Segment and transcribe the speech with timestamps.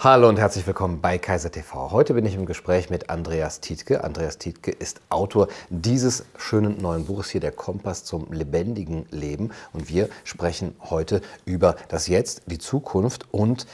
[0.00, 1.90] Hallo und herzlich willkommen bei Kaiser TV.
[1.90, 4.04] Heute bin ich im Gespräch mit Andreas Tietke.
[4.04, 9.50] Andreas Tietke ist Autor dieses schönen neuen Buches hier, Der Kompass zum lebendigen Leben.
[9.72, 13.66] Und wir sprechen heute über das Jetzt, die Zukunft und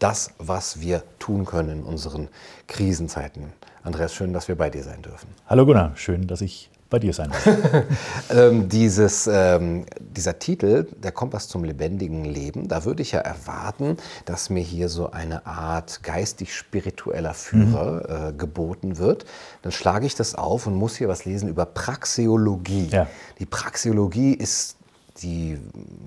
[0.00, 2.26] das, was wir tun können in unseren
[2.66, 3.52] Krisenzeiten.
[3.84, 5.28] Andreas, schön, dass wir bei dir sein dürfen.
[5.46, 7.46] Hallo Gunnar, schön, dass ich bei dir sein darf.
[8.30, 13.96] ähm, dieses, ähm, dieser Titel, Der Kompass zum lebendigen Leben, da würde ich ja erwarten,
[14.24, 18.28] dass mir hier so eine Art geistig-spiritueller Führer mhm.
[18.28, 19.26] äh, geboten wird.
[19.62, 22.88] Dann schlage ich das auf und muss hier was lesen über Praxeologie.
[22.90, 23.06] Ja.
[23.38, 24.76] Die Praxeologie ist
[25.22, 25.58] die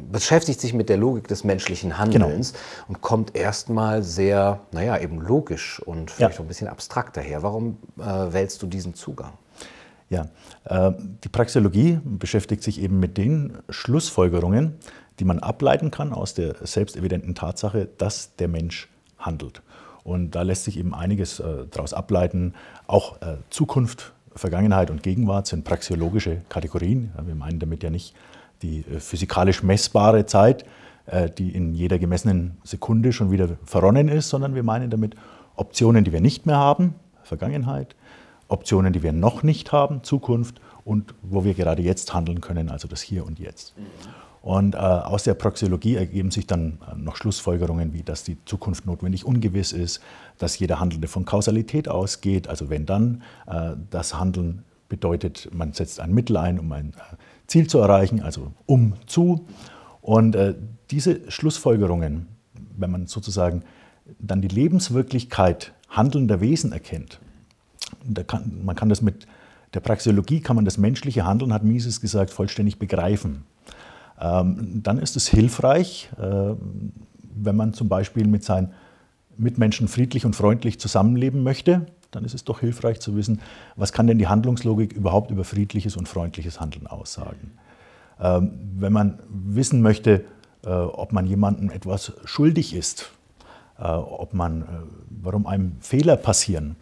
[0.09, 2.63] beschäftigt sich mit der Logik des menschlichen Handelns genau.
[2.87, 6.39] und kommt erstmal sehr, naja, eben logisch und vielleicht ja.
[6.39, 7.43] auch ein bisschen abstrakt daher.
[7.43, 9.33] Warum äh, wählst du diesen Zugang?
[10.11, 10.25] Ja,
[10.65, 10.91] äh,
[11.23, 14.73] die Praxeologie beschäftigt sich eben mit den Schlussfolgerungen,
[15.19, 19.61] die man ableiten kann aus der selbstevidenten Tatsache, dass der Mensch handelt.
[20.03, 22.55] Und da lässt sich eben einiges äh, daraus ableiten.
[22.87, 27.11] Auch äh, Zukunft, Vergangenheit und Gegenwart sind praxeologische Kategorien.
[27.25, 28.13] Wir meinen damit ja nicht
[28.61, 30.65] die physikalisch messbare Zeit,
[31.37, 35.15] die in jeder gemessenen Sekunde schon wieder verronnen ist, sondern wir meinen damit
[35.55, 37.95] Optionen, die wir nicht mehr haben, Vergangenheit,
[38.51, 42.87] Optionen, die wir noch nicht haben, Zukunft und wo wir gerade jetzt handeln können, also
[42.87, 43.73] das Hier und Jetzt.
[44.41, 48.87] Und äh, aus der Praxeologie ergeben sich dann äh, noch Schlussfolgerungen, wie dass die Zukunft
[48.87, 50.01] notwendig ungewiss ist,
[50.39, 55.99] dass jeder Handelnde von Kausalität ausgeht, also wenn dann äh, das Handeln bedeutet, man setzt
[55.99, 57.15] ein Mittel ein, um ein äh,
[57.45, 59.45] Ziel zu erreichen, also um zu.
[60.01, 60.55] Und äh,
[60.89, 62.27] diese Schlussfolgerungen,
[62.77, 63.63] wenn man sozusagen
[64.19, 67.20] dann die Lebenswirklichkeit handelnder Wesen erkennt,
[68.27, 69.27] kann, man kann das mit
[69.73, 73.43] der Praxeologie, kann man das menschliche Handeln, hat Mises gesagt, vollständig begreifen.
[74.19, 76.53] Ähm, dann ist es hilfreich, äh,
[77.33, 78.71] wenn man zum Beispiel mit seinen
[79.37, 83.39] Mitmenschen friedlich und freundlich zusammenleben möchte, dann ist es doch hilfreich zu wissen,
[83.75, 87.51] was kann denn die Handlungslogik überhaupt über friedliches und freundliches Handeln aussagen.
[88.19, 90.25] Ähm, wenn man wissen möchte,
[90.65, 93.09] äh, ob man jemandem etwas schuldig ist,
[93.79, 94.65] äh, ob man,
[95.09, 96.75] warum einem Fehler passieren,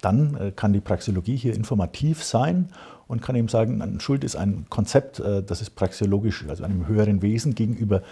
[0.00, 2.68] dann äh, kann die Praxeologie hier informativ sein
[3.06, 7.22] und kann eben sagen, Schuld ist ein Konzept, äh, das es praxeologisch, also einem höheren
[7.22, 8.02] Wesen gegenüber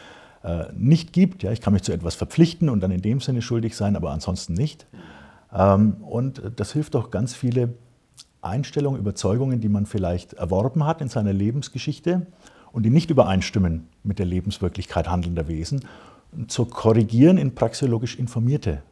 [0.43, 1.45] äh, nicht gibt.
[1.45, 4.55] Ich kann mich zu etwas verpflichten und dann in dem Sinne schuldig sein, aber ansonsten
[4.55, 4.87] nicht.
[5.53, 7.75] Ähm, und das hilft auch ganz viele
[8.43, 12.27] Einstellungen, Überzeugungen, die man vielleicht erworben hat in seiner Lebensgeschichte
[12.73, 15.85] und die nicht übereinstimmen mit der Lebenswirklichkeit handelnder Wesen,
[16.49, 18.83] zu korrigieren in praxeologisch informierte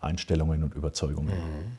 [0.00, 1.34] Einstellungen und Überzeugungen.
[1.34, 1.78] Mhm.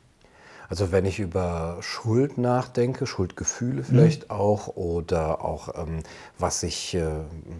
[0.68, 4.30] Also wenn ich über Schuld nachdenke, Schuldgefühle vielleicht mhm.
[4.30, 5.98] auch oder auch ähm,
[6.38, 7.04] was ich, äh,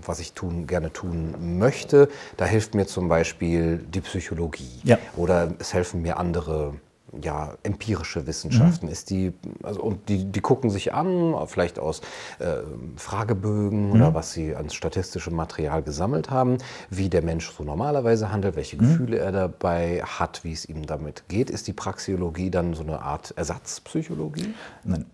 [0.06, 2.08] was ich tun, gerne tun möchte,
[2.38, 4.98] da hilft mir zum Beispiel die Psychologie ja.
[5.14, 6.72] oder es helfen mir andere
[7.20, 8.92] ja, empirische Wissenschaften mhm.
[8.92, 12.00] ist die, also, und die, die gucken sich an, vielleicht aus
[12.38, 12.58] äh,
[12.96, 13.92] Fragebögen mhm.
[13.92, 16.58] oder was sie ans statistische Material gesammelt haben,
[16.90, 18.80] wie der Mensch so normalerweise handelt, welche mhm.
[18.80, 21.50] Gefühle er dabei hat, wie es ihm damit geht.
[21.50, 24.54] Ist die Praxiologie dann so eine Art Ersatzpsychologie?
[24.84, 25.06] Nein.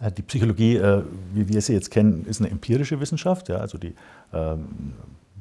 [0.00, 1.02] Äh, die Psychologie, äh,
[1.32, 3.48] wie wir sie jetzt kennen, ist eine empirische Wissenschaft.
[3.48, 3.94] Ja, also die
[4.32, 4.94] ähm,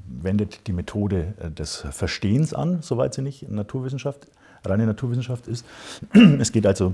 [0.07, 4.27] wendet die Methode äh, des Verstehens an, soweit sie nicht Naturwissenschaft
[4.67, 5.65] reine Naturwissenschaft ist.
[6.39, 6.93] Es geht also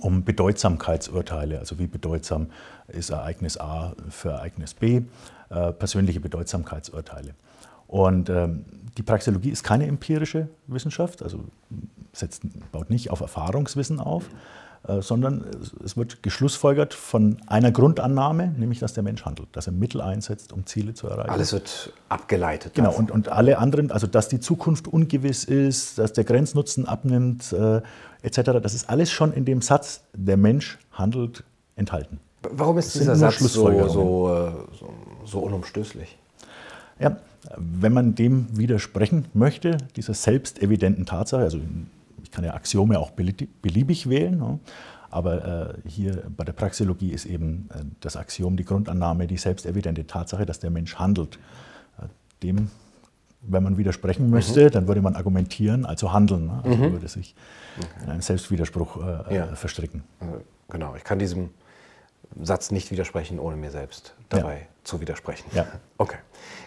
[0.00, 2.46] um Bedeutsamkeitsurteile, also wie bedeutsam
[2.88, 5.02] ist Ereignis A für Ereignis B,
[5.50, 7.34] äh, persönliche Bedeutsamkeitsurteile.
[7.86, 8.64] Und ähm,
[8.96, 11.44] die Praxeologie ist keine empirische Wissenschaft, also
[12.12, 12.42] setzt,
[12.72, 14.28] baut nicht auf Erfahrungswissen auf,
[15.00, 15.44] sondern
[15.84, 20.52] es wird geschlussfolgert von einer Grundannahme, nämlich dass der Mensch handelt, dass er Mittel einsetzt,
[20.52, 21.30] um Ziele zu erreichen.
[21.30, 22.74] Alles wird abgeleitet.
[22.74, 27.52] Genau, und, und alle anderen, also dass die Zukunft ungewiss ist, dass der Grenznutzen abnimmt,
[27.52, 27.80] äh,
[28.22, 31.44] etc., das ist alles schon in dem Satz, der Mensch handelt,
[31.76, 32.18] enthalten.
[32.50, 34.64] Warum ist dieser Satz so, so, so,
[35.24, 36.18] so unumstößlich?
[36.98, 37.16] Ja,
[37.56, 41.58] wenn man dem widersprechen möchte, dieser selbstevidenten Tatsache, also
[42.32, 44.38] kann ja Axiome auch beliebig wählen.
[44.38, 44.58] Ne?
[45.10, 50.06] Aber äh, hier bei der Praxeologie ist eben äh, das Axiom die Grundannahme, die selbstevidente
[50.06, 51.38] Tatsache, dass der Mensch handelt.
[51.98, 52.06] Äh,
[52.42, 52.70] dem,
[53.42, 54.70] wenn man widersprechen müsste, mhm.
[54.70, 56.46] dann würde man argumentieren, also handeln.
[56.46, 56.60] Ne?
[56.64, 56.92] Also mhm.
[56.92, 57.34] würde sich
[57.78, 58.04] okay.
[58.04, 58.98] in einen Selbstwiderspruch
[59.30, 59.54] ja.
[59.54, 60.02] verstricken.
[60.68, 61.50] Genau, ich kann diesem
[62.40, 64.66] Satz nicht widersprechen, ohne mir selbst dabei ja.
[64.84, 65.44] zu widersprechen.
[65.54, 65.66] Ja.
[65.98, 66.18] Okay,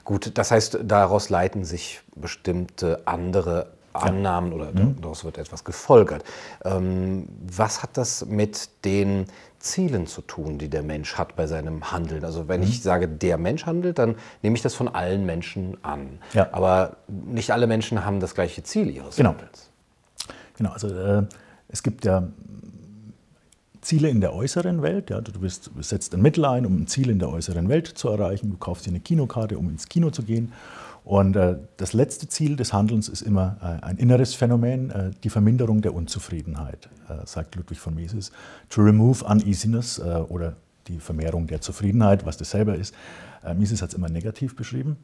[0.05, 0.37] gut.
[0.37, 5.01] Das heißt, daraus leiten sich bestimmte andere Annahmen oder mhm.
[5.01, 6.23] daraus wird etwas gefolgert.
[6.63, 9.25] Ähm, was hat das mit den
[9.59, 12.23] Zielen zu tun, die der Mensch hat bei seinem Handeln?
[12.23, 12.67] Also wenn mhm.
[12.67, 16.19] ich sage, der Mensch handelt, dann nehme ich das von allen Menschen an.
[16.33, 16.49] Ja.
[16.51, 19.31] Aber nicht alle Menschen haben das gleiche Ziel ihres genau.
[19.31, 19.69] Handelns.
[20.57, 21.23] Genau, also äh,
[21.67, 22.27] es gibt ja
[23.85, 25.09] Ziele in der äußeren Welt.
[25.09, 28.09] Ja, du bist, setzt ein Mittel ein, um ein Ziel in der äußeren Welt zu
[28.09, 28.49] erreichen.
[28.49, 30.51] Du kaufst dir eine Kinokarte, um ins Kino zu gehen.
[31.05, 35.29] Und äh, das letzte Ziel des Handelns ist immer äh, ein inneres Phänomen, äh, die
[35.29, 38.31] Verminderung der Unzufriedenheit, äh, sagt Ludwig von Mises.
[38.69, 40.55] To remove uneasiness äh, oder
[40.87, 42.95] die Vermehrung der Zufriedenheit, was das selber ist.
[43.43, 44.97] Äh, Mises hat es immer negativ beschrieben.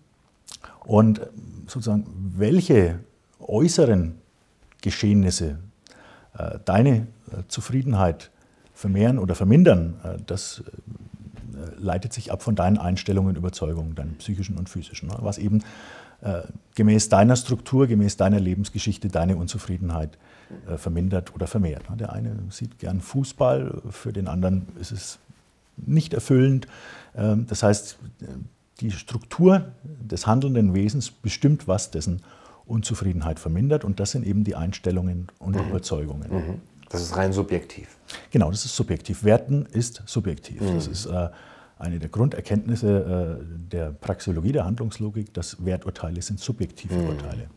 [0.86, 1.22] Und
[1.68, 3.00] sozusagen, welche
[3.40, 4.16] äußeren
[4.82, 5.60] Geschehnisse
[6.66, 7.08] deine
[7.48, 8.32] Zufriedenheit
[8.74, 9.96] vermehren oder vermindern,
[10.26, 10.64] das
[11.78, 15.16] leitet sich ab von deinen Einstellungen, Überzeugungen, deinen psychischen und physischen, ne?
[15.20, 15.64] was eben
[16.22, 16.42] äh,
[16.76, 20.18] gemäß deiner Struktur, gemäß deiner Lebensgeschichte deine Unzufriedenheit
[20.68, 21.90] äh, vermindert oder vermehrt.
[21.90, 21.98] Ne?
[21.98, 25.20] Der eine sieht gern Fußball, für den anderen ist es
[25.78, 26.68] nicht erfüllend.
[27.16, 27.98] Ähm, das heißt,
[28.80, 32.22] die Struktur des handelnden Wesens bestimmt, was dessen
[32.66, 35.70] Unzufriedenheit vermindert und das sind eben die Einstellungen und mhm.
[35.70, 36.32] Überzeugungen.
[36.32, 36.62] Mhm.
[36.90, 37.88] Das ist rein subjektiv.
[38.32, 39.24] Genau, das ist subjektiv.
[39.24, 40.62] Werten ist subjektiv.
[40.62, 40.76] Mhm.
[40.76, 41.30] Das ist äh,
[41.82, 47.10] eine der Grunderkenntnisse äh, der Praxeologie, der Handlungslogik, dass Werturteile sind subjektive mhm.
[47.10, 47.48] Urteile.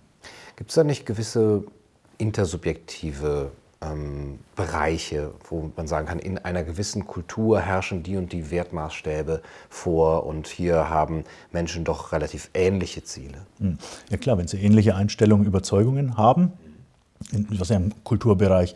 [0.57, 1.65] Gibt es da nicht gewisse
[2.19, 3.51] intersubjektive
[3.83, 9.43] ähm, Bereiche, wo man sagen kann, in einer gewissen Kultur herrschen die und die Wertmaßstäbe
[9.69, 13.39] vor und hier haben Menschen doch relativ ähnliche Ziele?
[13.59, 13.79] Mhm.
[14.11, 16.53] Ja klar, wenn sie ähnliche Einstellungen, Überzeugungen haben,
[17.51, 18.75] was ja im Kulturbereich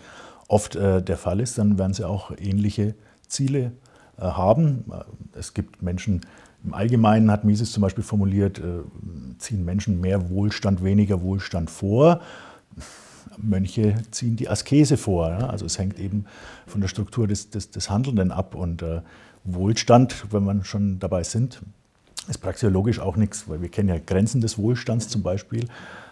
[0.49, 2.95] oft äh, der Fall ist, dann werden sie auch ähnliche
[3.27, 3.73] Ziele
[4.21, 4.85] haben.
[5.35, 6.21] Es gibt Menschen,
[6.65, 8.83] im Allgemeinen hat Mises zum Beispiel formuliert, äh,
[9.39, 12.21] ziehen Menschen mehr Wohlstand, weniger Wohlstand vor.
[13.37, 15.27] Mönche ziehen die Askese vor.
[15.27, 16.25] Also es hängt eben
[16.67, 18.55] von der Struktur des, des, des Handelnden ab.
[18.55, 19.03] Und äh,
[19.45, 21.63] Wohlstand, wenn man schon dabei sind,
[22.29, 25.67] ist praxiologisch auch nichts, weil wir kennen ja Grenzen des Wohlstands zum Beispiel.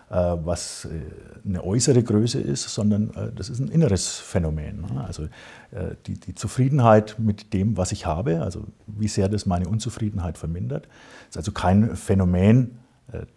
[0.09, 0.89] Äh, was äh,
[1.45, 4.83] eine äußere Größe ist, sondern äh, das ist ein inneres Phänomen.
[4.83, 5.05] Ne?
[5.05, 5.27] Also
[6.07, 10.89] die, die, Zufriedenheit mit dem, was ich habe, also wie sehr das meine Unzufriedenheit vermindert,
[11.29, 12.79] ist also kein Phänomen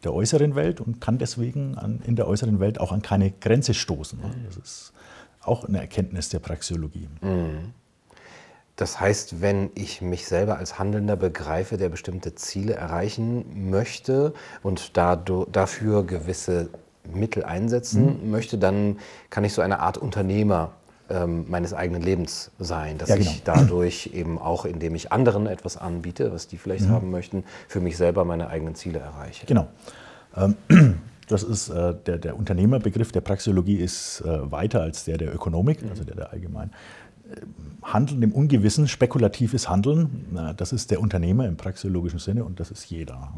[0.04, 3.74] der äußeren Welt und kann deswegen an, in der äußeren Welt auch an keine Grenze
[3.74, 4.20] stoßen.
[4.20, 4.32] Ne?
[4.46, 4.94] Das ist
[5.42, 7.10] auch eine Erkenntnis der Praxeologie.
[7.22, 7.74] Mhm.
[8.80, 14.34] Das heißt, wenn ich mich selber als Handelnder begreife, der bestimmte Ziele erreichen möchte
[14.64, 16.70] und dafür gewisse
[17.14, 18.32] Mittel einsetzen mhm.
[18.32, 18.98] möchte, dann
[19.30, 20.72] kann ich so eine Art Unternehmer
[21.10, 23.30] ähm, meines eigenen Lebens sein, dass ja, genau.
[23.30, 26.92] ich dadurch eben auch, indem ich anderen etwas anbiete, was die vielleicht mhm.
[26.92, 29.46] haben möchten, für mich selber meine eigenen Ziele erreiche.
[29.46, 29.68] Genau.
[30.38, 30.56] Ähm,
[31.28, 35.80] das ist äh, der, der Unternehmerbegriff der Praxeologie ist äh, weiter als der der Ökonomik,
[35.90, 36.72] also der der allgemeinen.
[37.82, 42.90] Handeln im Ungewissen, spekulatives Handeln, das ist der Unternehmer im praxeologischen Sinne und das ist
[42.90, 43.34] jeder.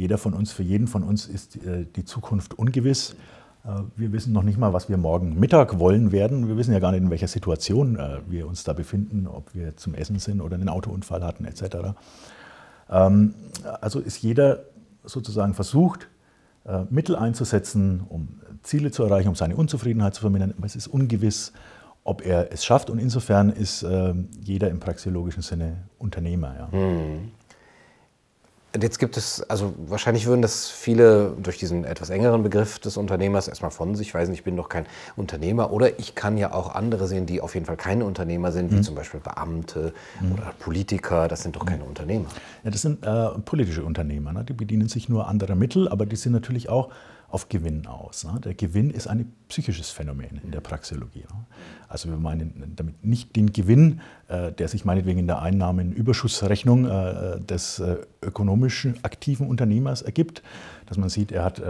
[0.00, 3.16] Jeder von uns, für jeden von uns ist äh, die Zukunft ungewiss.
[3.66, 6.48] Äh, wir wissen noch nicht mal, was wir morgen Mittag wollen werden.
[6.48, 9.76] Wir wissen ja gar nicht, in welcher Situation äh, wir uns da befinden, ob wir
[9.76, 11.92] zum Essen sind oder einen Autounfall hatten etc.
[12.88, 13.34] Ähm,
[13.82, 14.64] also ist jeder
[15.04, 16.08] sozusagen versucht,
[16.90, 18.28] Mittel einzusetzen, um
[18.62, 20.52] Ziele zu erreichen, um seine Unzufriedenheit zu vermindern.
[20.56, 21.54] Aber es ist ungewiss,
[22.04, 22.90] ob er es schafft.
[22.90, 26.54] Und insofern ist äh, jeder im praxiologischen Sinne Unternehmer.
[26.58, 26.72] Ja.
[26.72, 27.32] Hm.
[28.80, 33.48] Jetzt gibt es, also wahrscheinlich würden das viele durch diesen etwas engeren Begriff des Unternehmers
[33.48, 34.86] erstmal von sich weisen, ich bin doch kein
[35.16, 35.72] Unternehmer.
[35.72, 38.76] Oder ich kann ja auch andere sehen, die auf jeden Fall keine Unternehmer sind, wie
[38.76, 38.82] mhm.
[38.84, 40.32] zum Beispiel Beamte mhm.
[40.32, 41.26] oder Politiker.
[41.26, 41.88] Das sind doch keine mhm.
[41.88, 42.28] Unternehmer.
[42.62, 44.32] Ja, das sind äh, politische Unternehmer.
[44.32, 44.44] Ne?
[44.44, 46.90] Die bedienen sich nur anderer Mittel, aber die sind natürlich auch
[47.30, 48.24] auf Gewinn aus.
[48.24, 48.40] Ne?
[48.44, 51.20] Der Gewinn ist ein psychisches Phänomen in der Praxeologie.
[51.20, 51.46] Ne?
[51.88, 57.40] Also wir meinen damit nicht den Gewinn, äh, der sich meinetwegen in der Einnahmenüberschussrechnung äh,
[57.40, 60.42] des äh, ökonomischen aktiven Unternehmers ergibt,
[60.86, 61.62] dass man sieht, er hat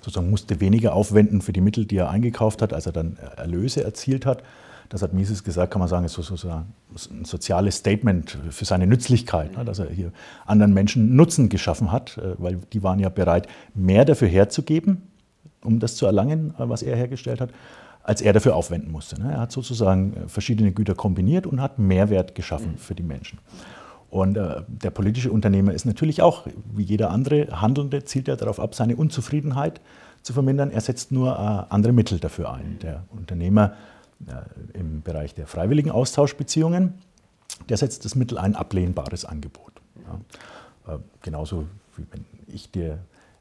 [0.00, 3.82] sozusagen musste weniger aufwenden für die Mittel, die er eingekauft hat, als er dann Erlöse
[3.82, 4.42] erzielt hat,
[4.90, 6.74] das hat Mises gesagt, kann man sagen, ist sozusagen
[7.10, 10.12] ein soziales Statement für seine Nützlichkeit, ne, dass er hier
[10.46, 15.02] anderen Menschen Nutzen geschaffen hat, äh, weil die waren ja bereit, mehr dafür herzugeben,
[15.64, 17.50] um das zu erlangen, äh, was er hergestellt hat,
[18.02, 19.20] als er dafür aufwenden musste.
[19.22, 19.32] Ne.
[19.32, 23.38] Er hat sozusagen äh, verschiedene Güter kombiniert und hat Mehrwert geschaffen für die Menschen.
[24.10, 28.58] Und äh, der politische Unternehmer ist natürlich auch, wie jeder andere Handelnde, zielt er darauf
[28.58, 29.80] ab, seine Unzufriedenheit
[30.22, 30.72] zu vermindern.
[30.72, 32.80] Er setzt nur äh, andere Mittel dafür ein.
[32.82, 33.74] Der Unternehmer
[34.74, 36.94] im Bereich der freiwilligen Austauschbeziehungen,
[37.68, 39.72] der setzt das Mittel ein ablehnbares Angebot.
[40.06, 40.94] Ja.
[40.94, 42.98] Äh, genauso wie wenn ich dir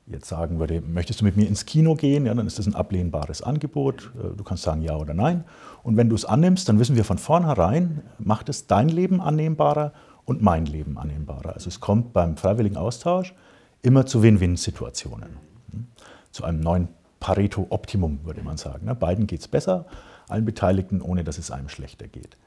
[0.07, 2.75] jetzt sagen würde, möchtest du mit mir ins Kino gehen, ja, dann ist das ein
[2.75, 4.11] ablehnbares Angebot.
[4.17, 5.43] Äh, du kannst sagen ja oder nein.
[5.83, 9.93] Und wenn du es annimmst, dann wissen wir von vornherein, macht es dein Leben annehmbarer
[10.25, 11.53] und mein Leben annehmbarer.
[11.53, 13.33] Also es kommt beim freiwilligen Austausch
[13.81, 15.37] immer zu Win-Win-Situationen.
[15.71, 15.87] Hm?
[16.31, 18.89] Zu einem neuen Pareto-Optimum, würde man sagen.
[18.99, 19.85] Beiden geht es besser,
[20.29, 22.37] allen Beteiligten, ohne dass es einem schlechter geht.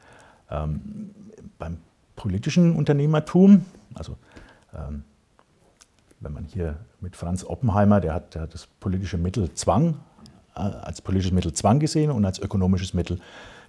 [0.51, 1.11] Ähm,
[1.59, 1.79] beim
[2.17, 4.17] politischen Unternehmertum, also
[4.75, 5.05] ähm,
[6.21, 9.97] wenn man hier mit Franz Oppenheimer, der hat, der hat das politische Mittel Zwang
[10.55, 13.19] äh, als politisches Mittel Zwang gesehen und als ökonomisches Mittel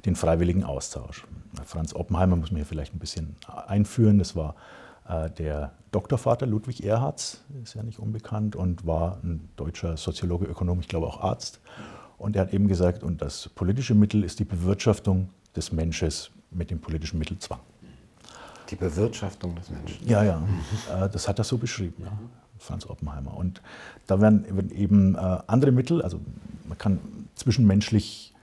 [0.06, 1.26] den freiwilligen Austausch.
[1.66, 3.36] Franz Oppenheimer muss man hier vielleicht ein bisschen
[3.68, 4.20] einführen.
[4.20, 4.56] Das war
[5.08, 10.80] äh, der Doktorvater Ludwig Erhards, ist ja nicht unbekannt, und war ein deutscher Soziologe, Ökonom,
[10.80, 11.60] ich glaube auch Arzt.
[12.18, 16.10] Und er hat eben gesagt, und das politische Mittel ist die Bewirtschaftung des Menschen
[16.52, 17.60] mit dem politischen Mittel Zwang.
[18.70, 20.08] Die Bewirtschaftung des Menschen.
[20.08, 20.42] Ja, ja,
[20.92, 22.12] äh, das hat er so beschrieben, ja,
[22.58, 23.36] Franz Oppenheimer.
[23.36, 23.62] Und
[24.08, 26.20] da werden eben äh, andere Mittel, also
[26.68, 27.00] man kann
[27.36, 28.34] zwischenmenschlich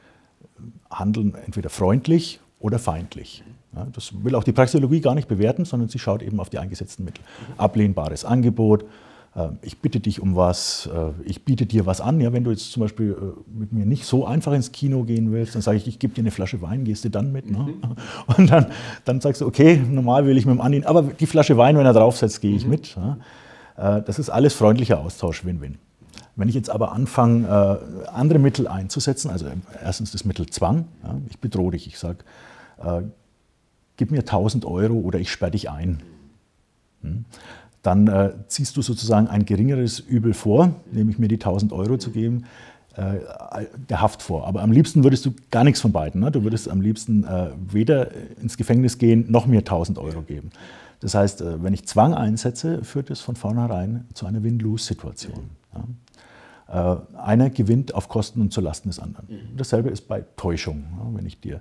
[0.90, 3.42] handeln, entweder freundlich oder feindlich.
[3.92, 7.04] Das will auch die Praxeologie gar nicht bewerten, sondern sie schaut eben auf die eingesetzten
[7.04, 7.24] Mittel.
[7.56, 8.84] Ablehnbares Angebot,
[9.62, 12.20] ich bitte dich um was, äh, ich biete dir was an.
[12.20, 15.30] Ja, wenn du jetzt zum Beispiel äh, mit mir nicht so einfach ins Kino gehen
[15.30, 17.48] willst, dann sage ich, ich gebe dir eine Flasche Wein, gehst du dann mit?
[17.48, 17.58] Ne?
[17.58, 17.96] Mhm.
[18.36, 18.66] Und dann,
[19.04, 21.86] dann sagst du, okay, normal will ich mit dem Annehmen, aber die Flasche Wein, wenn
[21.86, 22.70] er draufsetzt, gehe ich mhm.
[22.70, 22.96] mit.
[23.76, 25.78] Das ist alles freundlicher Austausch, Win-Win.
[26.36, 29.46] Wenn ich jetzt aber anfange, äh, andere Mittel einzusetzen, also
[29.82, 32.18] erstens das Mittel Zwang, ja, ich bedrohe dich, ich sage,
[32.82, 33.02] äh,
[33.96, 36.02] gib mir 1000 Euro oder ich sperre dich ein.
[37.02, 37.24] Hm?
[37.82, 42.10] Dann äh, ziehst du sozusagen ein geringeres Übel vor, nämlich mir die 1000 Euro zu
[42.10, 42.44] geben,
[42.96, 43.20] äh,
[43.88, 44.46] der Haft vor.
[44.46, 46.20] Aber am liebsten würdest du gar nichts von beiden.
[46.20, 46.30] Ne?
[46.30, 48.10] Du würdest am liebsten äh, weder
[48.42, 50.50] ins Gefängnis gehen, noch mir 1000 Euro geben.
[51.00, 55.50] Das heißt, äh, wenn ich Zwang einsetze, führt es von vornherein zu einer Win-Lose-Situation.
[55.74, 55.84] Ja?
[56.70, 59.26] Äh, einer gewinnt auf Kosten und zulasten des anderen.
[59.28, 59.56] Mhm.
[59.56, 60.84] Dasselbe ist bei Täuschung.
[61.14, 61.60] Wenn ich dir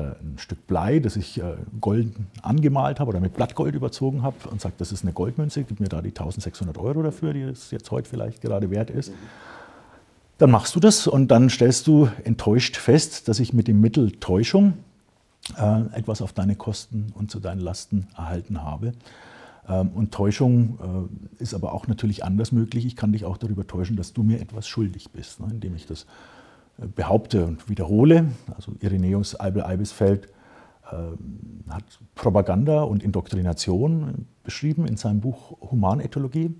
[0.00, 2.12] ein Stück Blei, das ich äh, gold
[2.42, 5.88] angemalt habe oder mit Blattgold überzogen habe und sage, das ist eine Goldmünze, gib mir
[5.88, 9.12] da die 1600 Euro dafür, die es jetzt heute vielleicht gerade wert ist.
[10.38, 14.12] Dann machst du das und dann stellst du enttäuscht fest, dass ich mit dem Mittel
[14.12, 14.74] Täuschung
[15.92, 18.92] etwas auf deine Kosten und zu deinen Lasten erhalten habe.
[19.68, 22.86] Ähm, und Täuschung äh, ist aber auch natürlich anders möglich.
[22.86, 25.86] Ich kann dich auch darüber täuschen, dass du mir etwas schuldig bist, ne, indem ich
[25.86, 26.06] das äh,
[26.94, 28.26] behaupte und wiederhole.
[28.54, 30.26] Also Irenäus Eibel-Eibesfeld
[30.90, 36.54] äh, hat Propaganda und Indoktrination beschrieben in seinem Buch Humanethologie.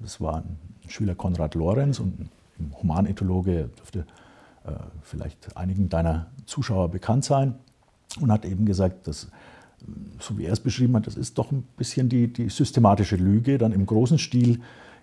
[0.00, 2.20] Das war ein Schüler Konrad Lorenz und
[2.58, 4.06] ein Humanethologe, dürfte
[5.02, 7.54] vielleicht einigen deiner Zuschauer bekannt sein,
[8.20, 9.28] und hat eben gesagt, dass
[10.18, 13.58] so wie er es beschrieben hat, das ist doch ein bisschen die, die systematische Lüge.
[13.58, 14.60] Dann im großen Stil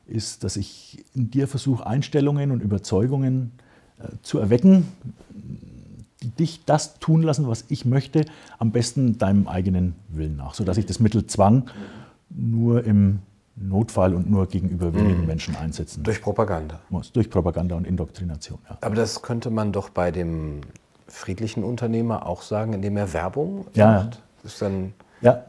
[0.08, 3.62] ist, dass ich in dir versuche, Einstellungen und Überzeugungen äh,
[4.22, 4.88] zu erwecken,
[6.22, 8.25] die dich das tun lassen, was ich möchte,
[8.60, 11.69] am besten deinem eigenen Willen nach, sodass ich das Mittel Zwang
[12.29, 13.19] nur im
[13.55, 15.27] Notfall und nur gegenüber wenigen mhm.
[15.27, 16.79] Menschen einsetzen Durch Propaganda.
[16.89, 17.12] Muss.
[17.12, 18.60] Durch Propaganda und Indoktrination.
[18.67, 18.77] Ja.
[18.81, 20.62] Aber das könnte man doch bei dem
[21.07, 24.93] friedlichen Unternehmer auch sagen, indem er Werbung ja, macht ist dann.
[25.22, 25.45] Ja.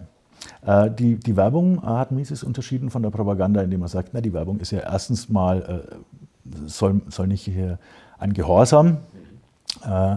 [0.65, 4.33] Äh, die, die Werbung hat Mises unterschieden von der Propaganda, indem er sagt, na, die
[4.33, 7.79] Werbung ist ja erstens mal, äh, soll, soll nicht hier
[8.25, 8.99] ein Gehorsam
[9.85, 10.17] äh,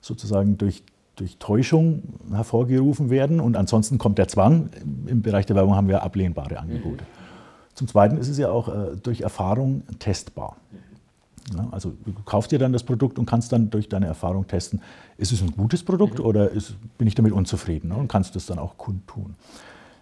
[0.00, 0.82] sozusagen durch,
[1.16, 4.70] durch Täuschung hervorgerufen werden und ansonsten kommt der Zwang.
[5.06, 7.04] Im Bereich der Werbung haben wir ablehnbare Angebote.
[7.74, 8.70] Zum Zweiten ist es ja auch
[9.02, 10.56] durch Erfahrung testbar.
[11.56, 14.80] Ja, also du kaufst dir dann das Produkt und kannst dann durch deine Erfahrung testen,
[15.18, 16.24] ist es ein gutes Produkt mhm.
[16.24, 17.96] oder ist, bin ich damit unzufrieden ne?
[17.96, 19.34] und kannst das dann auch kundtun.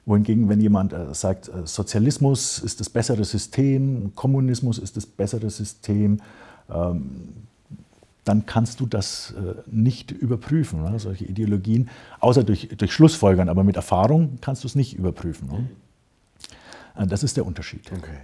[0.07, 5.51] Wohingegen, wenn jemand äh, sagt, äh, Sozialismus ist das bessere System, Kommunismus ist das bessere
[5.51, 6.19] System,
[8.25, 10.99] dann kannst du das äh, nicht überprüfen, ne?
[10.99, 11.89] solche Ideologien,
[12.21, 15.49] außer durch, durch Schlussfolgern, aber mit Erfahrung kannst du es nicht überprüfen.
[15.49, 15.69] Ne?
[16.97, 17.91] Äh, das ist der Unterschied.
[17.91, 18.19] Okay.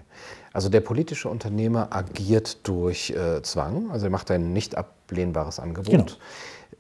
[0.53, 5.91] Also der politische Unternehmer agiert durch äh, Zwang, also er macht ein nicht ablehnbares Angebot.
[5.91, 6.07] Genau.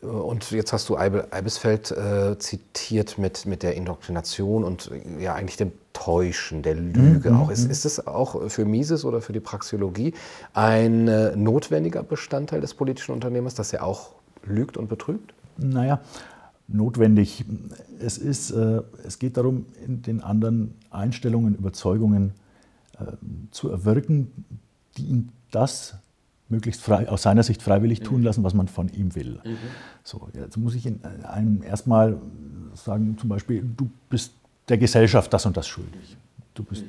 [0.02, 5.34] Äh, und jetzt hast du Eibesfeld äh, zitiert mit, mit der Indoktrination und äh, ja
[5.34, 7.50] eigentlich dem Täuschen, der Lüge mhm, auch.
[7.50, 7.70] Ist, mhm.
[7.70, 10.14] ist es auch für Mises oder für die Praxeologie
[10.52, 14.10] ein äh, notwendiger Bestandteil des politischen Unternehmers, dass er auch
[14.44, 15.32] lügt und betrügt?
[15.56, 16.00] Naja,
[16.68, 17.44] notwendig.
[17.98, 22.34] Es, ist, äh, es geht darum, in den anderen Einstellungen, Überzeugungen
[22.98, 23.04] äh,
[23.50, 24.44] zu erwirken,
[24.98, 25.94] die ihn das
[26.48, 28.24] möglichst frei, aus seiner Sicht freiwillig tun mhm.
[28.24, 29.40] lassen, was man von ihm will.
[29.44, 29.56] Mhm.
[30.04, 30.86] So, jetzt muss ich
[31.24, 32.16] einem erstmal
[32.74, 34.34] sagen, zum Beispiel, du bist
[34.68, 36.16] der Gesellschaft das und das schuldig.
[36.54, 36.84] Du bist,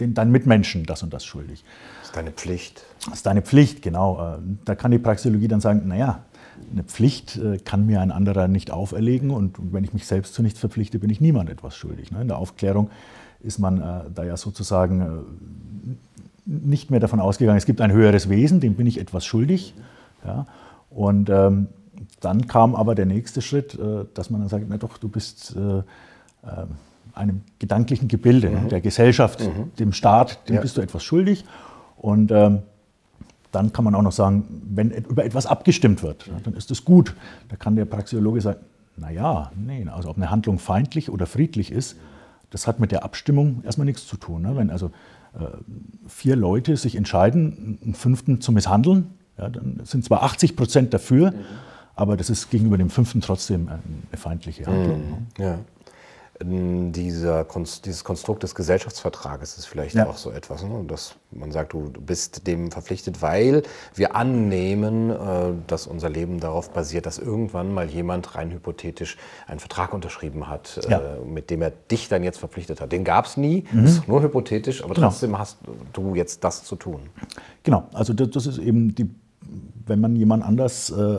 [0.00, 1.64] den, deinen Mitmenschen das und das schuldig.
[2.00, 2.84] Das ist deine Pflicht.
[3.04, 4.34] Das ist deine Pflicht, genau.
[4.34, 6.24] Äh, da kann die Praxeologie dann sagen, naja,
[6.72, 10.42] eine Pflicht äh, kann mir ein anderer nicht auferlegen und wenn ich mich selbst zu
[10.42, 12.10] nichts verpflichte, bin ich niemand etwas schuldig.
[12.10, 12.22] Ne?
[12.22, 12.90] In der Aufklärung
[13.40, 15.24] ist man äh, da ja sozusagen
[16.48, 19.74] nicht mehr davon ausgegangen, es gibt ein höheres Wesen, dem bin ich etwas schuldig.
[20.24, 20.46] Ja?
[20.90, 21.68] Und ähm,
[22.20, 23.78] dann kam aber der nächste Schritt,
[24.14, 25.56] dass man dann sagt, na doch, du bist
[27.18, 28.68] einem gedanklichen Gebilde, mhm.
[28.68, 29.72] der Gesellschaft, mhm.
[29.78, 30.60] dem Staat, dem ja.
[30.60, 31.44] bist du etwas schuldig.
[31.96, 32.60] Und ähm,
[33.50, 37.14] dann kann man auch noch sagen, wenn über etwas abgestimmt wird, dann ist das gut.
[37.48, 38.60] Da kann der Praxeologe sagen,
[38.96, 41.96] naja, nee, also ob eine Handlung feindlich oder friedlich ist,
[42.50, 44.42] das hat mit der Abstimmung erstmal nichts zu tun.
[44.42, 44.56] Ne?
[44.56, 44.90] Wenn also äh,
[46.06, 51.30] vier Leute sich entscheiden, einen fünften zu misshandeln, ja, dann sind zwar 80 Prozent dafür,
[51.30, 51.36] mhm.
[51.94, 53.80] aber das ist gegenüber dem fünften trotzdem eine
[54.14, 55.04] feindliche Handlung.
[55.04, 55.10] Mhm.
[55.10, 55.26] Ne?
[55.38, 55.58] Ja
[56.40, 57.44] dieser,
[57.84, 60.06] dieses Konstrukt des Gesellschaftsvertrages ist vielleicht ja.
[60.06, 60.84] auch so etwas, ne?
[60.86, 63.62] dass man sagt, du bist dem verpflichtet, weil
[63.94, 65.16] wir annehmen, äh,
[65.66, 69.16] dass unser Leben darauf basiert, dass irgendwann mal jemand rein hypothetisch
[69.48, 71.00] einen Vertrag unterschrieben hat, äh, ja.
[71.26, 72.92] mit dem er dich dann jetzt verpflichtet hat.
[72.92, 73.84] Den gab es nie, mhm.
[73.84, 75.08] ist nur hypothetisch, aber genau.
[75.08, 75.58] trotzdem hast
[75.92, 77.00] du jetzt das zu tun.
[77.64, 79.10] Genau, also das ist eben die,
[79.86, 81.18] wenn man jemand anders äh,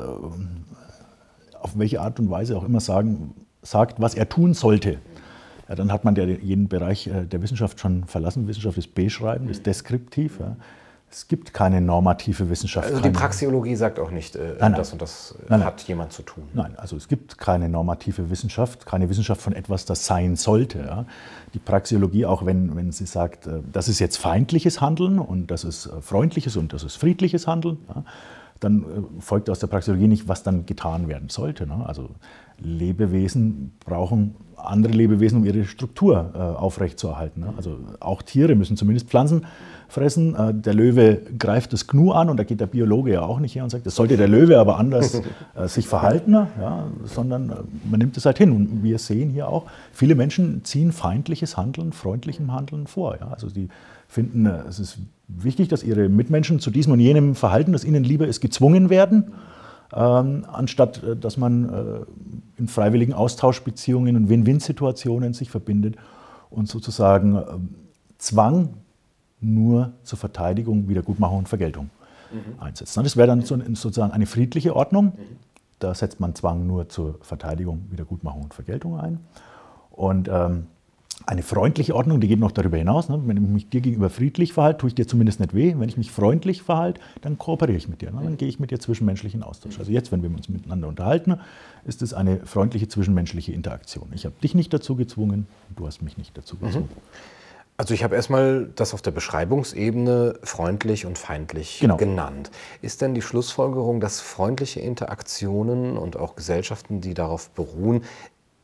[1.61, 4.99] auf welche Art und Weise auch immer sagen, sagt, was er tun sollte,
[5.69, 8.47] ja, dann hat man ja jeden Bereich äh, der Wissenschaft schon verlassen.
[8.47, 10.39] Wissenschaft ist beschreiben, ist deskriptiv.
[10.39, 10.55] Ja.
[11.11, 12.87] Es gibt keine normative Wissenschaft.
[12.87, 16.11] Also die Praxeologie sagt auch nicht, äh, nein, das und das äh, nein, hat jemand
[16.11, 16.43] zu tun.
[16.53, 20.79] Nein, also es gibt keine normative Wissenschaft, keine Wissenschaft von etwas, das sein sollte.
[20.79, 21.05] Ja.
[21.53, 25.63] Die Praxeologie, auch wenn, wenn sie sagt, äh, das ist jetzt feindliches Handeln und das
[25.63, 28.03] ist äh, freundliches und das ist friedliches Handeln, ja,
[28.59, 28.85] dann
[29.19, 31.65] folgt aus der Praxeologie nicht, was dann getan werden sollte.
[31.65, 31.85] Ne?
[31.85, 32.09] Also
[32.57, 34.35] Lebewesen brauchen
[34.65, 37.41] andere Lebewesen, um ihre Struktur äh, aufrechtzuerhalten.
[37.41, 37.53] Ne?
[37.57, 39.45] Also auch Tiere müssen zumindest Pflanzen
[39.87, 40.35] fressen.
[40.35, 43.55] Äh, der Löwe greift das Gnu an und da geht der Biologe ja auch nicht
[43.55, 45.21] her und sagt, das sollte der Löwe aber anders
[45.55, 46.87] äh, sich verhalten, ja?
[47.05, 47.55] sondern äh,
[47.89, 48.51] man nimmt es halt hin.
[48.51, 53.17] Und wir sehen hier auch, viele Menschen ziehen feindliches Handeln, freundlichem Handeln vor.
[53.19, 53.29] Ja?
[53.31, 53.69] Also die
[54.07, 58.03] finden, äh, es ist wichtig, dass ihre Mitmenschen zu diesem und jenem Verhalten, das ihnen
[58.03, 59.31] lieber ist, gezwungen werden
[59.93, 62.05] ähm, anstatt äh, dass man äh,
[62.57, 65.95] in freiwilligen Austauschbeziehungen und Win-Win-Situationen sich verbindet
[66.49, 67.43] und sozusagen äh,
[68.17, 68.75] Zwang
[69.41, 71.89] nur zur Verteidigung, Wiedergutmachung und Vergeltung
[72.31, 72.61] mhm.
[72.61, 72.97] einsetzt.
[72.97, 75.05] Das wäre dann sozusagen eine friedliche Ordnung.
[75.05, 75.37] Mhm.
[75.79, 79.19] Da setzt man Zwang nur zur Verteidigung, Wiedergutmachung und Vergeltung ein.
[79.91, 80.67] Und ähm,
[81.25, 83.09] eine freundliche Ordnung, die geht noch darüber hinaus.
[83.09, 83.21] Ne?
[83.25, 85.75] Wenn ich mich dir gegenüber friedlich verhalte, tue ich dir zumindest nicht weh.
[85.77, 88.11] Wenn ich mich freundlich verhalte, dann kooperiere ich mit dir.
[88.11, 88.21] Ne?
[88.23, 89.79] Dann gehe ich mit dir zwischenmenschlichen Austausch.
[89.79, 91.39] Also jetzt, wenn wir uns miteinander unterhalten,
[91.85, 94.09] ist es eine freundliche zwischenmenschliche Interaktion.
[94.13, 96.65] Ich habe dich nicht dazu gezwungen, du hast mich nicht dazu mhm.
[96.65, 96.89] gezwungen.
[97.77, 101.95] Also ich habe erstmal das auf der Beschreibungsebene freundlich und feindlich genau.
[101.95, 102.51] genannt.
[102.81, 108.03] Ist denn die Schlussfolgerung, dass freundliche Interaktionen und auch Gesellschaften, die darauf beruhen,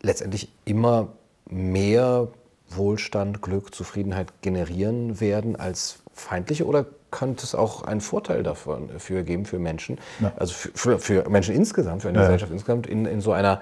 [0.01, 1.13] letztendlich immer
[1.49, 2.27] mehr
[2.69, 9.45] Wohlstand, Glück, Zufriedenheit generieren werden als feindliche oder könnte es auch einen Vorteil dafür geben
[9.45, 10.33] für Menschen, ja.
[10.35, 12.23] also für, für, Menschen insgesamt, für eine ja.
[12.23, 13.61] Gesellschaft insgesamt, in, in so einer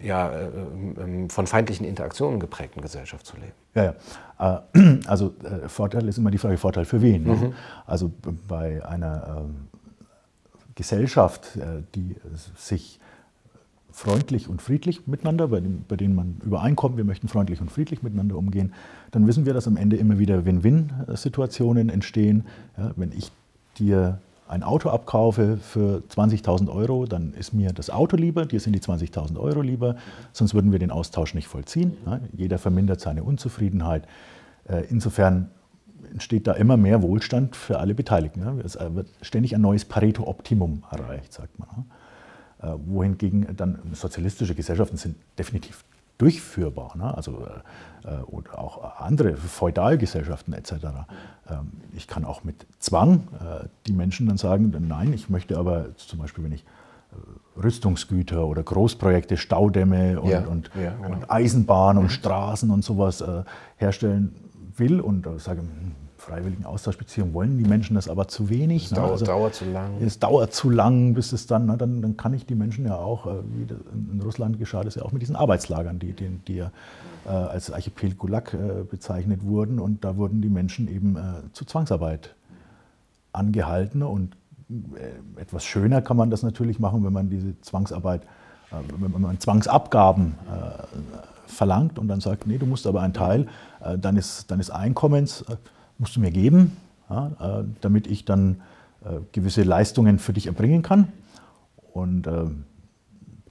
[0.00, 0.48] ja, äh,
[0.98, 3.52] ähm, von feindlichen Interaktionen geprägten Gesellschaft zu leben.
[3.74, 3.94] Ja,
[4.38, 4.64] ja.
[4.74, 7.24] Äh, also äh, Vorteil ist immer die Frage, Vorteil für wen?
[7.24, 7.32] Ne?
[7.32, 7.54] Mhm.
[7.86, 8.10] Also
[8.48, 9.68] bei einer ähm,
[10.74, 11.58] Gesellschaft,
[11.94, 12.16] die
[12.56, 12.98] sich
[13.92, 18.02] freundlich und friedlich miteinander, bei, dem, bei, denen man übereinkommt, wir möchten freundlich und friedlich
[18.02, 18.72] miteinander umgehen,
[19.10, 22.44] dann wissen wir, dass am Ende immer wieder Win-Win-Situationen entstehen.
[22.76, 23.30] Ja, wenn ich
[23.78, 28.74] dir ein Auto abkaufe für 20.000 Euro, dann ist mir das Auto lieber, dir sind
[28.74, 29.96] die 20.000 Euro lieber,
[30.32, 31.96] sonst würden wir den Austausch nicht vollziehen.
[32.04, 34.06] Ja, jeder vermindert seine Unzufriedenheit.
[34.68, 35.50] Äh, insofern
[36.12, 38.60] entsteht da immer mehr Wohlstand für alle Beteiligten.
[38.60, 41.86] Es wird ständig ein neues Pareto-Optimum erreicht, sagt man.
[42.62, 45.84] Äh, wohingegen dann sozialistische Gesellschaften sind definitiv
[46.18, 46.96] durchführbar.
[46.96, 47.12] Ne?
[47.16, 47.44] Also,
[48.04, 50.72] äh, äh, oder auch andere Feudalgesellschaften etc.
[51.50, 55.96] Ähm, ich kann auch mit Zwang äh, die Menschen dann sagen, nein, ich möchte aber
[55.96, 61.16] zum Beispiel, wenn ich äh, Rüstungsgüter oder Großprojekte, Staudämme und, ja, und, ja, genau.
[61.16, 62.10] und Eisenbahn und mhm.
[62.10, 63.42] Straßen und sowas äh,
[63.76, 64.36] herstellen
[64.76, 68.86] will und sage, hm, freiwilligen Austauschbeziehungen wollen die Menschen das aber zu wenig.
[68.86, 68.98] Es ne?
[68.98, 69.90] dauert, also, dauert, zu lang.
[70.00, 72.96] Es dauert zu lang, bis es dann, na, dann, dann kann ich die Menschen ja
[72.96, 73.66] auch, äh, wie
[74.12, 76.70] in Russland geschah das ja auch mit diesen Arbeitslagern, die, die, die ja
[77.26, 79.80] äh, als Archipel Gulag äh, bezeichnet wurden.
[79.80, 81.20] Und da wurden die Menschen eben äh,
[81.52, 82.34] zu Zwangsarbeit
[83.32, 84.02] angehalten.
[84.02, 84.36] Und
[84.70, 88.22] äh, etwas schöner kann man das natürlich machen, wenn man diese Zwangsarbeit,
[88.70, 90.34] äh, wenn man Zwangsabgaben
[91.46, 93.46] verlangt und dann sagt, nee, du musst aber einen Teil
[93.98, 95.44] deines, deines Einkommens
[95.98, 96.76] musst du mir geben,
[97.08, 98.62] ja, äh, damit ich dann
[99.04, 101.08] äh, gewisse Leistungen für dich erbringen kann.
[101.92, 102.44] Und äh,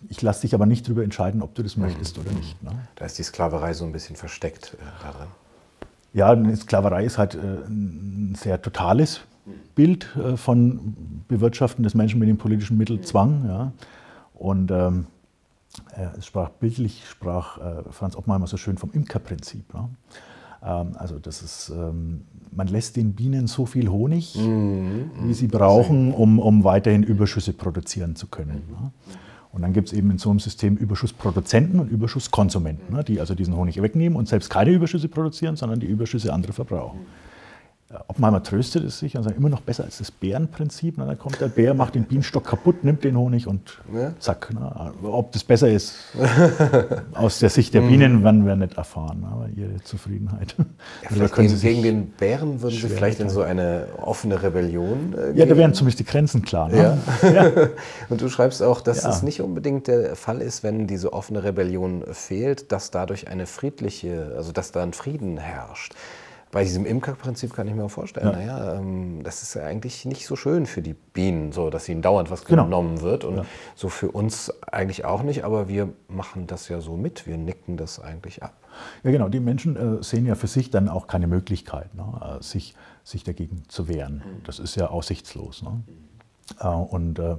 [0.07, 2.61] ich lasse dich aber nicht darüber entscheiden, ob du das möchtest oder nicht.
[2.63, 2.71] Ne?
[2.95, 5.27] Da ist die Sklaverei so ein bisschen versteckt äh, darin.
[6.13, 9.21] Ja, eine Sklaverei ist halt äh, ein sehr totales
[9.75, 13.45] Bild äh, von Bewirtschaften des Menschen mit dem politischen Mittel Zwang.
[13.45, 13.71] Ja.
[14.33, 15.07] Und ähm,
[16.17, 17.57] es sprach bildlich, sprach
[17.91, 19.73] Franz Oppenheimer so schön vom Imkerprinzip.
[19.73, 19.87] Ne?
[20.63, 22.21] Ähm, also das ist, ähm,
[22.51, 25.11] man lässt den Bienen so viel Honig, mhm.
[25.23, 28.63] wie sie brauchen, um, um weiterhin Überschüsse produzieren zu können.
[28.69, 28.91] Ne?
[29.51, 33.35] Und dann gibt es eben in so einem System Überschussproduzenten und Überschusskonsumenten, ne, die also
[33.35, 36.99] diesen Honig wegnehmen und selbst keine Überschüsse produzieren, sondern die Überschüsse andere verbrauchen.
[38.07, 40.95] Oppenheimer tröstet es sich und sagt, immer noch besser als das Bärenprinzip.
[40.97, 44.13] Na, dann kommt der Bär, macht den Bienenstock kaputt, nimmt den Honig und ja.
[44.19, 44.49] zack.
[44.53, 45.95] Na, ob das besser ist,
[47.13, 49.25] aus der Sicht der Bienen, werden wir nicht erfahren.
[49.29, 50.55] Aber ihre Zufriedenheit.
[50.57, 55.45] Ja, vielleicht gegen, den Bären würden Sie vielleicht in so eine offene Rebellion äh, Ja,
[55.45, 56.69] da wären zumindest die Grenzen klar.
[56.69, 56.97] Ne?
[57.23, 57.67] Ja.
[58.09, 62.03] und du schreibst auch, dass es nicht unbedingt der Fall ist, wenn diese offene Rebellion
[62.11, 65.93] fehlt, dass dadurch eine friedliche, also dass da ein Frieden herrscht
[66.51, 68.33] bei diesem Imkerprinzip kann ich mir auch vorstellen, ja.
[68.33, 72.01] naja, ähm, das ist ja eigentlich nicht so schön für die Bienen, so dass ihnen
[72.01, 72.65] dauernd was genau.
[72.65, 73.23] genommen wird.
[73.23, 73.45] Und ja.
[73.75, 77.77] so für uns eigentlich auch nicht, aber wir machen das ja so mit, wir nicken
[77.77, 78.53] das eigentlich ab.
[79.03, 82.43] Ja, genau, die Menschen äh, sehen ja für sich dann auch keine Möglichkeit, ne, äh,
[82.43, 84.23] sich, sich dagegen zu wehren.
[84.25, 84.43] Mhm.
[84.43, 85.63] Das ist ja aussichtslos.
[85.63, 85.81] Ne?
[86.59, 87.37] Äh, und äh,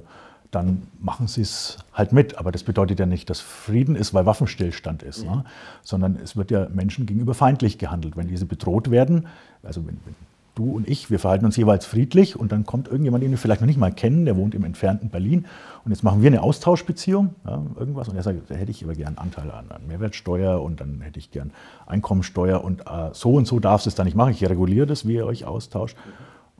[0.53, 2.37] dann machen sie es halt mit.
[2.37, 5.31] Aber das bedeutet ja nicht, dass Frieden ist, weil Waffenstillstand ist, mhm.
[5.31, 5.45] ne?
[5.81, 8.17] sondern es wird ja Menschen gegenüber feindlich gehandelt.
[8.17, 9.27] Wenn diese bedroht werden,
[9.63, 10.15] also wenn, wenn,
[10.55, 13.61] du und ich, wir verhalten uns jeweils friedlich und dann kommt irgendjemand, den wir vielleicht
[13.61, 15.45] noch nicht mal kennen, der wohnt im entfernten Berlin
[15.83, 18.93] und jetzt machen wir eine Austauschbeziehung, ja, irgendwas und er sagt, da hätte ich aber
[18.93, 21.51] gern Anteil an, an, Mehrwertsteuer und dann hätte ich gern
[21.87, 25.07] Einkommensteuer und äh, so und so darfst du es da nicht machen, ich reguliere das,
[25.07, 25.97] wie ihr euch austauscht.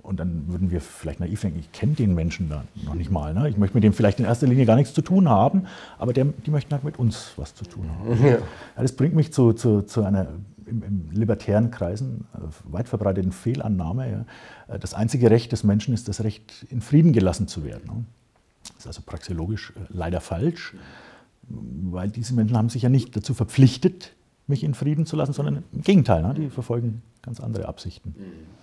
[0.04, 0.10] Mhm.
[0.10, 3.34] Und dann würden wir vielleicht naiv denken, ich kenne den Menschen da noch nicht mal.
[3.34, 3.50] Ne?
[3.50, 5.66] Ich möchte mit dem vielleicht in erster Linie gar nichts zu tun haben,
[5.98, 8.24] aber der, die möchten halt mit uns was zu tun haben.
[8.24, 8.32] Ja.
[8.32, 8.40] Ja,
[8.82, 10.28] das bringt mich zu, zu, zu einer
[10.66, 12.40] im, im, libertären Kreisen äh,
[12.72, 14.26] weit verbreiteten Fehlannahme.
[14.68, 14.76] Ja.
[14.76, 17.84] Äh, das einzige Recht des Menschen ist das Recht, in Frieden gelassen zu werden.
[17.86, 18.06] Ne?
[18.68, 20.76] Das ist also praxiologisch äh, leider falsch,
[21.50, 24.14] weil diese Menschen haben sich ja nicht dazu verpflichtet,
[24.48, 26.34] mich in Frieden zu lassen, sondern im Gegenteil, ne?
[26.34, 28.16] die verfolgen ganz andere Absichten.
[28.18, 28.63] Mhm.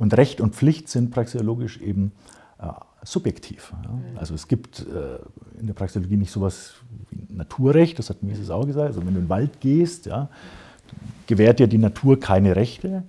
[0.00, 2.12] Und Recht und Pflicht sind praxeologisch eben
[2.58, 2.68] äh,
[3.02, 3.74] subjektiv.
[3.84, 4.18] Ja.
[4.18, 5.18] Also es gibt äh,
[5.60, 6.72] in der Praxeologie nicht sowas
[7.10, 8.86] wie Naturrecht, das hat Mises auch gesagt.
[8.86, 10.30] Also wenn du in den Wald gehst, ja,
[11.26, 13.02] gewährt dir die Natur keine Rechte.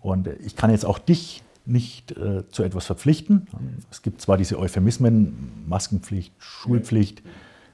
[0.00, 3.46] Und ich kann jetzt auch dich nicht äh, zu etwas verpflichten.
[3.92, 7.22] Es gibt zwar diese Euphemismen, Maskenpflicht, Schulpflicht,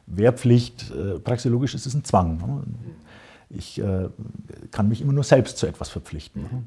[0.06, 2.36] Wehrpflicht, äh, praxeologisch ist es ein Zwang.
[2.36, 2.62] Ne.
[3.48, 4.10] Ich äh,
[4.70, 6.42] kann mich immer nur selbst zu etwas verpflichten.
[6.42, 6.64] Ne.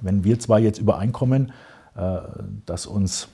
[0.00, 1.52] Wenn wir zwar jetzt übereinkommen,
[1.96, 2.18] äh,
[2.66, 3.28] dass uns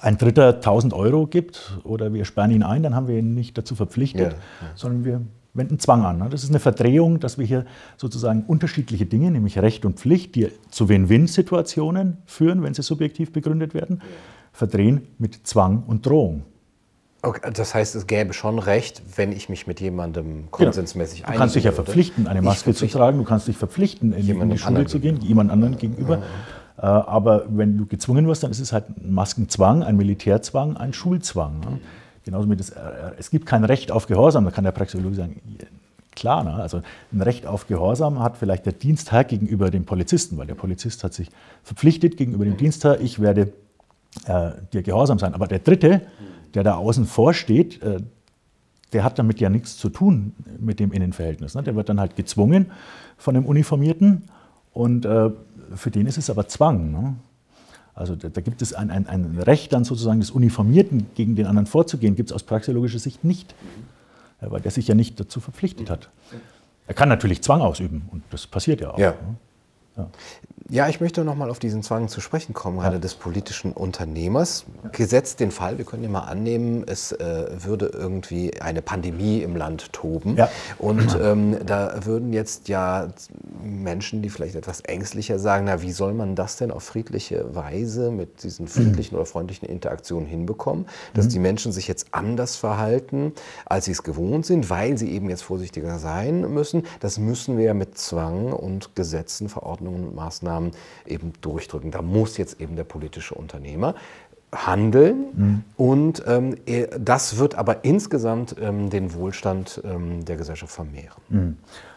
[0.00, 3.56] ein Dritter 1000 Euro gibt oder wir sperren ihn ein, dann haben wir ihn nicht
[3.56, 4.72] dazu verpflichtet, ja, ja.
[4.74, 5.20] sondern wir
[5.54, 6.30] wenden Zwang an.
[6.30, 7.64] Das ist eine Verdrehung, dass wir hier
[7.96, 13.74] sozusagen unterschiedliche Dinge, nämlich Recht und Pflicht, die zu Win-Win-Situationen führen, wenn sie subjektiv begründet
[13.74, 14.02] werden,
[14.52, 16.42] verdrehen mit Zwang und Drohung.
[17.20, 20.48] Okay, das heißt, es gäbe schon Recht, wenn ich mich mit jemandem genau.
[20.50, 21.32] konsensmäßig genau.
[21.32, 24.50] Du kannst dich ja verpflichten, eine Maske zu tragen, du kannst dich verpflichten, in, in
[24.50, 26.18] die Schule zu gehen, jemand anderen gegenüber.
[26.18, 26.22] Ja.
[26.78, 30.92] Äh, aber wenn du gezwungen wirst, dann ist es halt ein Maskenzwang, ein Militärzwang, ein
[30.92, 31.58] Schulzwang.
[31.60, 31.80] Ne?
[32.24, 32.76] Genauso mit das, äh,
[33.18, 35.40] es gibt kein Recht auf Gehorsam, da kann der Praxeologe sagen,
[36.14, 36.54] klar, ne?
[36.54, 41.02] also ein Recht auf Gehorsam hat vielleicht der Dienstherr gegenüber dem Polizisten, weil der Polizist
[41.02, 41.30] hat sich
[41.64, 43.52] verpflichtet gegenüber dem Dienstherr, ich werde
[44.26, 45.34] äh, dir gehorsam sein.
[45.34, 46.02] Aber der Dritte,
[46.54, 48.00] der da außen vor steht, äh,
[48.92, 51.54] der hat damit ja nichts zu tun mit dem Innenverhältnis.
[51.54, 51.62] Ne?
[51.62, 52.70] Der wird dann halt gezwungen
[53.16, 54.24] von dem Uniformierten
[54.72, 55.30] und äh,
[55.74, 56.90] für den ist es aber Zwang.
[56.92, 57.16] Ne?
[57.94, 61.66] Also da, gibt es ein, ein, ein, Recht dann sozusagen des Uniformierten gegen den anderen
[61.66, 63.54] vorzugehen, gibt es aus praxeologischer Sicht nicht,
[64.40, 66.08] weil der sich ja nicht dazu verpflichtet hat.
[66.86, 68.98] Er kann natürlich Zwang ausüben und das passiert ja auch.
[68.98, 69.10] Ja.
[69.10, 69.36] Ne?
[69.96, 70.10] Ja.
[70.70, 74.66] Ja, ich möchte noch mal auf diesen Zwang zu sprechen kommen, gerade des politischen Unternehmers.
[74.92, 79.56] Gesetzt den Fall, wir können ja mal annehmen, es äh, würde irgendwie eine Pandemie im
[79.56, 80.36] Land toben.
[80.36, 80.50] Ja.
[80.78, 83.08] Und ähm, da würden jetzt ja
[83.62, 88.10] Menschen, die vielleicht etwas ängstlicher sagen, na, wie soll man das denn auf friedliche Weise
[88.10, 88.70] mit diesen mhm.
[88.70, 89.20] friedlichen mhm.
[89.20, 91.30] oder freundlichen Interaktionen hinbekommen, dass mhm.
[91.30, 93.32] die Menschen sich jetzt anders verhalten,
[93.64, 96.82] als sie es gewohnt sind, weil sie eben jetzt vorsichtiger sein müssen.
[97.00, 100.72] Das müssen wir ja mit Zwang und Gesetzen, Verordnungen und Maßnahmen Maßnahmen
[101.06, 101.90] eben durchdrücken.
[101.90, 103.94] Da muss jetzt eben der politische Unternehmer
[104.50, 105.64] handeln mhm.
[105.76, 106.56] und ähm,
[106.98, 111.20] das wird aber insgesamt ähm, den Wohlstand ähm, der Gesellschaft vermehren.
[111.28, 111.56] Mhm.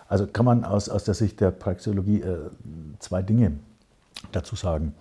[0.10, 2.50] Also kann man aus, aus der Sicht der Praxeologie äh,
[3.00, 3.54] zwei Dinge
[4.34, 4.94] dazu sagen.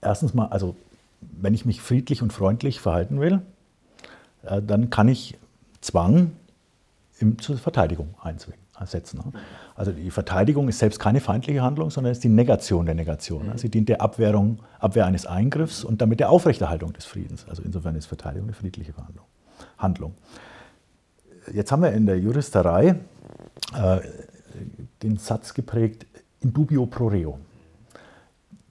[0.00, 0.76] Erstens mal, also
[1.20, 3.42] wenn ich mich friedlich und freundlich verhalten will,
[4.44, 5.36] äh, dann kann ich
[5.82, 6.32] Zwang
[7.18, 8.59] im, zur Verteidigung einsetzen.
[8.80, 9.22] Ne?
[9.74, 13.46] Also die Verteidigung ist selbst keine feindliche Handlung, sondern ist die Negation der Negation.
[13.46, 13.58] Ne?
[13.58, 17.46] Sie dient der Abwehrung, Abwehr eines Eingriffs und damit der Aufrechterhaltung des Friedens.
[17.48, 18.92] Also insofern ist Verteidigung eine friedliche
[19.78, 20.14] Handlung.
[21.52, 22.96] Jetzt haben wir in der Juristerei
[23.76, 24.00] äh,
[25.02, 26.06] den Satz geprägt,
[26.40, 27.38] in dubio pro reo,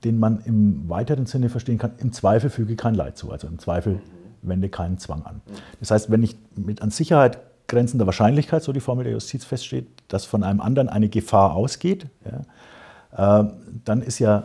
[0.03, 3.59] den man im weiteren Sinne verstehen kann, im Zweifel füge kein Leid zu, also im
[3.59, 4.01] Zweifel
[4.41, 5.41] wende keinen Zwang an.
[5.79, 9.87] Das heißt, wenn ich mit an Sicherheit grenzender Wahrscheinlichkeit, so die Formel der Justiz feststeht,
[10.09, 13.49] dass von einem anderen eine Gefahr ausgeht, ja, äh,
[13.85, 14.43] dann ist ja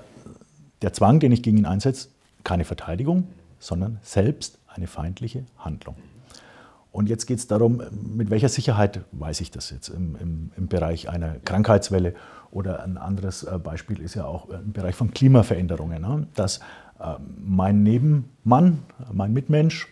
[0.83, 2.09] der Zwang, den ich gegen ihn einsetze,
[2.44, 3.27] keine Verteidigung,
[3.59, 5.96] sondern selbst eine feindliche Handlung.
[6.92, 10.68] Und jetzt geht es darum, mit welcher Sicherheit weiß ich das jetzt im, im, im,
[10.68, 12.14] Bereich einer Krankheitswelle
[12.53, 16.29] oder ein anderes äh, Beispiel ist ja auch im Bereich von Klimaveränderungen, ne?
[16.35, 16.59] dass
[17.00, 19.88] äh, mein Nebenmann, mein Mitmensch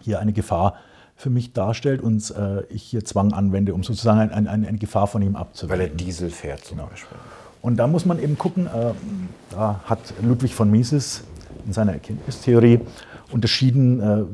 [0.00, 0.74] hier eine Gefahr
[1.16, 5.06] für mich darstellt und äh, ich hier Zwang anwende, um sozusagen ein, ein, eine Gefahr
[5.06, 5.78] von ihm abzuwenden.
[5.78, 6.88] Weil er Diesel fährt zum genau.
[6.88, 7.18] Beispiel.
[7.62, 8.92] Und da muss man eben gucken, äh,
[9.50, 11.24] da hat Ludwig von Mises
[11.66, 12.80] in seiner Erkenntnistheorie
[13.30, 14.24] unterschieden, äh,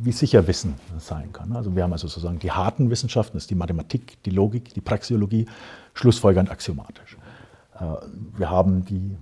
[0.00, 1.52] wie sicher Wissen sein kann.
[1.52, 4.80] Also wir haben also sozusagen die harten Wissenschaften, das ist die Mathematik, die Logik, die
[4.80, 5.46] Praxeologie,
[5.94, 7.18] schlussfolgernd axiomatisch.
[7.78, 7.84] Äh,
[8.36, 9.16] wir haben die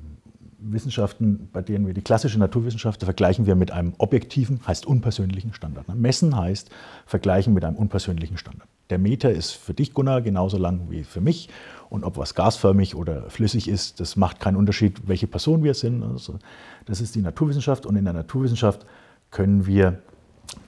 [0.59, 5.87] Wissenschaften, bei denen wir die klassische Naturwissenschaft vergleichen wir mit einem objektiven, heißt unpersönlichen Standard.
[5.95, 6.71] Messen heißt
[7.05, 8.69] vergleichen mit einem unpersönlichen Standard.
[8.91, 11.49] Der Meter ist für dich, Gunnar, genauso lang wie für mich.
[11.91, 16.03] Und ob was gasförmig oder flüssig ist, das macht keinen Unterschied, welche Person wir sind.
[16.03, 16.39] Also
[16.87, 17.85] das ist die Naturwissenschaft.
[17.85, 18.87] Und in der Naturwissenschaft
[19.31, 20.01] können wir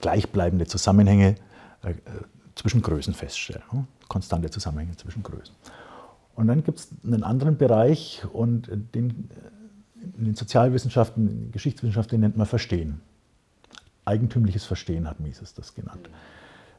[0.01, 1.35] gleichbleibende Zusammenhänge
[1.81, 1.93] äh,
[2.55, 3.85] zwischen Größen feststellen, ne?
[4.07, 5.55] konstante Zusammenhänge zwischen Größen.
[6.35, 9.29] Und dann gibt es einen anderen Bereich und den,
[10.17, 13.01] in den Sozialwissenschaften, in Geschichtswissenschaften nennt man Verstehen.
[14.05, 16.09] Eigentümliches Verstehen hat Mises das genannt.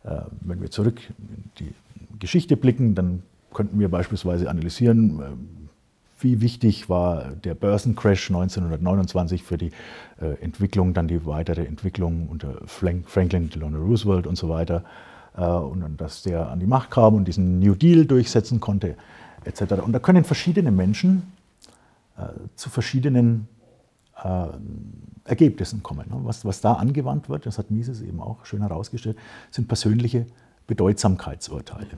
[0.05, 1.73] Äh, wenn wir zurück in die
[2.19, 5.25] Geschichte blicken, dann könnten wir beispielsweise analysieren, äh,
[6.23, 9.71] wie wichtig war der Börsencrash 1929 für die
[10.21, 14.85] äh, Entwicklung, dann die weitere Entwicklung unter Franklin Delano Roosevelt und so weiter.
[15.37, 18.97] Äh, und dass der an die Macht kam und diesen New Deal durchsetzen konnte,
[19.45, 19.83] etc.
[19.83, 21.23] Und da können verschiedene Menschen
[22.57, 23.49] zu verschiedenen
[24.23, 24.47] äh,
[25.25, 26.07] Ergebnissen kommen.
[26.09, 26.21] Ne?
[26.25, 29.17] Was, was da angewandt wird, das hat Mises eben auch schön herausgestellt,
[29.51, 30.27] sind persönliche
[30.67, 31.89] Bedeutsamkeitsurteile.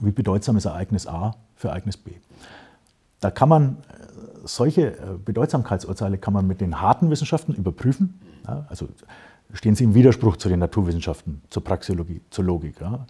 [0.00, 2.12] Wie bedeutsam ist Ereignis A für Ereignis B?
[3.20, 4.06] Da kann man äh,
[4.44, 8.20] solche äh, Bedeutsamkeitsurteile kann man mit den harten Wissenschaften überprüfen.
[8.46, 8.88] Ja, also
[9.52, 12.80] stehen sie im Widerspruch zu den Naturwissenschaften, zur Praxeologie, zur Logik.
[12.80, 13.06] Ja.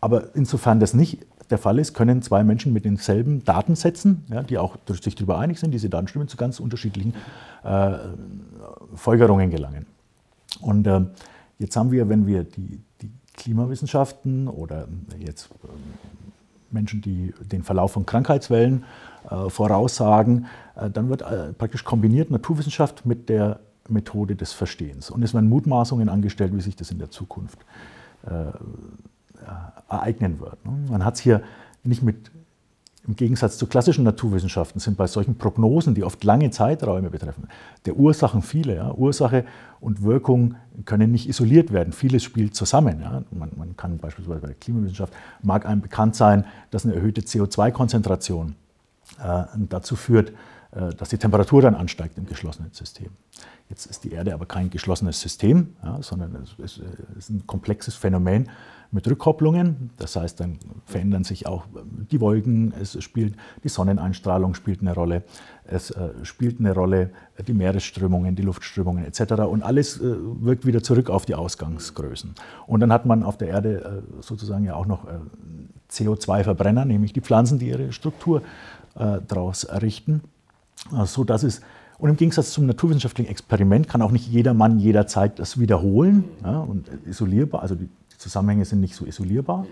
[0.00, 4.58] Aber insofern das nicht der Fall ist, können zwei Menschen mit denselben Datensätzen, ja, die
[4.58, 7.14] auch sich darüber einig sind, diese Daten stimmen, zu ganz unterschiedlichen
[7.64, 7.92] äh,
[8.94, 9.86] Folgerungen gelangen.
[10.60, 11.00] Und äh,
[11.58, 15.68] jetzt haben wir, wenn wir die, die Klimawissenschaften oder jetzt äh,
[16.70, 18.84] Menschen, die den Verlauf von Krankheitswellen
[19.30, 25.10] äh, voraussagen, äh, dann wird äh, praktisch kombiniert Naturwissenschaft mit der Methode des Verstehens.
[25.10, 27.58] Und es werden Mutmaßungen angestellt, wie sich das in der Zukunft
[29.88, 30.64] ereignen wird.
[30.64, 30.72] Ne?
[30.90, 31.42] Man hat es hier
[31.84, 32.30] nicht mit,
[33.06, 37.48] im Gegensatz zu klassischen Naturwissenschaften, sind bei solchen Prognosen, die oft lange Zeiträume betreffen,
[37.86, 38.76] der Ursachen viele.
[38.76, 38.92] Ja?
[38.92, 39.44] Ursache
[39.80, 41.92] und Wirkung können nicht isoliert werden.
[41.92, 43.00] Vieles spielt zusammen.
[43.00, 43.22] Ja?
[43.30, 48.56] Man, man, kann beispielsweise bei der Klimawissenschaft, mag einem bekannt sein, dass eine erhöhte CO2-Konzentration
[49.22, 50.32] äh, dazu führt,
[50.72, 53.08] äh, dass die Temperatur dann ansteigt im geschlossenen System.
[53.70, 56.80] Jetzt ist die Erde aber kein geschlossenes System, ja, sondern es
[57.16, 58.48] ist ein komplexes Phänomen
[58.90, 59.90] mit Rückkopplungen.
[59.98, 61.64] Das heißt, dann verändern sich auch
[62.10, 65.24] die Wolken, es spielt die Sonneneinstrahlung spielt eine Rolle,
[65.64, 67.10] es äh, spielt eine Rolle
[67.46, 69.42] die Meeresströmungen, die Luftströmungen etc.
[69.42, 72.34] Und alles wirkt wieder zurück auf die Ausgangsgrößen.
[72.66, 75.06] Und dann hat man auf der Erde sozusagen ja auch noch
[75.90, 78.42] CO2-Verbrenner, nämlich die Pflanzen, die ihre Struktur
[78.98, 80.22] äh, daraus errichten,
[80.92, 81.60] äh, so dass es
[81.98, 86.60] und im Gegensatz zum naturwissenschaftlichen Experiment kann auch nicht jeder Mann jederzeit das wiederholen ja,
[86.60, 89.66] und isolierbar, also die Zusammenhänge sind nicht so isolierbar.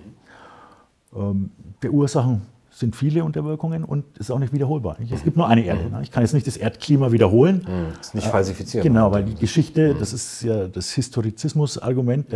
[1.14, 1.50] Ähm,
[1.82, 4.98] der Ursachen sind viele Unterwirkungen und ist auch nicht wiederholbar.
[5.10, 5.88] Es gibt nur eine Erde.
[5.88, 6.00] Ne?
[6.02, 7.62] Ich kann jetzt nicht das Erdklima wiederholen.
[7.62, 8.00] Das mhm.
[8.00, 8.84] ist nicht falsifiziert.
[8.84, 12.26] Genau, weil die Geschichte, das ist ja das Historizismus-Argument,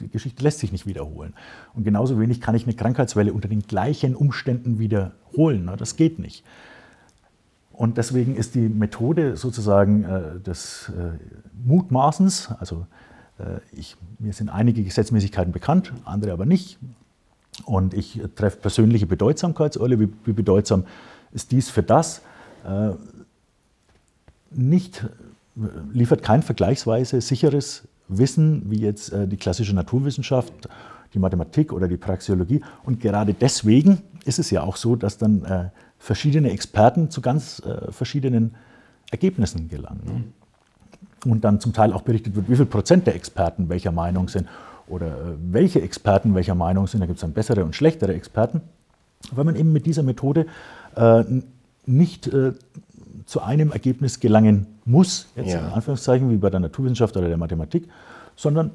[0.00, 1.34] die Geschichte lässt sich nicht wiederholen.
[1.74, 5.66] Und genauso wenig kann ich eine Krankheitswelle unter den gleichen Umständen wiederholen.
[5.66, 5.76] Ne?
[5.76, 6.44] Das geht nicht.
[7.70, 11.16] Und deswegen ist die Methode sozusagen äh, des äh,
[11.64, 12.86] Mutmaßens, also
[13.72, 16.78] ich, mir sind einige Gesetzmäßigkeiten bekannt, andere aber nicht.
[17.64, 20.00] Und ich treffe persönliche Bedeutsamkeitsurteile.
[20.00, 20.84] Wie, wie bedeutsam
[21.32, 22.22] ist dies für das?
[22.64, 22.92] äh,
[24.50, 25.06] nicht,
[25.92, 30.52] liefert kein vergleichsweise sicheres Wissen wie jetzt äh, die klassische Naturwissenschaft,
[31.14, 32.62] die Mathematik oder die Praxeologie.
[32.84, 37.60] Und gerade deswegen ist es ja auch so, dass dann äh, verschiedene Experten zu ganz
[37.60, 38.54] äh, verschiedenen
[39.10, 40.32] Ergebnissen gelangen.
[41.26, 44.48] Und dann zum Teil auch berichtet wird, wie viel Prozent der Experten welcher Meinung sind
[44.86, 47.00] oder äh, welche Experten welcher Meinung sind.
[47.00, 48.62] Da gibt es dann bessere und schlechtere Experten,
[49.32, 50.46] weil man eben mit dieser Methode
[50.96, 51.24] äh,
[51.86, 52.52] nicht äh,
[53.26, 55.60] zu einem Ergebnis gelangen muss, jetzt ja.
[55.60, 57.88] in Anführungszeichen wie bei der Naturwissenschaft oder der Mathematik,
[58.34, 58.72] sondern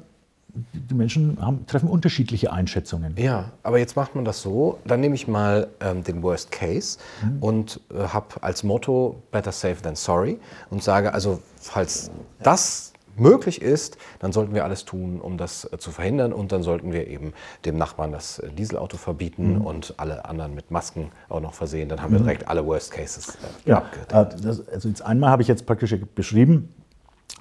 [0.72, 3.14] die Menschen haben, treffen unterschiedliche Einschätzungen.
[3.16, 6.98] Ja, aber jetzt macht man das so, dann nehme ich mal ähm, den Worst Case
[7.22, 7.42] mhm.
[7.42, 10.38] und äh, habe als Motto Better Safe Than Sorry
[10.70, 12.10] und sage also, falls
[12.42, 16.62] das möglich ist, dann sollten wir alles tun, um das äh, zu verhindern und dann
[16.62, 17.32] sollten wir eben
[17.64, 19.60] dem Nachbarn das äh, Dieselauto verbieten mhm.
[19.62, 21.88] und alle anderen mit Masken auch noch versehen.
[21.88, 22.24] Dann haben wir mhm.
[22.24, 26.74] direkt alle Worst Cases äh, ja, äh, also jetzt einmal habe ich jetzt praktisch beschrieben,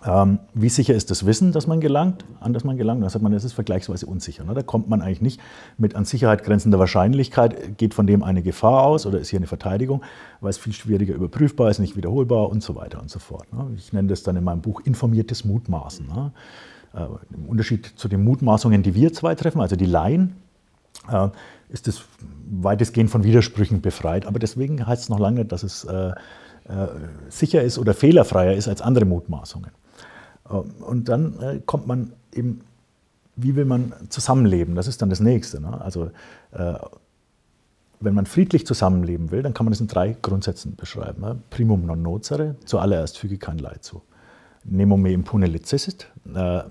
[0.08, 3.04] wie sicher ist das Wissen, dass man gelangt, an das man gelangt?
[3.04, 4.44] Da sagt man, das ist vergleichsweise unsicher.
[4.44, 4.54] Ne?
[4.54, 5.42] Da kommt man eigentlich nicht
[5.80, 9.48] mit an Sicherheit grenzender Wahrscheinlichkeit, geht von dem eine Gefahr aus oder ist hier eine
[9.48, 10.04] Verteidigung,
[10.42, 13.52] weil es viel schwieriger überprüfbar ist, nicht wiederholbar und so weiter und so fort.
[13.52, 13.72] Ne?
[13.78, 16.06] Ich nenne das dann in meinem Buch informiertes Mutmaßen.
[16.06, 16.32] Ne?
[16.94, 20.36] Äh, Im Unterschied zu den Mutmaßungen, die wir zwei treffen, also die Laien,
[21.12, 21.30] äh,
[21.70, 22.04] ist es
[22.62, 24.28] weitestgehend von Widersprüchen befreit.
[24.28, 26.14] Aber deswegen heißt es noch lange, dass es äh,
[27.30, 29.72] sicher ist oder fehlerfreier ist als andere Mutmaßungen.
[30.50, 32.62] Ähm, und dann äh, kommt man eben,
[33.36, 34.76] wie will man zusammenleben?
[34.76, 35.62] Das ist dann das Nächste.
[35.62, 35.80] Ne?
[35.82, 36.12] Also,
[36.52, 36.76] äh,
[38.00, 41.22] wenn man friedlich zusammenleben will, dann kann man das in drei Grundsätzen beschreiben.
[41.22, 41.40] Ne?
[41.50, 44.02] Primum non nocere, zuallererst füge kein Leid zu.
[44.64, 46.64] Nemo me impune licessit, äh,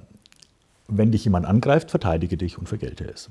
[0.89, 3.31] wenn dich jemand angreift, verteidige dich und vergelte es.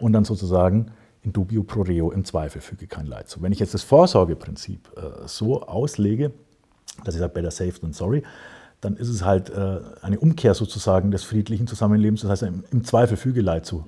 [0.00, 3.40] Und dann sozusagen in dubio pro reo, im Zweifel füge kein Leid zu.
[3.40, 4.90] Wenn ich jetzt das Vorsorgeprinzip
[5.26, 6.32] so auslege,
[7.04, 8.22] dass ich sage, better safe than sorry,
[8.82, 12.22] dann ist es halt äh, eine Umkehr sozusagen des friedlichen Zusammenlebens.
[12.22, 13.86] Das heißt, im, im Zweifel füge Leid zu.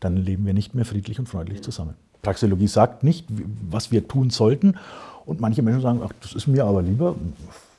[0.00, 1.94] Dann leben wir nicht mehr friedlich und freundlich zusammen.
[2.22, 3.26] Praxeologie sagt nicht,
[3.70, 4.78] was wir tun sollten.
[5.26, 7.16] Und manche Menschen sagen, ach, das ist mir aber lieber.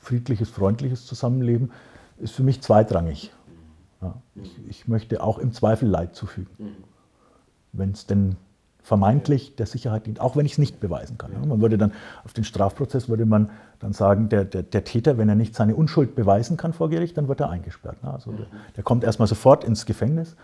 [0.02, 1.72] Friedliches, freundliches Zusammenleben
[2.18, 3.32] ist für mich zweitrangig.
[4.00, 6.76] Ja, ich, ich, möchte auch im Zweifel Leid zufügen.
[7.72, 8.36] Wenn es denn
[8.86, 11.32] vermeintlich der Sicherheit dient, auch wenn ich es nicht beweisen kann.
[11.48, 11.90] Man würde dann
[12.24, 15.74] auf den Strafprozess würde man dann sagen, der, der, der, Täter, wenn er nicht seine
[15.74, 17.96] Unschuld beweisen kann vor Gericht, dann wird er eingesperrt.
[18.02, 18.46] Also der,
[18.76, 20.36] der kommt erstmal sofort ins Gefängnis.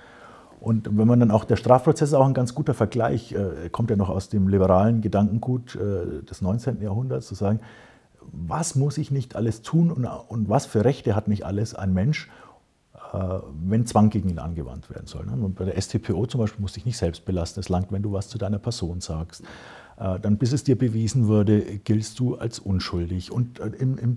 [0.58, 3.90] Und wenn man dann auch, der Strafprozess ist auch ein ganz guter Vergleich, äh, kommt
[3.90, 6.82] ja noch aus dem liberalen Gedankengut äh, des 19.
[6.82, 7.60] Jahrhunderts, zu sagen,
[8.32, 11.94] was muss ich nicht alles tun und, und was für Rechte hat nicht alles ein
[11.94, 12.28] Mensch,
[13.12, 15.26] wenn Zwang gegen ihn angewandt werden soll.
[15.26, 15.32] Ne?
[15.32, 17.60] Und bei der STPO zum Beispiel musst du dich nicht selbst belasten.
[17.60, 19.42] Es langt, wenn du was zu deiner Person sagst.
[19.98, 23.30] Äh, dann, bis es dir bewiesen wurde, giltst du als unschuldig.
[23.30, 24.16] Und äh, im, im,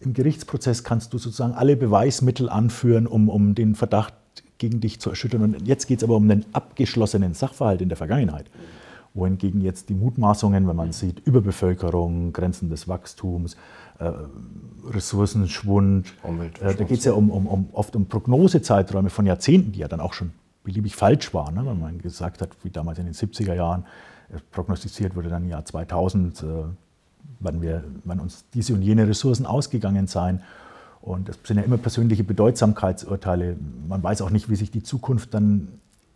[0.00, 4.14] im Gerichtsprozess kannst du sozusagen alle Beweismittel anführen, um, um den Verdacht
[4.58, 5.42] gegen dich zu erschüttern.
[5.42, 8.50] Und jetzt geht es aber um den abgeschlossenen Sachverhalt in der Vergangenheit
[9.14, 13.58] wohingegen jetzt die Mutmaßungen, wenn man sieht, Überbevölkerung, Grenzen des Wachstums, äh,
[14.88, 16.06] Ressourcenschwund,
[16.60, 19.88] äh, da geht es ja um, um, um, oft um Prognosezeiträume von Jahrzehnten, die ja
[19.88, 20.32] dann auch schon
[20.64, 21.66] beliebig falsch waren, ne?
[21.66, 23.84] wenn man gesagt hat, wie damals in den 70er Jahren,
[24.32, 26.46] äh, prognostiziert wurde dann im Jahr 2000, äh,
[27.40, 30.42] wann, wir, wann uns diese und jene Ressourcen ausgegangen seien.
[31.00, 33.56] Und das sind ja immer persönliche Bedeutsamkeitsurteile.
[33.88, 35.68] Man weiß auch nicht, wie sich die Zukunft dann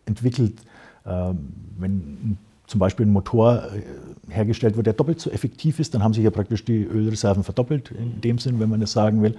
[0.05, 0.61] entwickelt.
[1.05, 1.33] Äh,
[1.77, 6.03] wenn ein zum Beispiel ein Motor äh, hergestellt wird, der doppelt so effektiv ist, dann
[6.03, 9.37] haben sich ja praktisch die Ölreserven verdoppelt, in dem Sinn, wenn man das sagen will.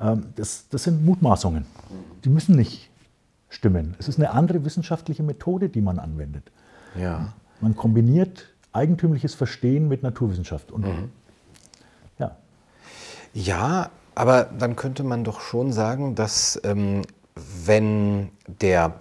[0.00, 1.66] Ähm, das, das sind Mutmaßungen.
[2.24, 2.90] Die müssen nicht
[3.48, 3.94] stimmen.
[3.98, 6.50] Es ist eine andere wissenschaftliche Methode, die man anwendet.
[6.98, 7.32] Ja.
[7.60, 10.72] Man kombiniert eigentümliches Verstehen mit Naturwissenschaft.
[10.72, 11.10] Und, mhm.
[12.18, 12.36] ja.
[13.32, 17.02] ja, aber dann könnte man doch schon sagen, dass ähm,
[17.64, 18.94] wenn der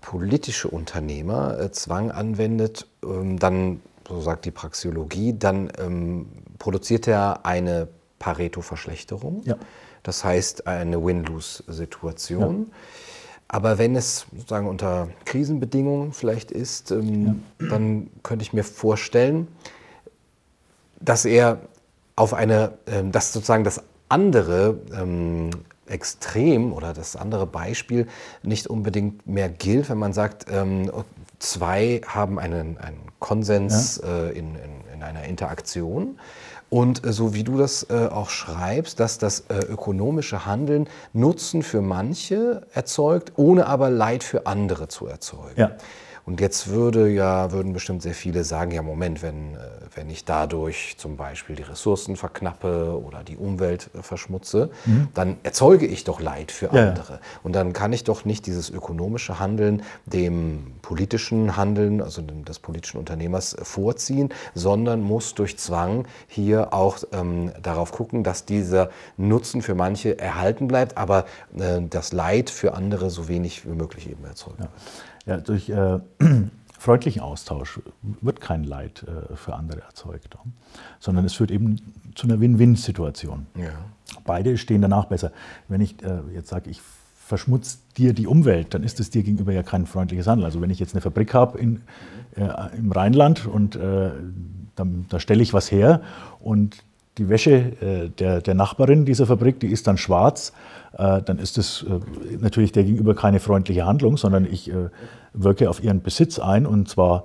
[0.00, 6.26] politische Unternehmer äh, Zwang anwendet, ähm, dann, so sagt die Praxeologie, dann ähm,
[6.58, 9.42] produziert er eine Pareto-Verschlechterung.
[9.44, 9.56] Ja.
[10.02, 12.66] Das heißt eine Win-Lose-Situation.
[12.68, 12.76] Ja.
[13.48, 17.68] Aber wenn es sozusagen unter Krisenbedingungen vielleicht ist, ähm, ja.
[17.68, 19.48] dann könnte ich mir vorstellen,
[21.00, 21.60] dass er
[22.14, 25.50] auf eine, ähm, dass sozusagen das andere ähm,
[25.90, 28.06] Extrem oder das andere Beispiel
[28.42, 30.90] nicht unbedingt mehr gilt, wenn man sagt, ähm,
[31.38, 34.26] zwei haben einen, einen Konsens ja.
[34.26, 36.18] äh, in, in, in, einer Interaktion.
[36.68, 41.82] Und äh, so wie du das äh, auch schreibst, dass das ökonomische Handeln Nutzen für
[41.82, 45.58] manche erzeugt, ohne aber Leid für andere zu erzeugen.
[45.58, 45.72] Ja.
[46.26, 49.56] Und jetzt würde ja, würden bestimmt sehr viele sagen, ja Moment, wenn,
[49.94, 55.08] wenn ich dadurch zum Beispiel die Ressourcen verknappe oder die Umwelt äh, verschmutze, mhm.
[55.14, 56.88] dann erzeuge ich doch Leid für ja.
[56.88, 57.20] andere.
[57.42, 62.58] Und dann kann ich doch nicht dieses ökonomische Handeln dem politischen Handeln, also dem, des
[62.58, 68.90] politischen Unternehmers äh, vorziehen, sondern muss durch Zwang hier auch ähm, darauf gucken, dass dieser
[69.16, 71.24] Nutzen für manche erhalten bleibt, aber
[71.56, 74.68] äh, das Leid für andere so wenig wie möglich eben erzeugt ja.
[75.26, 75.98] Ja, durch äh,
[76.80, 77.78] freundlichen Austausch
[78.22, 80.36] wird kein Leid äh, für andere erzeugt,
[80.98, 81.76] sondern es führt eben
[82.14, 83.46] zu einer Win-Win-Situation.
[83.54, 83.70] Ja.
[84.24, 85.30] Beide stehen danach besser.
[85.68, 86.80] Wenn ich äh, jetzt sage, ich
[87.14, 90.46] verschmutze dir die Umwelt, dann ist es dir gegenüber ja kein freundliches Handeln.
[90.46, 91.68] Also wenn ich jetzt eine Fabrik habe äh,
[92.76, 94.10] im Rheinland und äh,
[94.74, 96.00] dann, da stelle ich was her
[96.40, 96.82] und
[97.18, 100.52] die Wäsche äh, der, der Nachbarin dieser Fabrik, die ist dann schwarz,
[100.96, 102.00] äh, dann ist das äh,
[102.38, 104.72] natürlich der gegenüber keine freundliche Handlung, sondern ich
[105.32, 107.24] wirke auf ihren Besitz ein und zwar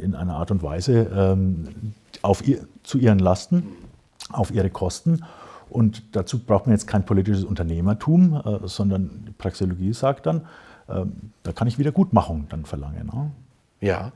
[0.00, 3.64] in einer Art und Weise ähm, auf ihr, zu ihren Lasten,
[4.30, 5.24] auf ihre Kosten.
[5.68, 10.42] Und dazu braucht man jetzt kein politisches Unternehmertum, sondern die Praxeologie sagt dann,
[10.88, 13.06] ähm, da kann ich Wiedergutmachung dann verlangen.
[13.06, 13.30] Ne?
[13.80, 14.12] Ja,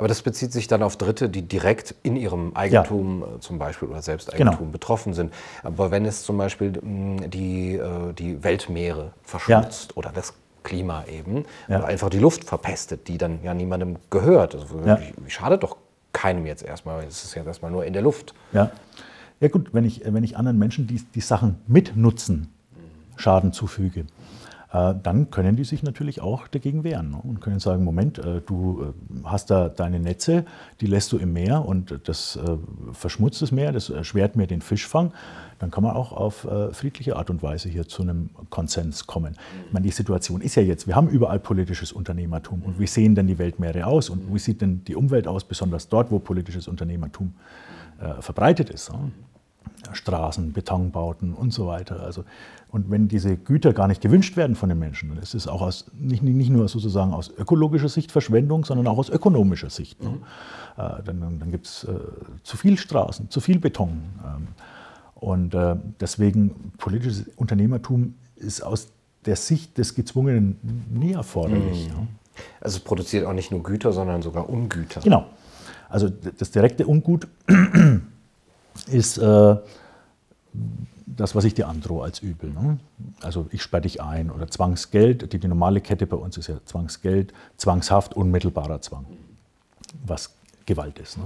[0.00, 3.36] aber das bezieht sich dann auf Dritte, die direkt in ihrem Eigentum ja.
[3.36, 4.70] Äh, zum Beispiel oder Selbsteigentum genau.
[4.72, 5.30] betroffen sind.
[5.62, 9.96] Aber wenn es zum Beispiel mm, die, äh, die Weltmeere verschmutzt ja.
[9.98, 10.32] oder das
[10.62, 11.80] Klima eben, ja.
[11.80, 14.54] oder einfach die Luft verpestet, die dann ja niemandem gehört.
[14.54, 14.80] Also
[15.28, 15.76] schadet doch
[16.14, 18.32] keinem jetzt erstmal, es ist ja erstmal nur in der Luft.
[18.52, 18.70] Ja,
[19.40, 22.48] ja gut, wenn ich, wenn ich anderen Menschen die, die Sachen mitnutzen,
[23.16, 24.04] Schaden zufüge, äh,
[24.72, 27.20] dann können die sich natürlich auch dagegen wehren ne?
[27.20, 30.44] und können sagen, Moment, äh, du äh, hast da deine Netze,
[30.80, 32.38] die lässt du im Meer und das
[32.92, 35.12] verschmutzt das Meer, das erschwert mir den Fischfang.
[35.58, 39.36] Dann kann man auch auf friedliche Art und Weise hier zu einem Konsens kommen.
[39.66, 43.14] Ich meine, die Situation ist ja jetzt, wir haben überall politisches Unternehmertum und wie sehen
[43.14, 46.66] denn die Weltmeere aus und wie sieht denn die Umwelt aus, besonders dort, wo politisches
[46.66, 47.34] Unternehmertum
[48.20, 48.90] verbreitet ist.
[49.86, 49.94] Ne?
[49.94, 52.00] Straßen, Betonbauten und so weiter.
[52.00, 52.24] Also,
[52.68, 55.62] und wenn diese Güter gar nicht gewünscht werden von den Menschen, dann ist es auch
[55.62, 60.02] aus, nicht, nicht nur sozusagen aus ökologischer Sicht Verschwendung, sondern auch aus ökonomischer Sicht.
[60.02, 60.10] Ne?
[60.10, 60.22] Mhm.
[60.76, 61.94] Äh, dann dann gibt es äh,
[62.42, 64.02] zu viel Straßen, zu viel Beton.
[64.24, 64.48] Ähm,
[65.14, 68.88] und äh, deswegen politisches Unternehmertum ist aus
[69.26, 71.88] der Sicht des Gezwungenen nie erforderlich.
[71.88, 71.94] Mhm.
[71.94, 72.06] Ja.
[72.60, 75.00] Also es produziert auch nicht nur Güter, sondern sogar Ungüter.
[75.00, 75.26] Genau.
[75.88, 77.26] Also das direkte Ungut
[78.86, 79.56] ist äh,
[81.06, 82.50] das, was ich dir androhe als Übel.
[82.50, 82.78] Ne?
[83.20, 85.32] Also ich sperre dich ein oder Zwangsgeld.
[85.32, 89.06] Die, die, normale Kette bei uns ist ja Zwangsgeld, Zwangshaft, unmittelbarer Zwang,
[90.04, 90.34] was
[90.66, 91.18] Gewalt ist.
[91.18, 91.24] Ne?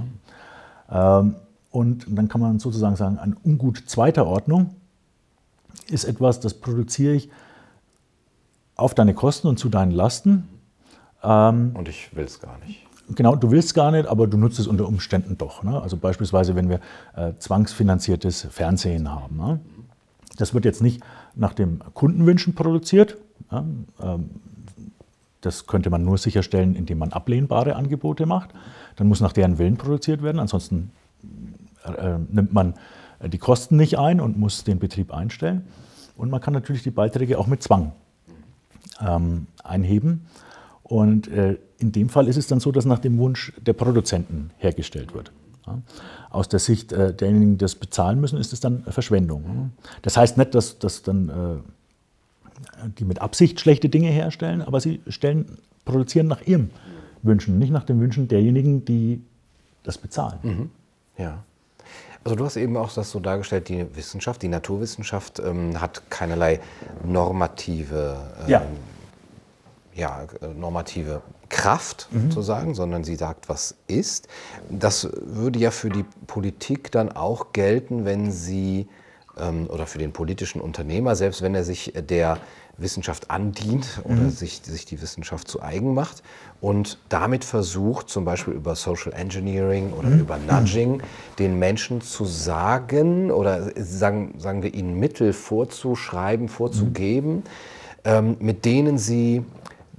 [0.91, 1.37] Ähm,
[1.71, 4.75] und dann kann man sozusagen sagen, ein Ungut zweiter Ordnung
[5.89, 7.31] ist etwas, das produziere ich
[8.77, 10.49] auf deine Kosten und zu deinen Lasten.
[11.23, 12.84] Ähm, und ich will es gar nicht.
[13.11, 15.63] Genau, du willst gar nicht, aber du nutzt es unter Umständen doch.
[15.63, 15.81] Ne?
[15.81, 16.81] Also beispielsweise, wenn wir
[17.17, 19.37] äh, zwangsfinanziertes Fernsehen haben.
[19.37, 19.61] Ne?
[20.39, 21.03] Das wird jetzt nicht
[21.35, 23.19] nach dem Kundenwünschen produziert.
[23.53, 23.65] Ja?
[24.03, 24.31] Ähm,
[25.43, 28.51] das könnte man nur sicherstellen, indem man ablehnbare Angebote macht.
[28.97, 30.39] Dann muss nach deren Willen produziert werden.
[30.39, 30.91] Ansonsten
[31.85, 32.75] äh, nimmt man
[33.19, 35.67] äh, die Kosten nicht ein und muss den Betrieb einstellen.
[36.17, 37.93] Und man kann natürlich die Beiträge auch mit Zwang
[39.07, 40.27] ähm, einheben.
[40.95, 44.53] Und äh, in dem Fall ist es dann so, dass nach dem Wunsch der Produzenten
[44.59, 45.33] hergestellt wird.
[45.67, 45.83] Ja.
[46.31, 49.73] Aus der Sicht äh, derjenigen, die das bezahlen müssen, ist es dann Verschwendung.
[50.03, 55.01] Das heißt nicht, dass, dass dann äh, die mit Absicht schlechte Dinge herstellen, aber sie
[55.09, 56.71] stellen, produzieren nach ihrem
[57.25, 59.21] Wünschen, nicht nach den Wünschen derjenigen, die
[59.83, 60.39] das bezahlen.
[60.45, 60.71] Mhm.
[61.19, 61.43] Ja.
[62.23, 66.61] Also du hast eben auch das so dargestellt, die Wissenschaft, die Naturwissenschaft ähm, hat keinerlei
[67.05, 68.63] normative ähm, ja
[69.95, 70.27] ja,
[70.57, 72.31] normative Kraft mhm.
[72.31, 74.29] sozusagen, sondern sie sagt, was ist.
[74.69, 78.89] Das würde ja für die Politik dann auch gelten, wenn sie
[79.39, 82.39] ähm, oder für den politischen Unternehmer, selbst wenn er sich der
[82.77, 84.31] Wissenschaft andient oder mhm.
[84.31, 86.23] sich, sich die Wissenschaft zu eigen macht
[86.61, 90.21] und damit versucht, zum Beispiel über Social Engineering oder mhm.
[90.21, 91.01] über Nudging,
[91.39, 97.43] den Menschen zu sagen oder sagen, sagen wir ihnen Mittel vorzuschreiben, vorzugeben, mhm.
[98.05, 99.45] ähm, mit denen sie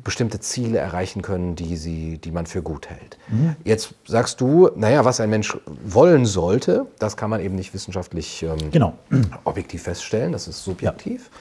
[0.05, 3.17] bestimmte Ziele erreichen können, die, sie, die man für gut hält.
[3.27, 3.55] Mhm.
[3.65, 8.43] Jetzt sagst du, naja, was ein Mensch wollen sollte, das kann man eben nicht wissenschaftlich
[8.43, 8.93] ähm, genau.
[9.43, 11.29] objektiv feststellen, das ist subjektiv.
[11.33, 11.39] Ja.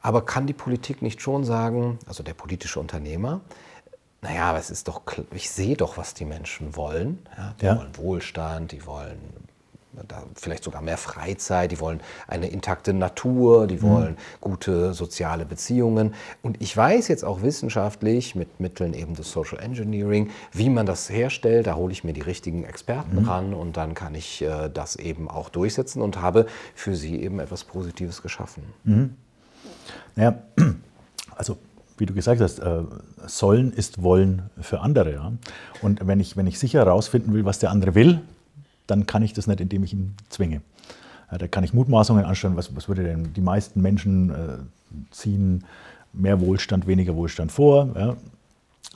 [0.00, 3.42] Aber kann die Politik nicht schon sagen, also der politische Unternehmer,
[4.22, 5.02] naja, aber es ist doch,
[5.34, 7.18] ich sehe doch, was die Menschen wollen.
[7.36, 7.78] Ja, die ja.
[7.78, 9.18] wollen Wohlstand, die wollen
[10.34, 14.40] vielleicht sogar mehr Freizeit, die wollen eine intakte Natur, die wollen mhm.
[14.40, 16.14] gute soziale Beziehungen.
[16.42, 21.10] Und ich weiß jetzt auch wissenschaftlich mit Mitteln eben des Social Engineering, wie man das
[21.10, 21.66] herstellt.
[21.66, 23.28] Da hole ich mir die richtigen Experten mhm.
[23.28, 27.40] ran und dann kann ich äh, das eben auch durchsetzen und habe für sie eben
[27.40, 28.62] etwas Positives geschaffen.
[28.84, 29.16] Mhm.
[30.14, 30.42] Naja,
[31.36, 31.56] also
[31.98, 32.82] wie du gesagt hast, äh,
[33.26, 35.12] sollen ist wollen für andere.
[35.12, 35.32] Ja?
[35.82, 38.20] Und wenn ich, wenn ich sicher herausfinden will, was der andere will,
[38.86, 40.62] dann kann ich das nicht, indem ich ihn zwinge.
[41.30, 44.58] Ja, da kann ich Mutmaßungen anstellen, was, was würde denn die meisten Menschen äh,
[45.10, 45.64] ziehen
[46.12, 47.88] mehr Wohlstand, weniger Wohlstand vor.
[47.94, 48.16] Ja?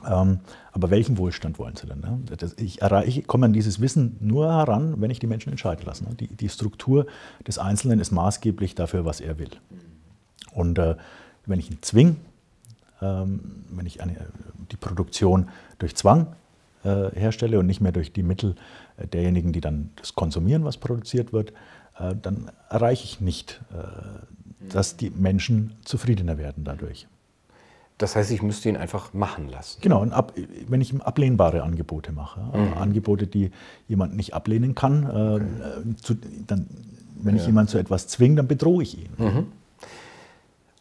[0.07, 0.39] Ähm,
[0.71, 1.99] aber welchen Wohlstand wollen sie denn?
[1.99, 2.19] Ne?
[2.37, 6.05] Das, ich, ich komme an dieses Wissen nur heran, wenn ich die Menschen entscheiden lasse.
[6.05, 6.15] Ne?
[6.15, 7.05] Die, die, Struktur
[7.45, 9.51] des Einzelnen ist maßgeblich dafür, was er will.
[10.53, 10.95] Und äh,
[11.45, 12.15] wenn ich ihn zwinge,
[13.01, 14.15] ähm, wenn ich eine,
[14.71, 16.27] die Produktion durch Zwang äh,
[16.83, 18.55] herstelle und nicht mehr durch die Mittel
[18.97, 21.51] äh, derjenigen, die dann das konsumieren, was produziert wird,
[21.99, 23.61] äh, dann erreiche ich nicht,
[24.69, 27.07] dass die Menschen zufriedener werden dadurch.
[27.97, 29.79] Das heißt, ich müsste ihn einfach machen lassen.
[29.81, 30.33] Genau, ab,
[30.67, 32.73] wenn ich ihm ablehnbare Angebote mache, mhm.
[32.77, 33.51] Angebote, die
[33.87, 35.95] jemand nicht ablehnen kann, okay.
[36.01, 36.15] zu,
[36.47, 36.67] dann,
[37.15, 37.41] wenn ja.
[37.41, 39.09] ich jemanden zu etwas zwinge, dann bedrohe ich ihn.
[39.17, 39.47] Mhm.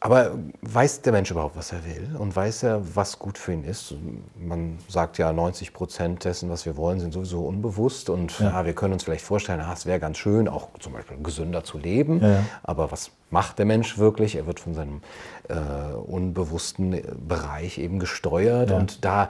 [0.03, 2.17] Aber weiß der Mensch überhaupt, was er will?
[2.19, 3.95] Und weiß er, was gut für ihn ist?
[4.35, 8.09] Man sagt ja, 90 Prozent dessen, was wir wollen, sind sowieso unbewusst.
[8.09, 8.51] Und ja.
[8.51, 11.65] Ja, wir können uns vielleicht vorstellen, ah, es wäre ganz schön, auch zum Beispiel gesünder
[11.65, 12.23] zu leben.
[12.23, 14.37] Ja, Aber was macht der Mensch wirklich?
[14.37, 15.03] Er wird von seinem
[15.49, 15.55] äh,
[15.95, 18.71] unbewussten Bereich eben gesteuert.
[18.71, 19.29] Und da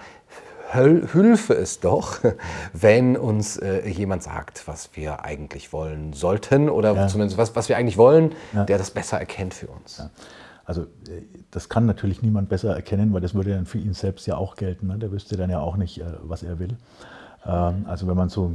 [0.72, 2.18] hülfe es doch,
[2.72, 7.76] wenn uns äh, jemand sagt, was wir eigentlich wollen sollten oder zumindest was, was wir
[7.76, 10.00] eigentlich wollen, der das besser erkennt für uns.
[10.70, 14.24] Also äh, das kann natürlich niemand besser erkennen, weil das würde dann für ihn selbst
[14.28, 14.86] ja auch gelten.
[14.86, 14.98] Ne?
[14.98, 16.76] Der wüsste dann ja auch nicht, äh, was er will.
[17.44, 18.52] Ähm, also wenn man so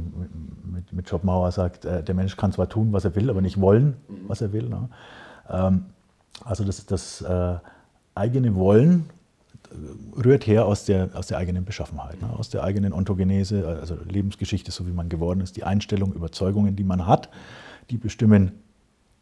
[0.64, 3.60] mit, mit Schopenhauer sagt, äh, der Mensch kann zwar tun, was er will, aber nicht
[3.60, 3.96] wollen,
[4.26, 4.66] was er will.
[4.70, 4.88] Ne?
[5.50, 5.84] Ähm,
[6.42, 7.24] also das, das
[8.14, 9.08] eigene Wollen
[10.16, 12.30] rührt her aus der, aus der eigenen Beschaffenheit, ne?
[12.30, 16.84] aus der eigenen Ontogenese, also Lebensgeschichte, so wie man geworden ist, die Einstellung, Überzeugungen, die
[16.84, 17.30] man hat,
[17.88, 18.52] die bestimmen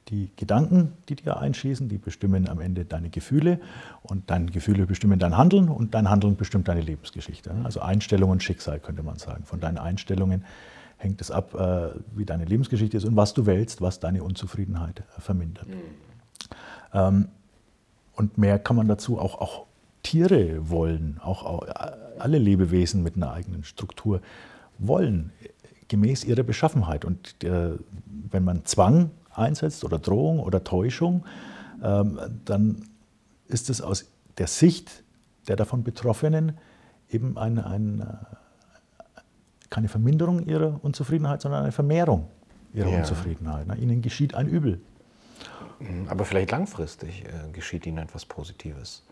[0.09, 3.59] die Gedanken, die dir einschießen, die bestimmen am Ende deine Gefühle
[4.03, 7.55] und deine Gefühle bestimmen dein Handeln und dein Handeln bestimmt deine Lebensgeschichte.
[7.65, 9.45] Also Einstellung und Schicksal könnte man sagen.
[9.45, 10.45] Von deinen Einstellungen
[10.99, 15.01] hängt es ab, äh, wie deine Lebensgeschichte ist und was du wählst, was deine Unzufriedenheit
[15.01, 15.69] äh, vermindert.
[15.69, 17.29] Mhm.
[18.15, 19.67] Und mehr kann man dazu auch, auch
[20.05, 21.67] Tiere wollen, auch
[22.21, 24.21] alle Lebewesen mit einer eigenen Struktur
[24.79, 25.33] wollen,
[25.89, 27.05] gemäß ihrer Beschaffenheit.
[27.05, 31.25] Und wenn man Zwang einsetzt oder Drohung oder Täuschung,
[31.83, 32.85] ähm, dann
[33.49, 34.07] ist es aus
[34.39, 35.05] der Sicht
[35.49, 36.59] der davon Betroffenen
[37.11, 38.05] eben ein, ein, äh,
[39.71, 42.29] keine Verminderung ihrer Unzufriedenheit, sondern eine Vermehrung
[42.73, 42.99] ihrer ja.
[42.99, 43.67] Unzufriedenheit.
[43.79, 44.81] Ihnen geschieht ein Übel.
[45.81, 49.03] Mhm, aber vielleicht langfristig äh, geschieht ihnen etwas Positives.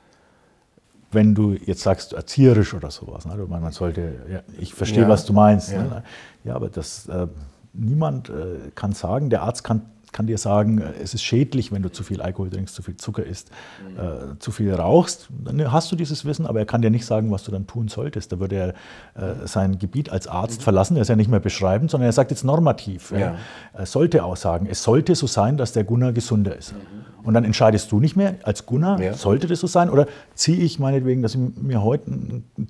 [1.10, 3.36] Wenn du jetzt sagst, erzieherisch oder sowas, ne?
[3.46, 5.08] man sollte, ja, ich verstehe, ja.
[5.08, 5.70] was du meinst.
[5.70, 6.04] Ja, ne?
[6.44, 7.26] ja aber das, äh,
[7.74, 11.82] niemand äh, kann sagen, der Arzt kann kann dir sagen, äh, es ist schädlich, wenn
[11.82, 13.50] du zu viel Alkohol trinkst, zu viel Zucker isst,
[13.96, 15.28] äh, zu viel rauchst.
[15.44, 17.88] Dann hast du dieses Wissen, aber er kann dir nicht sagen, was du dann tun
[17.88, 18.32] solltest.
[18.32, 18.68] Da würde er
[19.14, 20.64] äh, sein Gebiet als Arzt mhm.
[20.64, 23.12] verlassen, er ist ja nicht mehr beschreibend, sondern er sagt jetzt normativ.
[23.12, 23.36] Ja.
[23.72, 26.72] Er sollte auch sagen, es sollte so sein, dass der Gunnar gesunder ist.
[26.72, 26.78] Mhm.
[27.24, 29.14] Und dann entscheidest du nicht mehr als Gunnar, ja.
[29.14, 29.90] sollte das so sein?
[29.90, 32.10] Oder ziehe ich meinetwegen, dass ich mir heute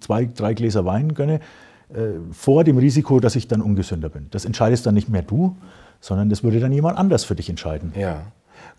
[0.01, 1.41] zwei, drei Gläser Wein gönne,
[1.95, 4.29] äh, vor dem Risiko, dass ich dann ungesünder bin.
[4.31, 5.57] Das entscheidest dann nicht mehr du,
[6.03, 7.95] sondern das würde dann jemand anders für dich entscheiden.
[7.97, 8.27] Ja.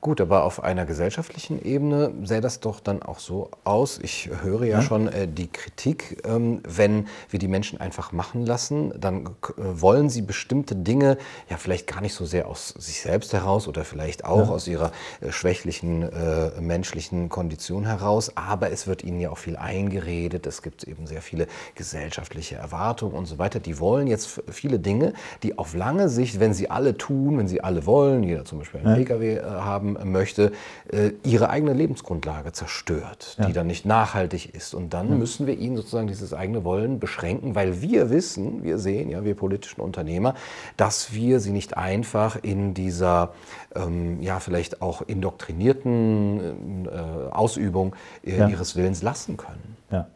[0.01, 3.99] Gut, aber auf einer gesellschaftlichen Ebene sähe das doch dann auch so aus.
[4.01, 4.81] Ich höre ja, ja.
[4.81, 10.09] schon äh, die Kritik, ähm, wenn wir die Menschen einfach machen lassen, dann äh, wollen
[10.09, 11.17] sie bestimmte Dinge
[11.49, 14.53] ja vielleicht gar nicht so sehr aus sich selbst heraus oder vielleicht auch ja.
[14.53, 19.55] aus ihrer äh, schwächlichen äh, menschlichen Kondition heraus, aber es wird ihnen ja auch viel
[19.55, 20.45] eingeredet.
[20.47, 23.59] Es gibt eben sehr viele gesellschaftliche Erwartungen und so weiter.
[23.59, 25.13] Die wollen jetzt viele Dinge,
[25.43, 28.81] die auf lange Sicht, wenn sie alle tun, wenn sie alle wollen, jeder zum Beispiel
[28.81, 28.95] einen ja.
[28.95, 29.41] Pkw äh,
[29.73, 30.51] haben möchte,
[30.91, 33.45] äh, ihre eigene Lebensgrundlage zerstört, ja.
[33.45, 34.73] die dann nicht nachhaltig ist.
[34.73, 35.15] Und dann ja.
[35.15, 39.35] müssen wir ihnen sozusagen dieses eigene Wollen beschränken, weil wir wissen, wir sehen, ja, wir
[39.35, 40.35] politischen Unternehmer,
[40.77, 43.33] dass wir sie nicht einfach in dieser,
[43.75, 46.89] ähm, ja, vielleicht auch indoktrinierten äh,
[47.31, 48.47] Ausübung äh, ja.
[48.47, 49.77] ihres Willens lassen können.
[49.91, 50.07] Ja,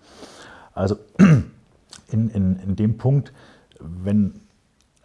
[0.74, 3.34] also in, in, in dem Punkt,
[3.80, 4.41] wenn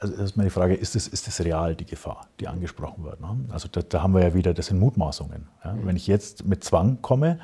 [0.02, 3.20] also erstmal die Frage, ist es, ist es real, die Gefahr, die angesprochen wird?
[3.20, 3.36] Ne?
[3.50, 5.46] Also da, da, haben wir ja wieder, das sind Mutmaßungen.
[5.64, 5.76] Ja?
[5.84, 7.38] Wenn ich jetzt mit Zwang komme,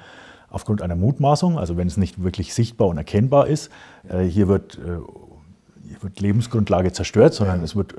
[0.50, 3.70] aufgrund einer Mutmaßung, also wenn es nicht wirklich sichtbar und erkennbar ist,
[4.08, 4.98] äh, hier, wird, äh,
[5.86, 7.64] hier wird Lebensgrundlage zerstört, sondern ja.
[7.64, 7.98] es wird äh,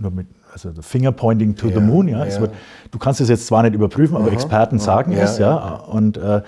[0.00, 2.08] nur mit also Finger pointing to Ja, the moon.
[2.08, 2.24] Ja.
[2.24, 2.52] Es wird,
[2.90, 5.38] du kannst es jetzt zwar nicht überprüfen, aber Experten sagen es.
[5.38, 5.74] Ja.
[5.74, 6.40] Und äh,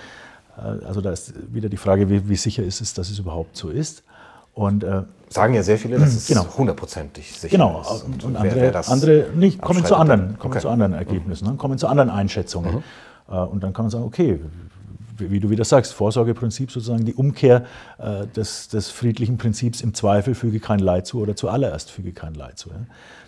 [0.57, 3.69] also da ist wieder die Frage, wie, wie sicher ist es, dass es überhaupt so
[3.69, 4.03] ist.
[4.59, 6.45] Und äh, Sagen ja sehr viele, dass es Genau.
[6.57, 8.03] hundertprozentig sicher Genau, ist.
[8.03, 10.59] und, und wer- andere, wer das andere nicht, kommen zu anderen, kommen okay.
[10.59, 10.63] Mhm.
[10.63, 11.55] zu anderen Ergebnissen, ne?
[11.57, 12.83] kommen zu anderen Einschätzungen.
[13.31, 14.41] Äh, Und dann kann man sagen, okay,
[15.19, 17.67] wie, wie du wieder sagst, Vorsorgeprinzip sozusagen die Umkehr
[17.99, 22.35] äh, des, des friedlichen Prinzips, im Zweifel füge kein Leid zu oder zuallererst füge kein
[22.35, 22.71] Leid zu.
[22.71, 22.77] Ja?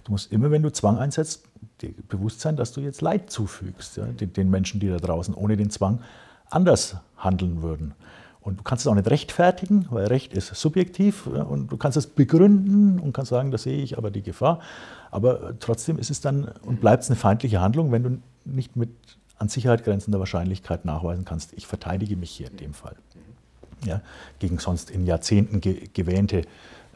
[0.04, 1.42] Du musst immer, wenn du Zwang einsetzt,
[1.82, 4.04] dir bewusst sein, dass du jetzt Leid zufügst, ja?
[4.06, 6.00] den, den Menschen, die da draußen ohne den Zwang
[6.48, 7.92] anders handeln würden.
[8.40, 12.06] Und du kannst es auch nicht rechtfertigen, weil Recht ist subjektiv und du kannst es
[12.06, 14.60] begründen und kannst sagen, da sehe ich aber die Gefahr.
[15.10, 18.90] Aber trotzdem ist es dann und bleibt es eine feindliche Handlung, wenn du nicht mit
[19.38, 22.96] an Sicherheit grenzender Wahrscheinlichkeit nachweisen kannst, ich verteidige mich hier in dem Fall.
[23.84, 24.02] Ja,
[24.38, 26.42] gegen sonst in Jahrzehnten ge gewähnte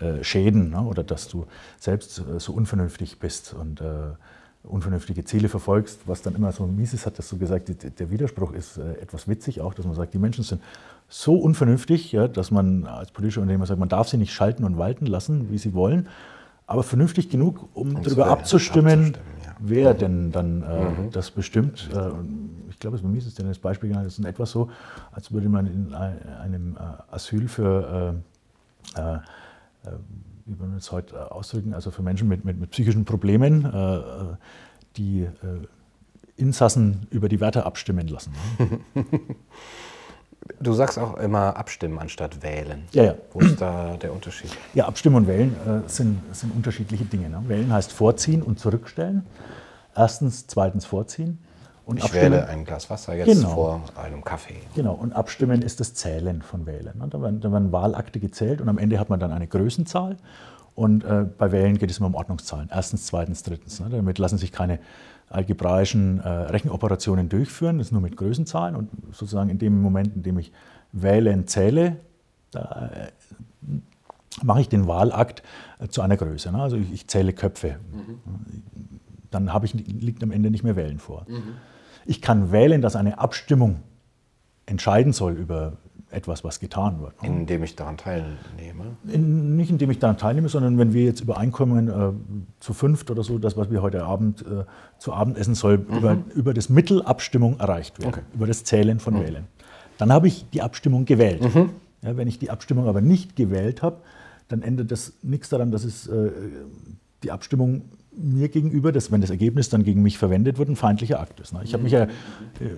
[0.01, 1.47] äh, Schäden ne, oder dass du
[1.80, 4.11] selbst äh, so unvernünftig bist und äh,
[4.64, 8.53] unvernünftige Ziele verfolgst, was dann immer so mies ist, hat das so gesagt, der Widerspruch
[8.53, 10.62] ist äh, etwas witzig auch, dass man sagt, die Menschen sind
[11.17, 14.79] so unvernünftig, ja, dass man als politischer Unternehmer sagt, man darf sie nicht schalten und
[14.79, 16.09] walten lassen, wie sie wollen,
[16.67, 19.55] aber vernünftig genug, um Um darüber zu- abzustimmen, abzustimmen, ja.
[19.61, 21.89] wer denn dann äh, das bestimmt.
[21.95, 22.11] Äh,
[22.69, 24.45] ich glaube, es bei mir ist es denn das Beispiel genannt, es ist in etwa
[24.45, 24.71] so,
[25.12, 28.17] als würde man in ein- einem äh, Asyl für,
[28.97, 29.19] äh, äh, äh,
[30.47, 34.27] wie wir es heute ausdrücken, also für Menschen mit, mit, mit psychischen Problemen,
[34.97, 35.27] die
[36.37, 38.33] Insassen über die Werte abstimmen lassen.
[40.61, 42.84] Du sagst auch immer abstimmen anstatt wählen.
[42.92, 43.14] Ja, ja.
[43.32, 44.51] Wo ist da der Unterschied?
[44.74, 47.30] Ja, Abstimmen und Wählen äh, sind, sind unterschiedliche Dinge.
[47.30, 47.42] Ne?
[47.49, 49.24] Wählen heißt vorziehen und zurückstellen.
[49.97, 51.38] Erstens, zweitens vorziehen.
[51.86, 53.51] Und Ich abstimmen- wähle ein Glas Wasser jetzt Genau.
[53.55, 54.57] vor einem Kaffee.
[54.74, 56.97] Genau, und abstimmen ist das Zählen von Wählen.
[56.99, 57.09] ne?
[57.09, 60.16] Da werden, da werden Wahlakte gezählt und am Ende hat man dann eine Größenzahl.
[60.74, 62.68] Und äh, bei Wählen geht es immer um Ordnungszahlen.
[62.72, 63.80] Erstens, zweitens, drittens.
[63.80, 63.86] Ne?
[63.90, 64.78] Damit lassen sich keine
[65.29, 67.79] algebraischen äh, Rechenoperationen durchführen.
[67.79, 68.77] Das ist nur mit Größenzahlen.
[68.77, 70.53] Und sozusagen in dem Moment, in dem ich
[70.93, 71.97] wählen zähle,
[72.51, 73.11] da äh,
[74.43, 75.43] mache ich den Wahlakt
[75.79, 76.53] äh, zu einer Größe.
[76.53, 76.62] Ne?
[76.62, 77.77] Also ich, ich zähle Köpfe.
[79.31, 81.27] Dann habe ich, liegt am Ende nicht mehr Wählen vor.
[82.07, 83.83] Ich kann wählen, dass eine Abstimmung
[84.66, 85.79] entscheiden soll über
[86.15, 87.21] etwas, was getan wird.
[87.23, 87.29] ne?
[87.29, 88.97] Indem ich daran teilnehme.
[89.07, 92.12] In, nicht indem ich daran teilnehme, sondern wenn wir jetzt übereinkommen, äh,
[92.61, 94.65] zu fünft oder so, das, was wir heute Abend äh,
[94.99, 98.21] zu Abend essen soll, über, über das Mittel Abstimmung erreicht werden, Okay.
[98.35, 99.45] über das Zählen von Wählen.
[99.99, 101.43] Dann habe ich die Abstimmung gewählt.
[102.03, 103.97] Ja, wenn ich die Abstimmung aber nicht gewählt habe,
[104.49, 106.31] dann ändert das nichts daran, dass es äh,
[107.23, 107.83] die Abstimmung
[108.17, 111.53] mir gegenüber, dass, wenn das Ergebnis dann gegen mich verwendet wird, ein feindlicher Akt ist.
[111.53, 111.61] ne?
[111.65, 112.09] Ich habe mich ja äh,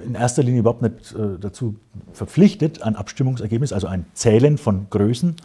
[0.04, 1.76] in erster Linie überhaupt nicht äh, dazu
[2.12, 5.36] verpflichtet, ein Abstimmungsergebnis, also ein Zählen von Größen,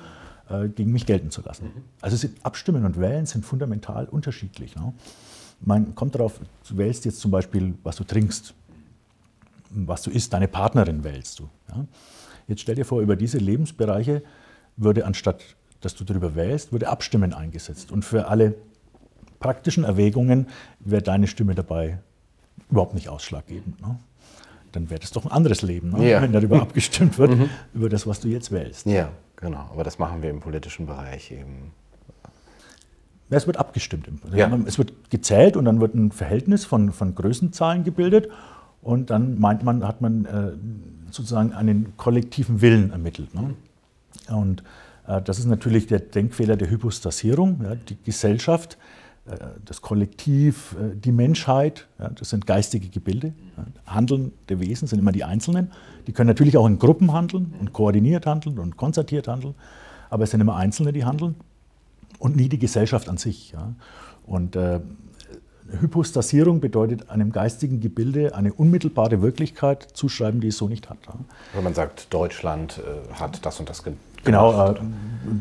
[0.50, 1.72] äh, gegen mich gelten zu lassen.
[2.02, 4.76] Also sind Abstimmen und Wählen sind fundamental unterschiedlich.
[4.76, 4.94] Ne?
[5.62, 8.54] Man kommt darauf, du wählst jetzt zum Beispiel, was du trinkst,
[9.70, 11.50] was du isst, deine Partnerin wählst du.
[11.70, 11.86] Ja?
[12.48, 14.24] Jetzt stell dir vor, über diese Lebensbereiche
[14.78, 15.42] würde anstatt,
[15.82, 17.92] dass du darüber wählst, würde Abstimmen eingesetzt.
[17.92, 18.56] Und für alle
[19.42, 20.48] praktischen Erwägungen
[20.80, 22.00] wäre deine Stimme dabei
[22.70, 23.82] überhaupt nicht ausschlaggebend.
[23.82, 23.98] Ne?
[24.72, 26.10] Dann wäre das doch ein anderes Leben, ne?
[26.10, 26.22] Ja.
[26.22, 27.38] wenn darüber abgestimmt wird,
[27.74, 28.86] über das, was du jetzt wählst.
[28.86, 29.70] Ja, genau.
[29.74, 31.74] Aber das machen wir im politischen Bereich eben.
[33.30, 34.10] Ja, Es wird abgestimmt.
[34.34, 34.50] Ja.
[34.66, 38.30] Es wird gezählt und dann wird ein Verhältnis von, von Größenzahlen gebildet
[38.82, 40.52] und dann meint man, hat man äh,
[41.12, 43.34] sozusagen einen kollektiven Willen ermittelt.
[43.36, 43.56] Ne?
[44.30, 44.64] Und
[45.08, 47.62] äh, das ist natürlich der Denkfehler der Hypostasierung.
[47.64, 47.76] Ja?
[47.76, 48.78] Die Gesellschaft,
[49.66, 53.34] das Kollektiv, äh, die Menschheit, das sind geistige Gebilde.
[53.86, 55.72] Handelnde Wesen sind immer die Einzelnen.
[56.08, 59.56] Die können natürlich auch in Gruppen handeln und koordiniert handeln und konzertiert handeln,
[60.10, 61.36] aber es sind immer Einzelne, die handeln
[62.20, 63.54] und nie die Gesellschaft an sich.
[64.26, 64.80] Und äh,
[65.80, 70.98] Hypostasierung bedeutet einem geistigen Gebilde eine unmittelbare Wirklichkeit zuschreiben, die es so nicht hat.
[71.54, 73.84] Wenn man sagt, Deutschland äh, hat das und das
[74.24, 74.76] Genau, äh,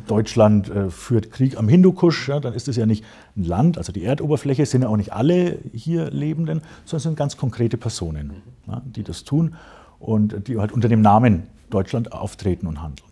[0.06, 3.04] Deutschland äh, führt Krieg am Hindukusch, ja, dann ist es ja nicht
[3.36, 7.16] ein Land, also die Erdoberfläche sind ja auch nicht alle hier Lebenden, sondern es sind
[7.16, 9.54] ganz konkrete Personen, ja, die das tun
[9.98, 13.08] und die halt unter dem Namen Deutschland auftreten und handeln.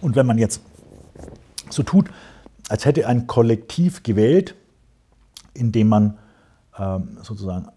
[0.00, 0.62] Und wenn man jetzt
[1.70, 2.10] so tut,
[2.68, 4.54] als hätte ein Kollektiv gewählt,
[5.54, 6.18] indem man
[6.78, 7.68] ähm, sozusagen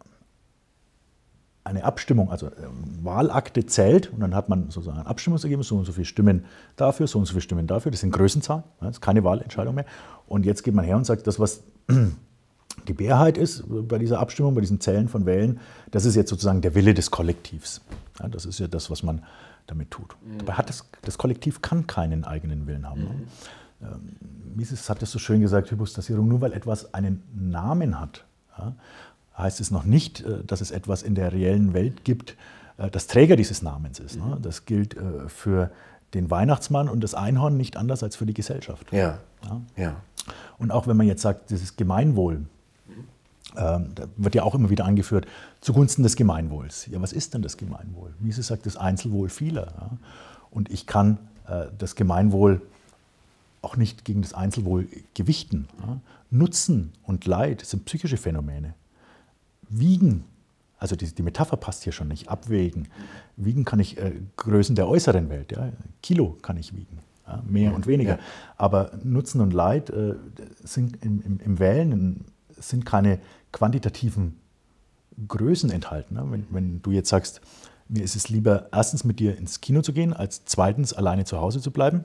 [1.66, 5.86] eine Abstimmung, also ähm, Wahlakte zählt und dann hat man sozusagen ein Abstimmungsergebnis, so und
[5.86, 6.45] so viele Stimmen
[6.76, 9.76] dafür, so und so viele Stimmen dafür, das sind Größenzahlen, ja, das ist keine Wahlentscheidung
[9.76, 9.86] mehr.
[10.28, 11.63] Und jetzt geht man her und sagt, das, was
[12.88, 15.59] die Mehrheit ist bei dieser Abstimmung, bei diesen Zählen von Wählen,
[15.91, 17.82] das ist jetzt sozusagen der Wille des Kollektivs.
[18.20, 19.24] Ja, das ist ja das, was man
[19.68, 20.16] damit tut.
[20.38, 23.01] Dabei hat das, das Kollektiv kann keinen eigenen Willen haben.
[23.01, 23.09] ne?
[23.82, 24.16] Ähm,
[24.55, 28.26] Mises hat es so schön gesagt, Hypostasierung, nur weil etwas einen Namen hat,
[28.57, 28.76] ja,
[29.38, 32.36] heißt es noch nicht, äh, dass es etwas in der reellen Welt gibt,
[32.77, 34.17] äh, das Träger dieses Namens ist.
[34.17, 34.38] Ne?
[34.41, 35.71] Das gilt äh, für
[36.13, 38.91] den Weihnachtsmann und das Einhorn nicht anders als für die Gesellschaft.
[38.91, 39.19] Ja.
[39.43, 39.61] ja.
[39.75, 39.95] ja.
[40.57, 42.45] Und auch wenn man jetzt sagt, dieses Gemeinwohl,
[43.57, 45.27] ähm, da wird ja auch immer wieder angeführt,
[45.61, 46.88] zugunsten des Gemeinwohls.
[46.88, 48.13] Ja, was ist denn das Gemeinwohl?
[48.19, 49.67] Wie sie sagt, das Einzelwohl vieler.
[49.79, 49.89] Ja?
[50.51, 51.17] Und ich kann
[51.47, 52.61] äh, das Gemeinwohl
[53.61, 55.67] auch nicht gegen das Einzelwohl gewichten.
[55.86, 55.99] Ja?
[56.31, 58.73] Nutzen und Leid sind psychische Phänomene.
[59.70, 60.26] Wiegen,
[60.78, 62.88] also die, die, Metapher passt hier schon nicht, abwägen.
[63.38, 65.72] Wiegen kann ich äh, Größen der äußeren Welt, ja?
[66.01, 66.99] Kilo kann ich wiegen.
[67.28, 68.18] Ja, mehr und weniger.
[68.18, 68.20] Ja.
[68.57, 70.16] Aber Nutzen und Leid äh,
[70.63, 72.26] sind im, im, im Wählen
[72.57, 73.20] sind keine
[73.51, 74.38] quantitativen
[75.28, 76.16] Größen enthalten.
[76.16, 76.26] Ne?
[76.30, 77.41] Wenn, wenn, du jetzt sagst,
[77.88, 81.39] mir ist es lieber, erstens mit dir ins Kino zu gehen, als zweitens alleine zu
[81.39, 82.03] Hause zu bleiben,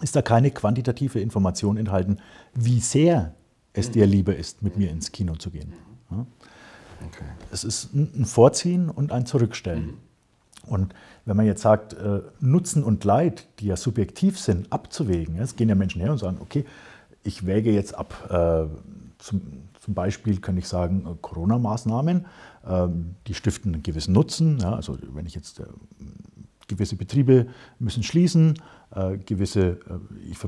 [0.00, 2.18] ist da keine quantitative Information enthalten,
[2.54, 3.34] wie sehr
[3.72, 5.72] es dir lieber ist, mit mir ins Kino zu gehen.
[6.10, 6.26] Ja?
[7.06, 7.24] Okay.
[7.50, 9.86] Es ist ein Vorziehen und ein Zurückstellen.
[9.86, 9.96] Mhm.
[10.66, 10.94] Und
[11.24, 15.68] wenn man jetzt sagt, äh, Nutzen und Leid, die ja subjektiv sind, abzuwägen, es gehen
[15.68, 16.64] ja Menschen her und sagen, okay,
[17.22, 18.66] ich wäge jetzt ab, äh,
[19.18, 22.26] zum, Beispiel könnte ich sagen, äh, Corona-Maßnahmen,
[22.66, 24.62] ähm, die stiften einen gewissen Nutzen.
[24.62, 25.62] Also wenn ich jetzt
[26.68, 27.48] gewisse Betriebe
[27.78, 28.54] müssen schließen,
[29.26, 29.78] gewisse,
[30.30, 30.38] ich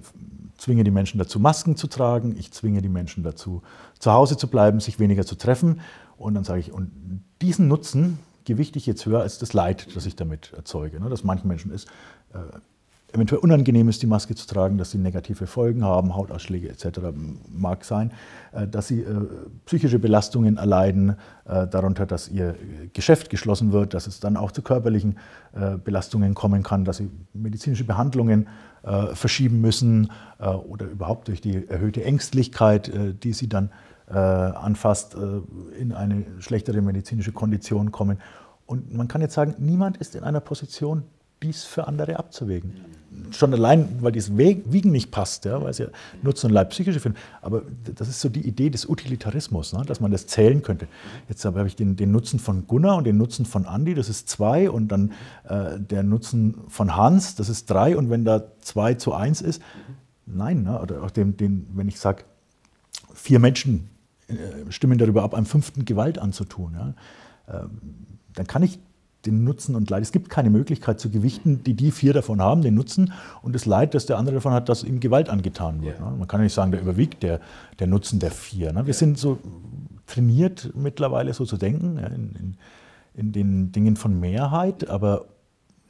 [0.59, 3.63] zwinge die Menschen dazu, Masken zu tragen, ich zwinge die Menschen dazu,
[3.99, 5.81] zu Hause zu bleiben, sich weniger zu treffen.
[6.25, 6.91] Und dann sage ich, und
[7.43, 10.99] diesen Nutzen, gewichte ich jetzt höher als das Leid, das ich damit erzeuge.
[10.99, 11.11] Ne?
[11.11, 11.87] Dass manchen Menschen ist
[12.33, 12.39] äh,
[13.13, 17.01] eventuell unangenehm ist, die Maske zu tragen, dass sie negative Folgen haben, Hautausschläge etc.
[17.49, 18.11] mag sein,
[18.53, 19.27] äh, dass sie äh,
[19.67, 22.57] psychische Belastungen erleiden, äh, darunter, dass ihr
[22.95, 25.19] Geschäft geschlossen wird, dass es dann auch zu körperlichen
[25.85, 28.49] Belastungen kommen kann, dass sie medizinische Behandlungen
[29.13, 32.91] verschieben müssen oder überhaupt durch die erhöhte Ängstlichkeit,
[33.23, 33.71] die sie dann äh,
[34.13, 38.19] anfasst, äh, in eine schlechtere medizinische Kondition kommen.
[38.67, 41.05] Und man kann jetzt sagen, niemand ist in einer Position,
[41.43, 42.73] dies für andere abzuwägen.
[43.31, 45.87] Schon allein, weil dieses Wiegen nicht passt, ja, weil es ja
[46.23, 47.19] Nutzen und Leid psychische finden.
[47.43, 47.63] Aber
[47.95, 50.89] das ist so die Idee des Utilitarismus, ne, dass man das zählen könnte.
[51.29, 54.29] Jetzt habe ich den, den, Nutzen von Gunnar und den Nutzen von Andi, das ist
[54.29, 55.13] zwei, und dann
[55.49, 57.97] äh, der Nutzen von Hans, das ist drei.
[57.97, 59.63] Und wenn da zwei zu eins ist,
[60.27, 62.25] nein, ne, oder auch den, den wenn ich sage,
[63.15, 63.94] vier Menschen äh,
[64.71, 66.75] stimmen darüber ab, einem fünften Gewalt anzutun.
[66.75, 66.95] Ja.
[67.49, 67.81] Ähm,
[68.35, 68.79] dann kann ich
[69.27, 72.63] den Nutzen und Leid, es gibt keine Möglichkeit zu gewichten, die die vier davon haben,
[72.63, 73.13] den Nutzen
[73.43, 75.99] und das Leid, das der andere davon hat, dass ihm Gewalt angetan wird.
[75.99, 76.11] Ja.
[76.11, 77.41] Man kann ja nicht sagen, der überwiegt der,
[77.79, 78.73] der Nutzen der vier.
[78.73, 78.87] Ne.
[78.87, 79.39] Wir sind so
[80.07, 82.57] trainiert mittlerweile so zu denken, ja, in, in,
[83.15, 85.27] in den Dingen von Mehrheit, aber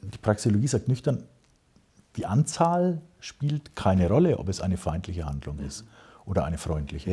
[0.01, 1.23] die Praxeologie sagt nüchtern,
[2.15, 5.85] die Anzahl spielt keine Rolle, ob es eine feindliche Handlung ist
[6.25, 7.09] oder eine freundliche.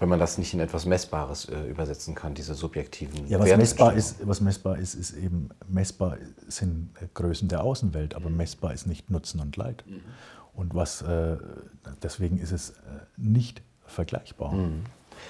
[0.00, 3.94] Wenn man das nicht in etwas Messbares äh, übersetzen kann, diese subjektiven Ja, was messbar,
[3.94, 9.10] ist, was messbar ist, ist eben, messbar sind Größen der Außenwelt, aber messbar ist nicht
[9.10, 9.84] Nutzen und Leid.
[9.86, 10.00] Mhm.
[10.54, 11.36] Und was, äh,
[12.02, 12.74] deswegen ist es äh,
[13.16, 14.52] nicht vergleichbar.
[14.52, 14.84] Mhm.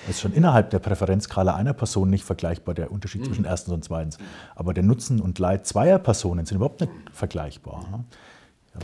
[0.05, 3.27] Es ist schon innerhalb der Präferenzskala einer Person nicht vergleichbar, der Unterschied mhm.
[3.27, 4.19] zwischen erstens und zweitens.
[4.55, 7.85] Aber der Nutzen und Leid zweier Personen sind überhaupt nicht vergleichbar.
[7.91, 8.05] Ne?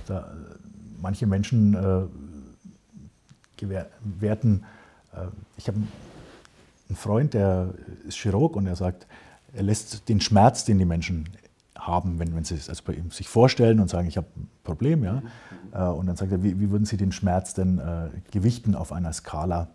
[0.06, 0.24] Da, äh,
[1.00, 2.02] manche Menschen äh,
[4.20, 4.73] werten äh,
[5.56, 5.78] ich habe
[6.88, 7.74] einen Freund, der
[8.06, 9.06] ist Chirurg und er sagt,
[9.52, 11.28] er lässt den Schmerz, den die Menschen
[11.78, 14.48] haben, wenn, wenn sie es also bei ihm sich vorstellen und sagen, ich habe ein
[14.62, 15.22] Problem, ja.
[15.72, 18.92] Äh, und dann sagt er, wie, wie würden Sie den Schmerz denn äh, gewichten auf
[18.92, 19.68] einer Skala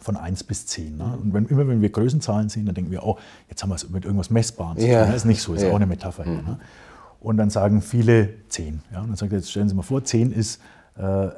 [0.00, 0.98] von 1 bis 10?
[0.98, 1.18] Ne?
[1.20, 3.18] Und wenn, immer wenn wir Größenzahlen sehen, dann denken wir, oh,
[3.48, 4.92] jetzt haben wir es mit irgendwas Messbarem zu tun.
[4.92, 5.06] Ja.
[5.06, 5.70] Das ist nicht so, ist ja.
[5.70, 6.24] auch eine Metapher.
[6.24, 6.32] Mhm.
[6.32, 6.60] Hier, ne?
[7.20, 8.82] Und dann sagen viele 10.
[8.92, 9.00] Ja?
[9.00, 10.60] Und dann sagt er, jetzt stellen Sie mal vor, 10 ist
[10.96, 11.28] äh,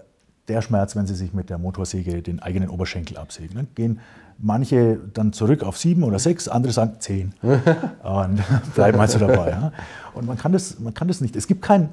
[0.49, 3.57] der Schmerz, wenn sie sich mit der Motorsäge den eigenen Oberschenkel absägen.
[3.57, 4.01] Dann gehen
[4.39, 8.43] manche dann zurück auf sieben oder sechs, andere sagen zehn und
[8.75, 9.51] bleiben also dabei.
[9.51, 9.73] Ja.
[10.15, 11.37] Und man kann, das, man kann das nicht.
[11.37, 11.91] Es gibt kein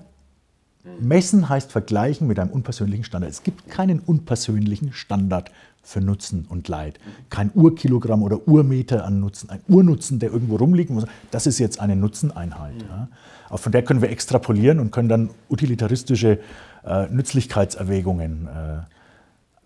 [1.00, 3.32] Messen heißt vergleichen mit einem unpersönlichen Standard.
[3.32, 5.52] Es gibt keinen unpersönlichen Standard
[5.84, 7.00] für Nutzen und Leid.
[7.30, 10.92] Kein Urkilogramm oder Urmeter an Nutzen, ein Urnutzen, der irgendwo rumliegt.
[11.32, 12.82] Das ist jetzt eine Nutzeneinheit.
[12.88, 13.08] Ja.
[13.50, 16.40] Auch von der können wir extrapolieren und können dann utilitaristische
[16.86, 18.82] äh, Nützlichkeitserwägungen äh,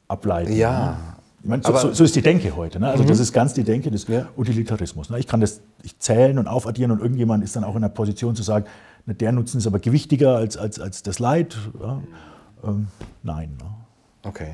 [0.08, 0.54] ableiten.
[0.54, 0.98] Ja.
[1.46, 2.80] Meine, so, so, so, ist die Denke heute.
[2.80, 2.88] Ne?
[2.90, 3.08] Also mhm.
[3.08, 4.28] das ist ganz die Denke des ja.
[4.38, 5.10] Utilitarismus.
[5.10, 5.20] Ne?
[5.20, 8.36] Ich kann das ich zählen und aufaddieren und irgendjemand ist dann auch in der Position
[8.36, 8.66] zu sagen,
[9.06, 11.58] ne, der Nutzen ist aber gewichtiger als, als, als das Leid.
[11.82, 12.02] Ja?
[12.64, 12.88] Ähm,
[13.24, 13.58] nein.
[13.60, 13.70] Ne?
[14.24, 14.54] Okay.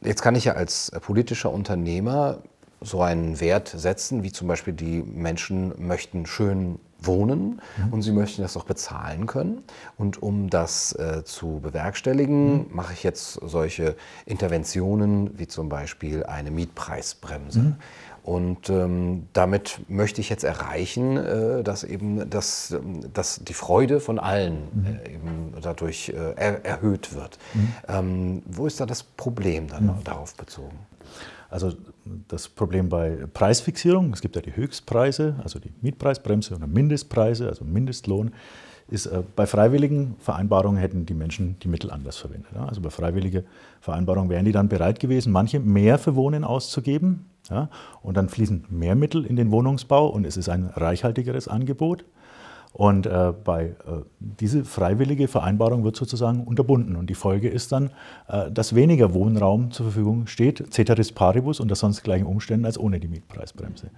[0.00, 2.38] Jetzt kann ich ja als politischer Unternehmer
[2.80, 7.92] so einen Wert setzen, wie zum Beispiel die Menschen möchten schön wohnen mhm.
[7.92, 9.62] und sie möchten das auch bezahlen können.
[9.96, 12.66] Und um das äh, zu bewerkstelligen, mhm.
[12.70, 17.60] mache ich jetzt solche Interventionen wie zum Beispiel eine Mietpreisbremse.
[17.60, 17.76] Mhm.
[18.26, 22.74] Und ähm, damit möchte ich jetzt erreichen, äh, dass eben das,
[23.14, 24.86] dass die Freude von allen mhm.
[24.86, 27.38] äh, eben dadurch äh, er, erhöht wird.
[27.54, 27.72] Mhm.
[27.86, 30.02] Ähm, wo ist da das Problem dann mhm.
[30.02, 30.76] darauf bezogen?
[31.50, 31.72] Also
[32.28, 37.64] das Problem bei Preisfixierung, es gibt ja die Höchstpreise, also die Mietpreisbremse oder Mindestpreise, also
[37.64, 38.32] Mindestlohn,
[38.88, 42.52] ist äh, bei freiwilligen Vereinbarungen hätten die Menschen die Mittel anders verwendet.
[42.54, 42.66] Ja?
[42.66, 43.44] Also bei freiwilligen
[43.80, 47.68] Vereinbarungen wären die dann bereit gewesen, manche mehr für Wohnen auszugeben, ja?
[48.02, 52.04] Und dann fließen mehr Mittel in den Wohnungsbau und es ist ein reichhaltigeres Angebot.
[52.76, 56.96] Und äh, bei äh, diese freiwillige Vereinbarung wird sozusagen unterbunden.
[56.96, 57.88] Und die Folge ist dann,
[58.28, 63.00] äh, dass weniger Wohnraum zur Verfügung steht, ceteris paribus, unter sonst gleichen Umständen als ohne
[63.00, 63.88] die Mietpreisbremse.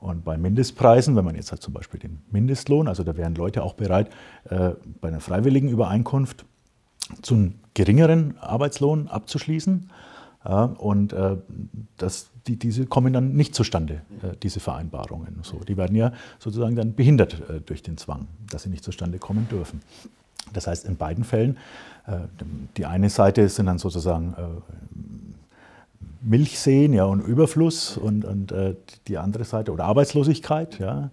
[0.00, 3.62] Und bei Mindestpreisen, wenn man jetzt halt zum Beispiel den Mindestlohn, also da wären Leute
[3.62, 4.08] auch bereit,
[4.48, 4.70] äh,
[5.02, 6.46] bei einer freiwilligen Übereinkunft
[7.20, 9.90] zum geringeren Arbeitslohn abzuschließen.
[10.44, 11.36] Ja, und äh,
[11.96, 15.38] das, die, diese kommen dann nicht zustande, äh, diese Vereinbarungen.
[15.42, 19.18] So, die werden ja sozusagen dann behindert äh, durch den Zwang, dass sie nicht zustande
[19.18, 19.80] kommen dürfen.
[20.52, 21.56] Das heißt, in beiden Fällen,
[22.06, 22.18] äh,
[22.76, 24.42] die eine Seite sind dann sozusagen äh,
[26.20, 28.76] Milchseen ja, und Überfluss und, und äh,
[29.08, 31.10] die andere Seite, oder Arbeitslosigkeit, ja,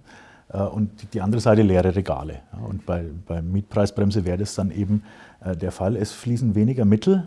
[0.74, 2.42] und die andere Seite leere Regale.
[2.68, 5.02] Und bei, bei Mietpreisbremse wäre das dann eben
[5.46, 5.96] der Fall.
[5.96, 7.26] Es fließen weniger Mittel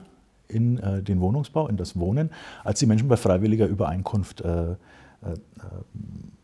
[0.55, 2.31] in äh, den Wohnungsbau, in das Wohnen,
[2.63, 4.77] als die Menschen bei freiwilliger Übereinkunft, äh, äh,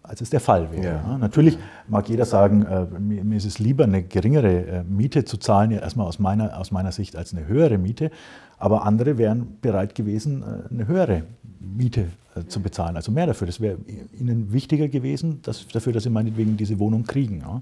[0.02, 0.84] als es der Fall wäre.
[0.84, 1.10] Ja.
[1.12, 1.56] Ja, natürlich
[1.86, 6.06] mag jeder sagen, äh, mir, ist es lieber, eine geringere äh, Miete zu zahlen, erstmal
[6.06, 8.10] aus meiner, aus meiner Sicht, als eine höhere Miete.
[8.58, 11.22] Aber andere wären bereit gewesen, äh, eine höhere
[11.60, 12.06] Miete
[12.46, 13.46] zu bezahlen, also mehr dafür.
[13.46, 13.78] Das wäre
[14.18, 17.40] ihnen wichtiger gewesen, dass, dafür, dass sie meinetwegen diese Wohnung kriegen.
[17.40, 17.60] Ja.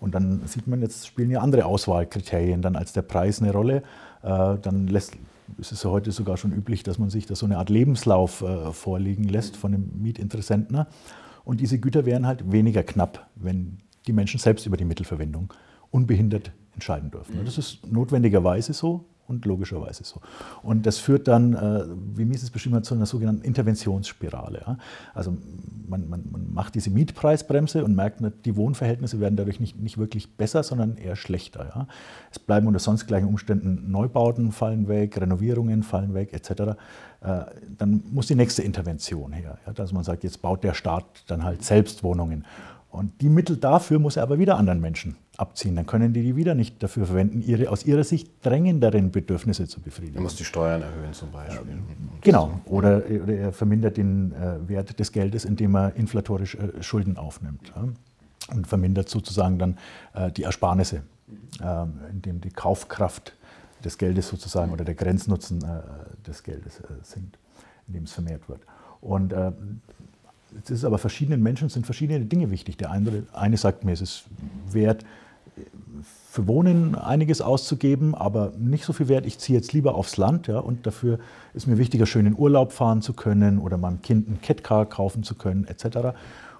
[0.00, 3.82] Und dann sieht man, jetzt spielen ja andere Auswahlkriterien dann als der Preis eine Rolle.
[4.22, 5.14] Dann lässt,
[5.60, 8.42] es ist ja heute sogar schon üblich, dass man sich da so eine Art Lebenslauf
[8.42, 10.86] äh, vorlegen lässt von einem Mietinteressenten.
[11.44, 15.52] Und diese Güter wären halt weniger knapp, wenn die Menschen selbst über die Mittelverwendung
[15.90, 17.44] unbehindert entscheiden dürfen.
[17.44, 20.20] Das ist notwendigerweise so und logischerweise so.
[20.62, 24.78] Und das führt dann, äh, wie Mises beschrieben hat, zu einer sogenannten Interventionsspirale.
[25.14, 25.36] Also
[25.88, 30.36] man, man, man, macht diese Mietpreisbremse und merkt, die Wohnverhältnisse werden dadurch nicht, nicht wirklich
[30.36, 31.86] besser, sondern eher schlechter.
[32.30, 36.76] Es bleiben unter sonst gleichen Umständen Neubauten fallen weg, Renovierungen fallen weg etc.
[37.20, 37.44] Äh,
[37.76, 39.58] dann muss die nächste Intervention her.
[39.74, 42.44] Dass man sagt, jetzt baut der Staat dann halt selbst Wohnungen.
[42.96, 45.76] Und die Mittel dafür muss er aber wieder anderen Menschen abziehen.
[45.76, 49.82] Dann können die die wieder nicht dafür verwenden, ihre aus ihrer Sicht drängenderen Bedürfnisse zu
[49.82, 50.16] befriedigen.
[50.16, 51.72] Er muss die Steuern erhöhen zum Beispiel.
[51.72, 51.74] Ja,
[52.22, 52.58] genau.
[52.64, 57.70] Oder, oder, er vermindert den äh, Wert des Geldes, indem er inflatorisch äh, Schulden aufnimmt.
[57.76, 57.84] Ja?
[58.54, 59.76] Und vermindert sozusagen dann
[60.14, 61.02] äh, die Ersparnisse,
[61.62, 63.34] ähm, indem die Kaufkraft
[63.84, 67.38] des Geldes sozusagen oder der Grenznutzen äh, des Geldes äh, sinkt,
[67.88, 68.62] indem es vermehrt wird.
[69.02, 69.52] Und äh,
[70.64, 72.76] es ist aber verschiedenen Menschen sind verschiedene Dinge wichtig.
[72.76, 74.24] Der eine, eine sagt mir, es ist
[74.70, 75.04] wert,
[76.30, 79.24] für Wohnen einiges auszugeben, aber nicht so viel wert.
[79.24, 81.18] Ich ziehe jetzt lieber aufs Land ja, und dafür
[81.54, 85.22] ist mir wichtiger, schön in Urlaub fahren zu können oder meinem Kind ein Catcar kaufen
[85.22, 86.14] zu können etc.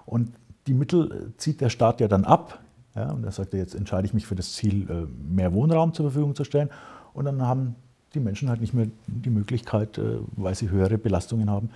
[0.07, 0.31] Und
[0.65, 2.59] die Mittel zieht der Staat ja dann ab.
[2.95, 6.09] Ja, und er sagt, jetzt entscheide ich mich für das Ziel, äh, mehr Wohnraum zur
[6.09, 6.69] Verfügung zu stellen.
[7.13, 7.75] Und dann haben
[8.15, 11.69] die Menschen halt nicht mehr die Möglichkeit, äh, weil sie höhere Belastungen haben,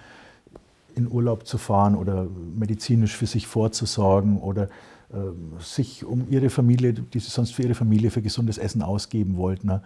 [0.95, 4.69] in Urlaub zu fahren oder medizinisch für sich vorzusorgen oder
[5.11, 9.37] äh, sich um ihre Familie, die sie sonst für ihre Familie für gesundes Essen ausgeben
[9.37, 9.81] wollten, ne,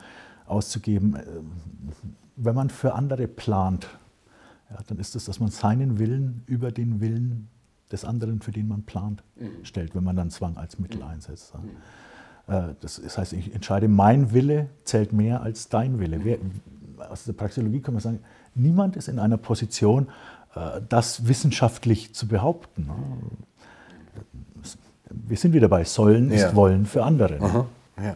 [0.46, 1.16] auszugeben.
[1.16, 1.26] Äh,
[2.36, 3.88] wenn man für andere plant,
[4.70, 7.48] ja, dann ist es, dass man seinen Willen über den Willen
[7.92, 9.64] des anderen, für den man plant, mhm.
[9.64, 11.08] stellt, wenn man dann Zwang als Mittel mhm.
[11.08, 11.54] einsetzt.
[12.48, 12.70] Ja.
[12.70, 16.24] Äh, das heißt, ich entscheide, mein Wille zählt mehr als dein Wille.
[16.24, 16.38] Wer,
[17.10, 18.20] aus der Praxeologie kann man sagen,
[18.54, 20.08] niemand ist in einer Position,
[20.88, 22.90] das wissenschaftlich zu behaupten.
[25.10, 26.56] Wir sind wieder bei Sollen ist ja.
[26.56, 27.40] Wollen für andere.
[27.42, 27.66] Aha,
[27.98, 28.16] ja.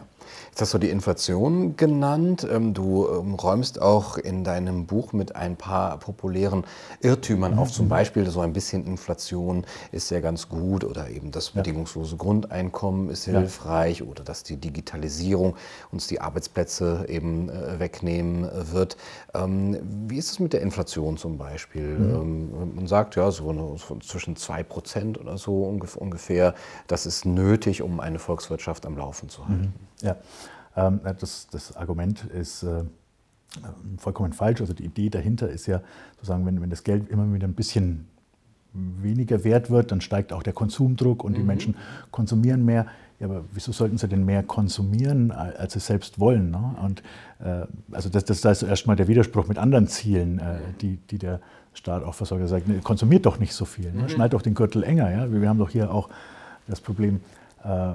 [0.50, 2.46] Jetzt hast du die Inflation genannt.
[2.50, 6.64] Ähm, du ähm, räumst auch in deinem Buch mit ein paar populären
[7.00, 7.70] Irrtümern auf.
[7.70, 7.90] Zum mhm.
[7.90, 13.24] Beispiel so ein bisschen Inflation ist ja ganz gut oder eben das bedingungslose Grundeinkommen ist
[13.24, 15.54] hilfreich oder dass die Digitalisierung
[15.92, 18.96] uns die Arbeitsplätze eben äh, wegnehmen wird.
[19.34, 19.78] Ähm,
[20.08, 21.98] wie ist es mit der Inflation zum Beispiel?
[21.98, 22.74] Mhm.
[22.74, 26.54] Man sagt ja so zwischen 2 Prozent oder so ungefähr,
[26.88, 29.74] das ist nötig, um eine Volkswirtschaft am Laufen zu halten.
[29.76, 29.90] Mhm.
[30.02, 30.16] Ja,
[30.74, 32.84] das, das, Argument ist äh,
[33.98, 34.60] vollkommen falsch.
[34.60, 35.82] Also die Idee dahinter ist ja
[36.16, 38.06] sozusagen, wenn, wenn das Geld immer wieder ein bisschen
[38.72, 41.36] weniger wert wird, dann steigt auch der Konsumdruck und mhm.
[41.36, 41.76] die Menschen
[42.10, 42.86] konsumieren mehr.
[43.18, 46.50] Ja, aber wieso sollten sie denn mehr konsumieren, als sie selbst wollen?
[46.50, 46.76] Ne?
[46.82, 47.02] Und
[47.40, 51.40] äh, also das, das, ist erstmal der Widerspruch mit anderen Zielen, äh, die, die der
[51.74, 52.42] Staat auch versorgt.
[52.42, 54.04] Er sagt, ne, konsumiert doch nicht so viel, ne?
[54.04, 54.08] Mhm.
[54.08, 55.10] schneid doch den Gürtel enger.
[55.10, 55.30] Ja?
[55.30, 56.08] Wir haben doch hier auch
[56.66, 57.20] das Problem,
[57.62, 57.92] äh,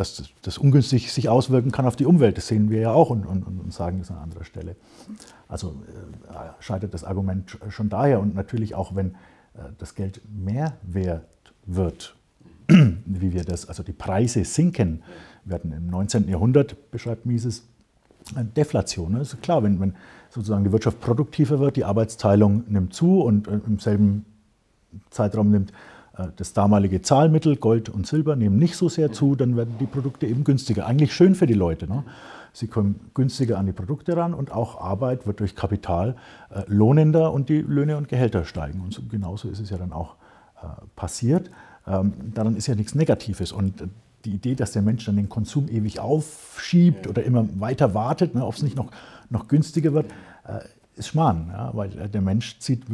[0.00, 2.36] dass das ungünstig sich auswirken kann auf die Umwelt.
[2.36, 4.76] Das sehen wir ja auch und, und, und sagen das an anderer Stelle.
[5.48, 5.82] Also
[6.28, 11.24] äh, scheitert das Argument schon daher und natürlich auch, wenn äh, das Geld mehr wert
[11.66, 12.16] wird,
[12.68, 15.02] wie wir das, also die Preise sinken.
[15.50, 16.28] Hatten im 19.
[16.28, 17.64] Jahrhundert, beschreibt Mises,
[18.54, 19.14] Deflation.
[19.14, 19.94] Das ist klar, wenn, wenn
[20.28, 24.26] sozusagen die Wirtschaft produktiver wird, die Arbeitsteilung nimmt zu und äh, im selben
[25.10, 25.74] Zeitraum nimmt äh,
[26.36, 30.26] das damalige Zahlmittel, Gold und Silber, nehmen nicht so sehr zu, dann werden die Produkte
[30.26, 30.86] eben günstiger.
[30.86, 31.88] Eigentlich schön für die Leute.
[31.88, 32.04] Ne?
[32.52, 36.16] Sie kommen günstiger an die Produkte ran und auch Arbeit wird durch Kapital
[36.50, 38.80] äh, lohnender und die Löhne und Gehälter steigen.
[38.80, 40.16] Und so, genauso ist es ja dann auch
[40.56, 40.66] äh,
[40.96, 41.50] passiert.
[41.86, 43.52] Ähm, daran ist ja nichts Negatives.
[43.52, 43.84] Und
[44.24, 48.44] die Idee, dass der Mensch dann den Konsum ewig aufschiebt oder immer weiter wartet, ne,
[48.44, 48.90] ob es nicht noch,
[49.30, 50.10] noch günstiger wird,
[50.44, 50.60] äh,
[50.98, 52.84] ist Schmarrn, ja, weil äh, der Mensch zieht,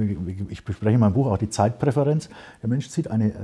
[0.48, 2.28] ich bespreche in meinem Buch auch die Zeitpräferenz,
[2.62, 3.34] der Mensch zieht eine äh,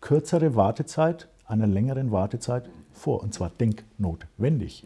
[0.00, 4.84] kürzere Wartezeit einer längeren Wartezeit vor, und zwar denknotwendig.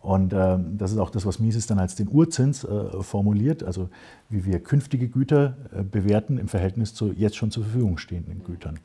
[0.00, 3.88] Und äh, das ist auch das, was Mises dann als den Urzins äh, formuliert, also
[4.28, 8.78] wie wir künftige Güter äh, bewerten im Verhältnis zu jetzt schon zur Verfügung stehenden Gütern.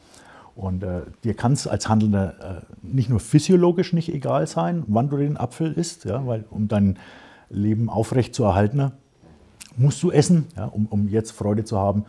[0.55, 5.17] Und äh, dir kann es als Handelnder nicht nur physiologisch nicht egal sein, wann du
[5.17, 6.97] den Apfel isst, ja, weil um dein
[7.49, 8.91] Leben aufrecht zu erhalten,
[9.77, 12.05] musst du essen, ja, um, um jetzt Freude zu haben,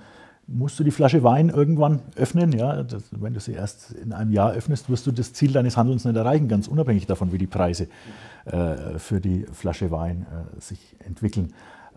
[0.47, 2.53] musst du die Flasche Wein irgendwann öffnen.
[2.53, 2.83] Ja?
[2.83, 6.05] Das, wenn du sie erst in einem Jahr öffnest, wirst du das Ziel deines Handelns
[6.05, 7.89] nicht erreichen, ganz unabhängig davon, wie die Preise
[8.45, 11.53] äh, für die Flasche Wein äh, sich entwickeln.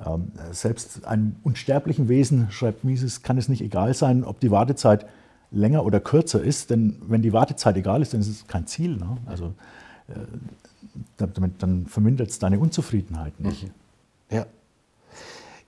[0.05, 5.05] Ähm, selbst einem unsterblichen Wesen, schreibt Mises, kann es nicht egal sein, ob die Wartezeit
[5.51, 8.97] länger oder kürzer ist, denn wenn die Wartezeit egal ist, dann ist es kein Ziel.
[8.97, 9.17] Ne?
[9.25, 9.53] Also
[10.09, 10.15] äh,
[11.17, 13.63] damit, dann vermindert es deine Unzufriedenheit nicht.
[13.63, 13.84] Mhm.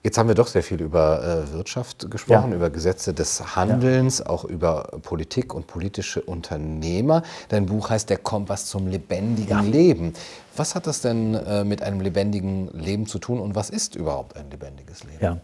[0.08, 2.56] Jetzt haben wir doch sehr viel über äh, Wirtschaft gesprochen, ja.
[2.56, 4.28] über Gesetze des Handelns, ja.
[4.28, 7.24] auch über Politik und politische Unternehmer.
[7.50, 9.60] Dein Buch heißt Der Kompass zum lebendigen ja.
[9.60, 10.14] Leben.
[10.56, 14.38] Was hat das denn äh, mit einem lebendigen Leben zu tun und was ist überhaupt
[14.38, 15.20] ein lebendiges Leben?
[15.20, 15.42] Ja.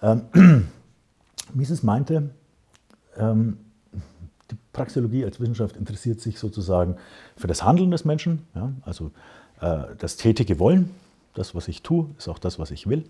[0.00, 0.68] Ähm,
[1.54, 2.30] Mises meinte,
[3.16, 3.58] ähm,
[4.48, 6.98] die Praxeologie als Wissenschaft interessiert sich sozusagen
[7.36, 8.46] für das Handeln des Menschen,
[8.82, 9.10] also
[9.60, 10.94] äh, das tätige Wollen.
[11.34, 13.04] Das, was ich tue, ist auch das, was ich will.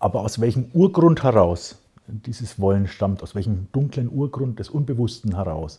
[0.00, 1.78] Aber aus welchem Urgrund heraus
[2.08, 5.76] dieses Wollen stammt, aus welchem dunklen Urgrund des Unbewussten heraus,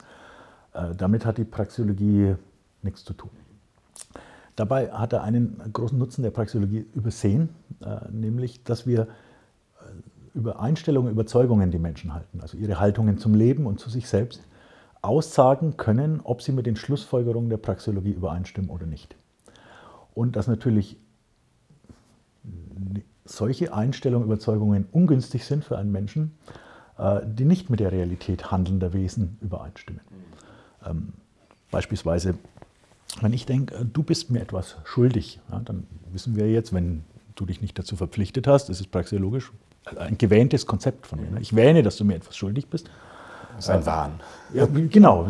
[0.74, 2.36] äh, damit hat die Praxeologie
[2.84, 3.32] nichts zu tun.
[4.55, 7.49] Dabei hat er einen großen Nutzen der Praxeologie übersehen,
[7.82, 9.07] äh, nämlich, dass wir äh,
[10.36, 14.43] über Einstellungen, Überzeugungen die Menschen halten, also ihre Haltungen zum Leben und zu sich selbst,
[15.01, 19.15] aussagen können, ob sie mit den Schlussfolgerungen der Praxeologie übereinstimmen oder nicht.
[20.13, 20.97] Und dass natürlich
[23.32, 26.38] solche Einstellungen, Überzeugungen ungünstig sind für einen Menschen,
[26.97, 30.01] äh, die nicht mit der Realität handelnder Wesen übereinstimmen.
[30.86, 31.13] Ähm,
[31.69, 32.36] beispielsweise,
[33.21, 37.03] wenn ich denke, äh, du bist mir etwas schuldig, dann wissen wir jetzt, wenn
[37.36, 39.51] du dich nicht dazu verpflichtet hast, das ist praxiologisch
[39.97, 41.32] ein gewähntes Konzept von mir.
[41.32, 41.41] Ne?
[41.41, 42.89] Ich wähne, dass du mir etwas schuldig bist.
[43.59, 44.11] Sein Wahn.
[44.53, 45.27] Ja, genau.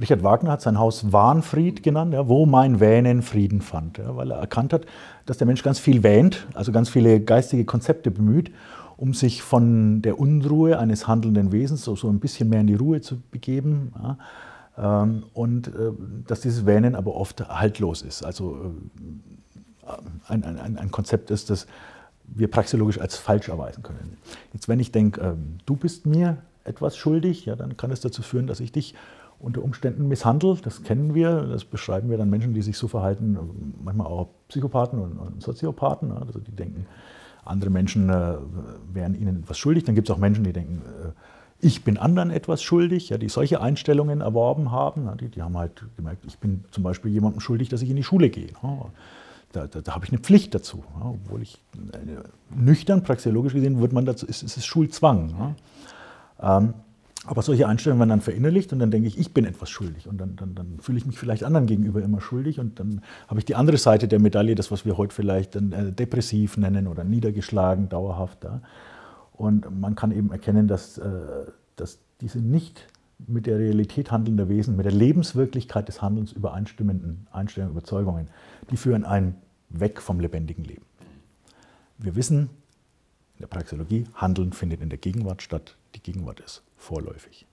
[0.00, 4.30] Richard Wagner hat sein Haus Wahnfried genannt, ja, wo mein Wähnen Frieden fand, ja, weil
[4.30, 4.86] er erkannt hat,
[5.26, 8.52] dass der Mensch ganz viel wähnt, also ganz viele geistige Konzepte bemüht,
[8.96, 12.74] um sich von der Unruhe eines handelnden Wesens so, so ein bisschen mehr in die
[12.74, 13.92] Ruhe zu begeben.
[14.76, 15.70] Ähm, und äh,
[16.26, 18.24] dass dieses Wähnen aber oft haltlos ist.
[18.24, 18.72] Also
[19.84, 21.66] äh, ein, ein, ein Konzept ist, das
[22.24, 24.18] wir praxiologisch als falsch erweisen können.
[24.52, 25.34] Jetzt, wenn ich denke, äh,
[25.66, 26.38] du bist mir
[26.68, 28.94] etwas schuldig, ja, dann kann es dazu führen, dass ich dich
[29.40, 30.56] unter Umständen misshandle.
[30.62, 33.38] Das kennen wir, das beschreiben wir dann Menschen, die sich so verhalten,
[33.82, 36.86] manchmal auch Psychopathen und, Soziopathen, also die denken,
[37.44, 38.36] andere Menschen äh,
[38.92, 39.84] wären ihnen etwas schuldig.
[39.84, 41.12] Dann gibt es auch Menschen, die denken, äh,
[41.60, 45.06] ich bin anderen etwas schuldig, ja, die solche Einstellungen erworben haben.
[45.06, 47.96] Ja, die, die, haben halt gemerkt, ich bin zum Beispiel jemandem schuldig, dass ich in
[47.96, 48.48] die Schule gehe.
[48.62, 48.86] Ja.
[49.52, 50.84] Da, da, da habe ich eine Pflicht dazu.
[51.00, 55.54] obwohl ich äh, nüchtern, praxeologisch gesehen, wird man dazu, ist, ist es Schulzwang.
[56.40, 56.74] Ähm,
[57.26, 60.08] aber solche Einstellungen werden dann verinnerlicht und dann denke ich, ich bin etwas schuldig.
[60.08, 62.58] Und dann, dann, dann fühle ich mich vielleicht anderen gegenüber immer schuldig.
[62.58, 65.72] Und dann habe ich die andere Seite der Medaille, das, was wir heute vielleicht dann,
[65.72, 68.44] äh, depressiv nennen oder niedergeschlagen, dauerhaft.
[68.44, 68.62] Ja.
[69.32, 71.10] Und man kann eben erkennen, dass, äh,
[71.76, 72.86] dass diese nicht
[73.26, 78.28] mit der Realität handelnder Wesen, mit der Lebenswirklichkeit des Handelns übereinstimmenden Einstellungen, Überzeugungen,
[78.70, 79.34] die führen einen
[79.70, 80.84] weg vom lebendigen Leben.
[81.98, 82.48] Wir wissen,
[83.38, 85.76] In der Praxeologie, Handeln findet in der Gegenwart statt.
[85.94, 87.46] Die Gegenwart ist vorläufig.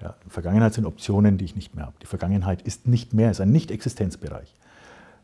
[0.00, 1.96] Ja, Vergangenheit sind Optionen, die ich nicht mehr habe.
[2.00, 4.54] Die Vergangenheit ist nicht mehr, ist ein Nicht-Existenzbereich.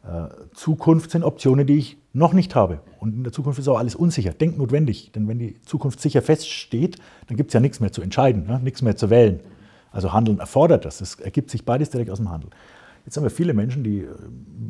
[0.02, 2.80] Äh, Zukunft sind Optionen, die ich noch nicht habe.
[2.98, 5.12] Und in der Zukunft ist auch alles unsicher, denknotwendig.
[5.12, 6.96] Denn wenn die Zukunft sicher feststeht,
[7.28, 8.58] dann gibt es ja nichts mehr zu entscheiden, ne?
[8.58, 9.38] nichts mehr zu wählen.
[9.92, 11.00] Also Handeln erfordert das.
[11.00, 12.52] Es ergibt sich beides direkt aus dem Handeln.
[13.04, 14.08] Jetzt haben wir viele Menschen, die äh,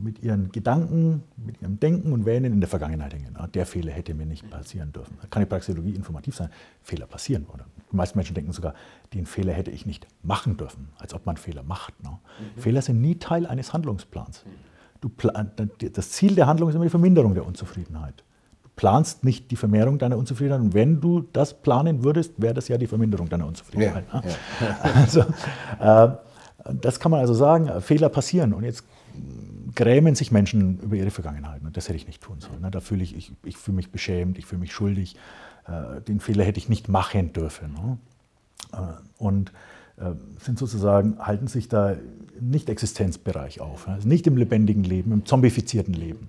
[0.02, 3.36] mit ihren Gedanken, mit ihrem Denken und Wählen in der Vergangenheit hängen.
[3.36, 5.16] Ah, der Fehler hätte mir nicht passieren dürfen.
[5.20, 6.48] Da kann die Praxeologie informativ sein.
[6.82, 7.46] Fehler passieren.
[7.52, 8.74] Oder die meisten Menschen denken sogar,
[9.14, 12.02] den Fehler hätte ich nicht machen dürfen, als ob man Fehler macht.
[12.02, 12.10] Ne?
[12.10, 12.60] Mhm.
[12.60, 14.44] Fehler sind nie Teil eines Handlungsplans.
[15.00, 15.10] Du,
[15.92, 18.22] das Ziel der Handlung ist immer die Verminderung der Unzufriedenheit.
[18.62, 20.60] Du planst nicht die Vermehrung deiner Unzufriedenheit.
[20.60, 24.04] Und wenn du das planen würdest, wäre das ja die Verminderung deiner Unzufriedenheit.
[24.12, 24.26] Ja, ne?
[24.60, 24.78] ja.
[24.94, 25.20] Also,
[25.80, 26.29] äh,
[26.64, 28.52] das kann man also sagen, Fehler passieren.
[28.52, 28.84] Und jetzt
[29.74, 31.60] grämen sich Menschen über ihre Vergangenheit.
[31.72, 32.60] Das hätte ich nicht tun sollen.
[32.60, 32.70] Ne?
[32.70, 35.16] Da fühle ich, ich, ich fühle mich beschämt, ich fühle mich schuldig.
[35.66, 37.72] Äh, den Fehler hätte ich nicht machen dürfen.
[37.72, 37.98] Ne?
[38.72, 39.52] Äh, und
[39.96, 43.88] äh, sind sozusagen, halten sich da im Nicht-Existenzbereich auf.
[43.88, 46.28] Also nicht im lebendigen Leben, im zombifizierten Leben.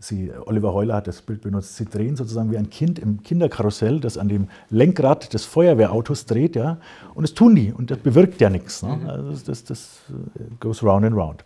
[0.00, 3.98] Sie, Oliver Heuler hat das Bild benutzt, sie drehen sozusagen wie ein Kind im Kinderkarussell,
[3.98, 6.78] das an dem Lenkrad des Feuerwehrautos dreht, ja,
[7.14, 8.82] und das tun die und das bewirkt ja nichts.
[8.82, 8.96] Ne?
[8.96, 9.08] Mhm.
[9.08, 11.44] Also das, das, äh, goes round and round.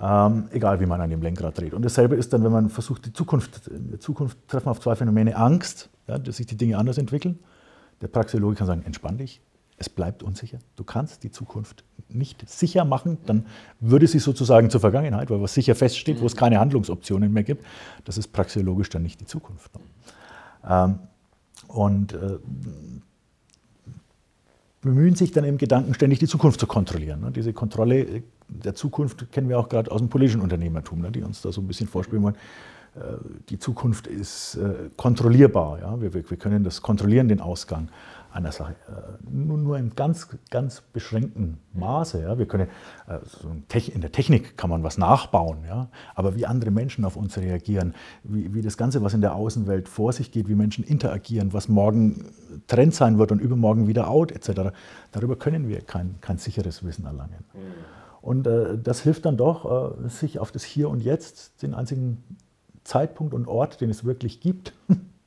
[0.00, 1.74] Ähm, egal wie man an dem Lenkrad dreht.
[1.74, 4.94] Und dasselbe ist dann, wenn man versucht, die Zukunft, in der Zukunft treffen auf zwei
[4.94, 7.38] Phänomene, Angst, ja, dass sich die Dinge anders entwickeln.
[8.00, 9.40] Der Praxeologe kann sagen, entspann dich,
[9.76, 10.58] es bleibt unsicher.
[10.76, 13.46] Du kannst die Zukunft nicht sicher machen, dann
[13.80, 17.64] würde sie sozusagen zur Vergangenheit, weil was sicher feststeht, wo es keine Handlungsoptionen mehr gibt,
[18.04, 19.70] das ist praxeologisch dann nicht die Zukunft.
[20.66, 20.98] Ähm,
[21.68, 22.38] und äh,
[24.80, 27.20] bemühen sich dann im Gedanken ständig die Zukunft zu kontrollieren.
[27.20, 27.30] Ne?
[27.30, 31.10] Diese Kontrolle der Zukunft kennen wir auch gerade aus dem politischen Unternehmertum, ne?
[31.10, 32.36] die uns da so ein bisschen vorspielen wollen.
[32.94, 33.00] Äh,
[33.48, 35.80] die Zukunft ist äh, kontrollierbar.
[35.80, 36.00] Ja?
[36.00, 37.88] Wir, wir, können das kontrollieren, den Ausgang
[38.32, 38.76] einer Sache.
[38.88, 42.22] Äh, nur, nur in ganz, ganz beschränktem Maße.
[42.22, 42.38] Ja.
[42.38, 42.68] Wir können,
[43.06, 45.88] also in der Technik kann man was nachbauen, ja.
[46.14, 49.88] aber wie andere Menschen auf uns reagieren, wie, wie das Ganze, was in der Außenwelt
[49.88, 52.26] vor sich geht, wie Menschen interagieren, was morgen
[52.66, 54.72] Trend sein wird und übermorgen wieder out, etc.,
[55.12, 57.44] darüber können wir kein, kein sicheres Wissen erlangen.
[57.54, 57.58] Mhm.
[58.20, 62.24] Und äh, das hilft dann doch, äh, sich auf das Hier und Jetzt, den einzigen
[62.84, 64.72] Zeitpunkt und Ort, den es wirklich gibt,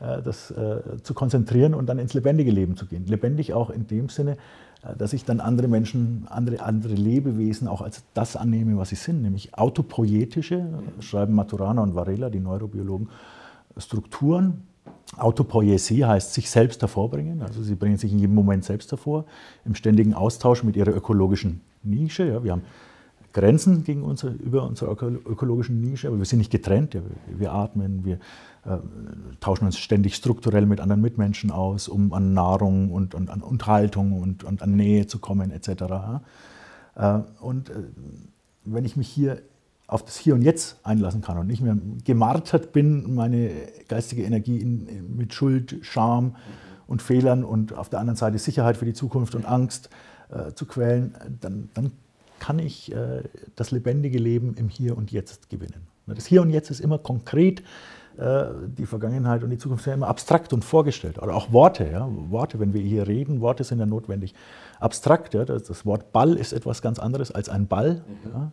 [0.00, 3.06] das äh, zu konzentrieren und dann ins lebendige Leben zu gehen.
[3.06, 4.36] Lebendig auch in dem Sinne,
[4.82, 8.96] äh, dass ich dann andere Menschen, andere, andere Lebewesen auch als das annehme, was sie
[8.96, 10.66] sind, nämlich autopoietische,
[11.00, 13.08] schreiben Maturana und Varela, die Neurobiologen,
[13.76, 14.62] Strukturen.
[15.16, 19.24] Autopoiesie heißt sich selbst hervorbringen, also sie bringen sich in jedem Moment selbst hervor,
[19.64, 22.26] im ständigen Austausch mit ihrer ökologischen Nische.
[22.26, 22.62] Ja, wir haben
[23.32, 26.94] Grenzen gegen unsere, über unsere ökologischen Nische, aber wir sind nicht getrennt.
[26.94, 27.00] Ja,
[27.36, 28.14] wir, atmen, wir
[28.64, 28.78] äh,
[29.40, 34.20] tauschen uns ständig strukturell mit anderen Mitmenschen aus, um an Nahrung und, und an Unterhaltung
[34.20, 35.68] und, und, an Nähe zu kommen etc.
[36.94, 37.74] Äh, und äh,
[38.64, 39.42] wenn ich mich hier
[39.86, 43.50] auf das Hier und Jetzt einlassen kann und nicht mehr gemartert bin, meine
[43.88, 46.36] geistige Energie in, mit Schuld, Scham
[46.86, 49.88] und Fehlern und auf der anderen Seite Sicherheit für die Zukunft und Angst
[50.30, 51.92] äh, zu quälen, dann, dann
[52.38, 53.22] kann ich äh,
[53.56, 55.86] das lebendige Leben im Hier und Jetzt gewinnen.
[56.06, 57.62] Das Hier und Jetzt ist immer konkret,
[58.18, 61.22] äh, die Vergangenheit und die Zukunft sind immer abstrakt und vorgestellt.
[61.22, 61.88] Oder auch Worte.
[61.88, 62.08] Ja?
[62.10, 64.34] Worte, wenn wir hier reden, Worte sind ja notwendig.
[64.80, 65.44] Abstrakt, ja?
[65.44, 68.02] das, Wort Ball ist etwas ganz anderes als ein Ball.
[68.24, 68.30] Mhm.
[68.32, 68.52] Ja?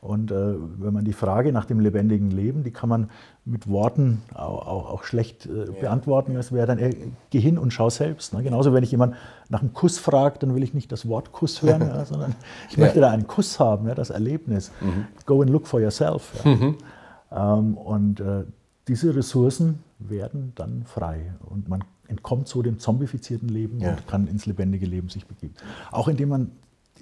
[0.00, 3.10] Und äh, wenn man die Frage nach dem lebendigen Leben, die kann man
[3.44, 5.72] mit Worten auch, auch, auch schlecht äh, ja.
[5.80, 6.34] beantworten.
[6.34, 6.94] Das wäre dann, äh,
[7.30, 8.32] geh hin und schau selbst.
[8.32, 8.42] Ne?
[8.42, 9.16] Genauso, wenn ich jemanden
[9.48, 12.34] nach einem Kuss frage, dann will ich nicht das Wort Kuss hören, ja, sondern
[12.70, 14.70] ich möchte da einen Kuss haben, ja, das Erlebnis.
[14.80, 15.06] Mhm.
[15.24, 16.44] Go and look for yourself.
[16.44, 16.76] Mhm.
[17.32, 18.44] Ähm, und äh,
[18.88, 23.90] diese Ressourcen werden dann frei und man entkommt so dem zombifizierten Leben ja.
[23.90, 25.54] und kann ins lebendige Leben sich begeben.
[25.90, 26.50] Auch indem man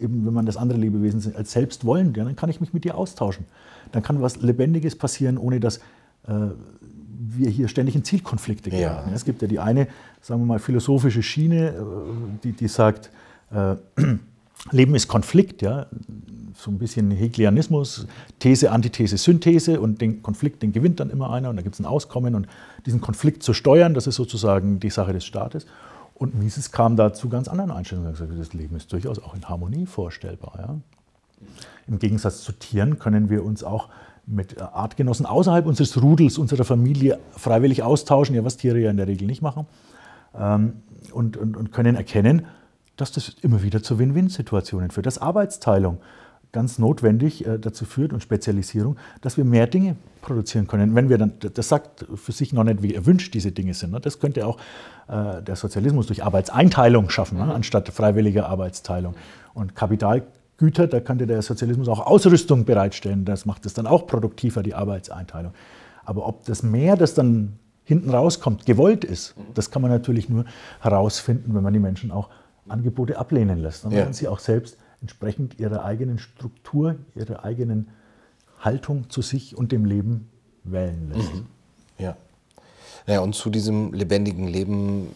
[0.01, 2.97] eben, wenn man das andere Lebewesen als selbst wollen, dann kann ich mich mit dir
[2.97, 3.45] austauschen.
[3.93, 5.79] Dann kann was Lebendiges passieren, ohne dass
[6.27, 6.51] äh,
[7.37, 9.11] wir hier ständig in Zielkonflikte geraten.
[9.11, 9.15] Ja.
[9.15, 9.89] Es gibt ja die eine,
[10.21, 11.83] sagen wir mal, philosophische Schiene, äh,
[12.43, 13.11] die, die sagt,
[13.51, 13.77] äh,
[14.71, 15.87] Leben ist Konflikt, ja
[16.57, 18.07] so ein bisschen Hegelianismus,
[18.39, 21.81] These, Antithese, Synthese und den Konflikt, den gewinnt dann immer einer und da gibt es
[21.81, 22.47] ein Auskommen und
[22.87, 25.67] diesen Konflikt zu steuern, das ist sozusagen die Sache des Staates.
[26.15, 29.35] Und Mises kam da zu ganz anderen Einstellungen und gesagt, das Leben ist durchaus auch
[29.35, 30.55] in Harmonie vorstellbar.
[30.59, 30.77] Ja?
[31.87, 33.89] Im Gegensatz zu Tieren können wir uns auch
[34.27, 39.07] mit Artgenossen außerhalb unseres Rudels, unserer Familie freiwillig austauschen, ja, was Tiere ja in der
[39.07, 39.67] Regel nicht machen,
[40.35, 40.83] ähm,
[41.13, 42.47] und, und, und können erkennen,
[42.97, 45.99] dass das immer wieder zu Win-Win-Situationen führt, dass Arbeitsteilung
[46.55, 50.95] ganz notwendig äh, dazu führt und Spezialisierung, dass wir mehr Dinge produzieren können.
[50.95, 53.91] Wenn wir dann, das sagt für sich noch nicht, wie erwünscht diese Dinge sind.
[53.91, 54.01] Ne?
[54.01, 54.57] Das könnte auch
[55.09, 57.53] äh, der Sozialismus durch Arbeitseinteilung schaffen, ne?
[57.53, 59.15] anstatt freiwilliger Arbeitsteilung.
[59.53, 63.25] Und Kapitalgüter, da könnte der Sozialismus auch Ausrüstung bereitstellen.
[63.25, 65.53] Das macht es dann auch produktiver, die Arbeitseinteilung.
[66.05, 70.45] Aber ob das mehr, das dann hinten rauskommt, gewollt ist, das kann man natürlich nur
[70.81, 72.31] herausfinden, wenn man die Menschen auch
[72.69, 73.85] Angebote ablehnen lässt.
[73.85, 74.07] Und ja.
[74.07, 77.89] wenn sie auch selbst entsprechend ihrer eigenen Struktur, ihrer eigenen
[78.59, 80.31] Haltung zu sich und dem Leben
[80.63, 81.35] wählen lässt.
[81.35, 81.47] Mhm.
[81.99, 82.17] Ja.
[83.07, 83.21] ja.
[83.21, 85.09] Und zu diesem lebendigen Leben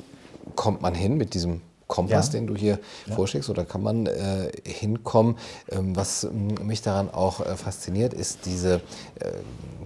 [0.57, 2.33] kommt man hin mit diesem Kompass, ja.
[2.33, 3.15] den du hier ja.
[3.15, 5.37] vorschlägst, oder kann man äh, hinkommen?
[5.71, 6.29] Ähm, was
[6.63, 8.83] mich daran auch äh, fasziniert, ist diese
[9.21, 9.33] äh,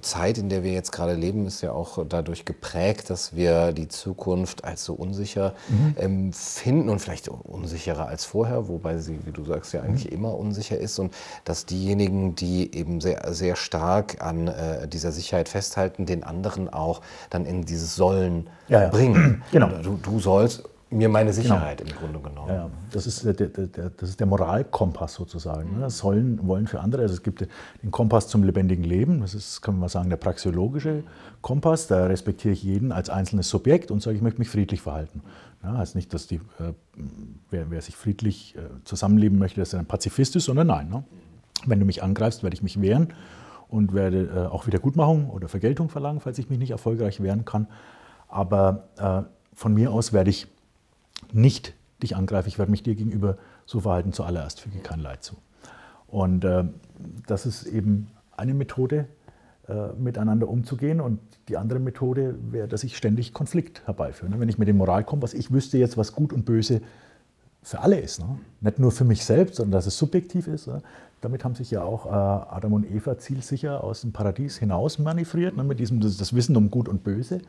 [0.02, 3.86] Zeit, in der wir jetzt gerade leben, ist ja auch dadurch geprägt, dass wir die
[3.86, 5.94] Zukunft als so unsicher mhm.
[5.96, 10.16] empfinden und vielleicht unsicherer als vorher, wobei sie, wie du sagst, ja eigentlich mhm.
[10.16, 11.14] immer unsicher ist und
[11.44, 17.00] dass diejenigen, die eben sehr, sehr stark an äh, dieser Sicherheit festhalten, den anderen auch
[17.30, 19.44] dann in dieses Sollen ja, bringen.
[19.52, 19.68] Genau.
[19.82, 21.42] Du, du sollst mir meine genau.
[21.42, 21.90] Sicherheit genau.
[21.90, 22.48] im Grunde genommen.
[22.48, 25.80] Ja, das, ist der, der, der, das ist der Moralkompass sozusagen.
[25.80, 25.90] Ne?
[25.90, 27.02] Sollen, wollen für andere.
[27.02, 27.46] Also es gibt
[27.82, 31.04] den Kompass zum lebendigen Leben, das ist, kann man sagen, der praxeologische
[31.40, 31.86] Kompass.
[31.86, 35.22] Da respektiere ich jeden als einzelnes Subjekt und sage, ich möchte mich friedlich verhalten.
[35.62, 36.72] Ja, heißt nicht, dass die, äh,
[37.50, 40.88] wer, wer, sich friedlich äh, zusammenleben möchte, dass er ein Pazifist ist, sondern nein.
[40.88, 41.04] Ne?
[41.66, 43.08] Wenn du mich angreifst, werde ich mich wehren
[43.68, 47.68] und werde äh, auch Wiedergutmachung oder Vergeltung verlangen, falls ich mich nicht erfolgreich wehren kann.
[48.28, 49.22] Aber äh,
[49.54, 50.48] von mir aus werde ich
[51.32, 55.36] nicht dich angreife, ich werde mich dir gegenüber so verhalten, zuallererst füge kein Leid zu.
[56.08, 56.64] Und äh,
[57.26, 59.06] das ist eben eine Methode,
[59.68, 61.00] äh, miteinander umzugehen.
[61.00, 64.30] Und die andere Methode wäre, dass ich ständig Konflikt herbeiführe.
[64.30, 64.40] Ne?
[64.40, 66.80] Wenn ich mit dem Moralkompass, ich wüsste jetzt, was gut und böse
[67.62, 68.18] für alle ist.
[68.18, 68.40] Ne?
[68.60, 70.66] Nicht nur für mich selbst, sondern dass es subjektiv ist.
[70.66, 70.82] Ne?
[71.20, 75.56] Damit haben sich ja auch äh, Adam und Eva zielsicher aus dem Paradies hinaus manövriert,
[75.56, 75.62] ne?
[75.62, 77.40] mit diesem das, das, Wissen um Gut und Böse.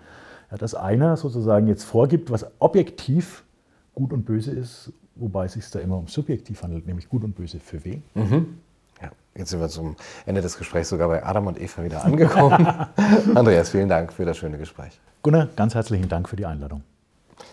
[0.52, 3.44] Ja, dass einer sozusagen jetzt vorgibt, was objektiv
[3.95, 7.36] Gut und Böse ist, wobei es sich da immer um subjektiv handelt, nämlich Gut und
[7.36, 8.03] Böse für wen.
[8.15, 8.57] Mhm.
[9.02, 9.95] Ja, jetzt sind wir zum
[10.26, 12.65] Ende des Gesprächs sogar bei Adam und Eva wieder angekommen.
[13.36, 14.99] Andreas, vielen Dank für das schöne Gespräch.
[15.22, 16.84] Gunnar, ganz herzlichen Dank für die Einladung.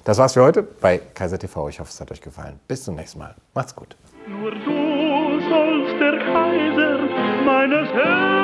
[0.05, 1.69] Das war's für heute bei Kaiser TV.
[1.69, 2.59] Ich hoffe, es hat euch gefallen.
[2.69, 3.35] Bis zum nächsten Mal.
[3.55, 3.97] Macht's gut.
[4.27, 6.99] Nur du sollst der Kaiser
[7.45, 8.40] meines Herzens